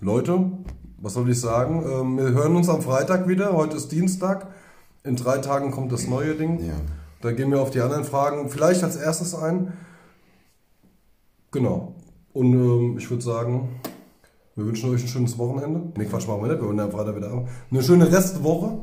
Leute, 0.00 0.50
was 0.98 1.14
soll 1.14 1.30
ich 1.30 1.40
sagen? 1.40 1.82
Ähm, 1.90 2.18
wir 2.18 2.28
hören 2.32 2.56
uns 2.56 2.68
am 2.68 2.82
Freitag 2.82 3.26
wieder. 3.26 3.54
Heute 3.54 3.78
ist 3.78 3.90
Dienstag. 3.90 4.48
In 5.02 5.16
drei 5.16 5.38
Tagen 5.38 5.70
kommt 5.70 5.90
das 5.90 6.06
neue 6.06 6.34
Ding. 6.34 6.62
Ja. 6.62 6.74
Da 7.22 7.32
gehen 7.32 7.50
wir 7.50 7.62
auf 7.62 7.70
die 7.70 7.80
anderen 7.80 8.04
Fragen 8.04 8.50
vielleicht 8.50 8.84
als 8.84 8.96
erstes 8.96 9.34
ein. 9.34 9.72
Genau. 11.52 11.94
Und 12.34 12.52
ähm, 12.52 12.98
ich 12.98 13.08
würde 13.08 13.22
sagen, 13.22 13.80
wir 14.56 14.64
wünschen 14.64 14.88
euch 14.90 15.02
ein 15.02 15.08
schönes 15.08 15.36
Wochenende. 15.36 15.92
Ne, 15.98 16.06
Quatsch, 16.06 16.26
machen 16.26 16.40
wir 16.40 16.48
nicht. 16.48 16.60
Wir 16.62 16.66
wollen 16.66 16.78
ja 16.78 16.84
am 16.84 16.90
Freitag 16.90 17.14
wieder 17.14 17.30
ab. 17.30 17.46
Eine 17.70 17.82
schöne 17.82 18.10
Restwoche. 18.10 18.78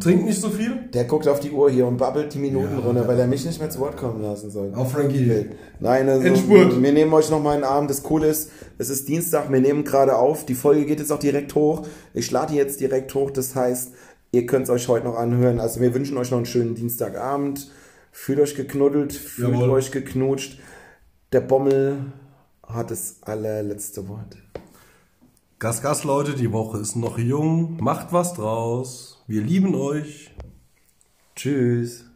Trinkt 0.00 0.24
nicht 0.24 0.40
so 0.40 0.48
viel. 0.50 0.88
Der 0.92 1.04
guckt 1.04 1.28
auf 1.28 1.38
die 1.38 1.52
Uhr 1.52 1.70
hier 1.70 1.86
und 1.86 1.96
babbelt 1.96 2.34
die 2.34 2.40
Minuten 2.40 2.72
Ja, 2.76 2.80
runter, 2.80 3.06
weil 3.06 3.16
er 3.20 3.28
mich 3.28 3.46
nicht 3.46 3.60
mehr 3.60 3.70
zu 3.70 3.78
Wort 3.78 3.96
kommen 3.96 4.20
lassen 4.20 4.50
soll. 4.50 4.74
Auf 4.74 4.90
Frankie. 4.90 5.46
Nein, 5.78 6.08
also 6.08 6.26
Endspurt. 6.26 6.82
wir 6.82 6.92
nehmen 6.92 7.12
euch 7.12 7.30
noch 7.30 7.40
mal 7.40 7.54
einen 7.54 7.62
Abend. 7.62 7.88
Das 7.88 8.02
Coole 8.02 8.26
ist, 8.26 8.50
es 8.78 8.90
ist 8.90 9.08
Dienstag, 9.08 9.48
wir 9.52 9.60
nehmen 9.60 9.84
gerade 9.84 10.16
auf. 10.16 10.44
Die 10.44 10.54
Folge 10.56 10.84
geht 10.84 10.98
jetzt 10.98 11.12
auch 11.12 11.20
direkt 11.20 11.54
hoch. 11.54 11.86
Ich 12.12 12.28
lade 12.32 12.50
die 12.52 12.58
jetzt 12.58 12.80
direkt 12.80 13.14
hoch. 13.14 13.30
Das 13.30 13.54
heißt, 13.54 13.92
ihr 14.32 14.46
könnt 14.46 14.64
es 14.64 14.70
euch 14.70 14.88
heute 14.88 15.06
noch 15.06 15.16
anhören. 15.16 15.60
Also 15.60 15.80
wir 15.80 15.94
wünschen 15.94 16.18
euch 16.18 16.32
noch 16.32 16.38
einen 16.38 16.46
schönen 16.46 16.74
Dienstagabend. 16.74 17.70
Fühlt 18.10 18.40
euch 18.40 18.56
geknuddelt, 18.56 19.12
fühlt 19.12 19.52
Jawohl. 19.52 19.70
euch 19.70 19.92
geknutscht. 19.92 20.58
Der 21.32 21.42
Bommel 21.42 22.06
hat 22.66 22.90
das 22.90 23.18
allerletzte 23.22 24.08
Wort. 24.08 24.36
Gas, 25.60 25.82
Gas, 25.82 26.04
Leute, 26.04 26.32
die 26.32 26.52
Woche 26.52 26.78
ist 26.78 26.96
noch 26.96 27.18
jung. 27.18 27.76
Macht 27.82 28.14
was 28.14 28.32
draus. 28.32 29.22
Wir 29.26 29.42
lieben 29.42 29.74
euch. 29.74 30.30
Tschüss. 31.36 32.09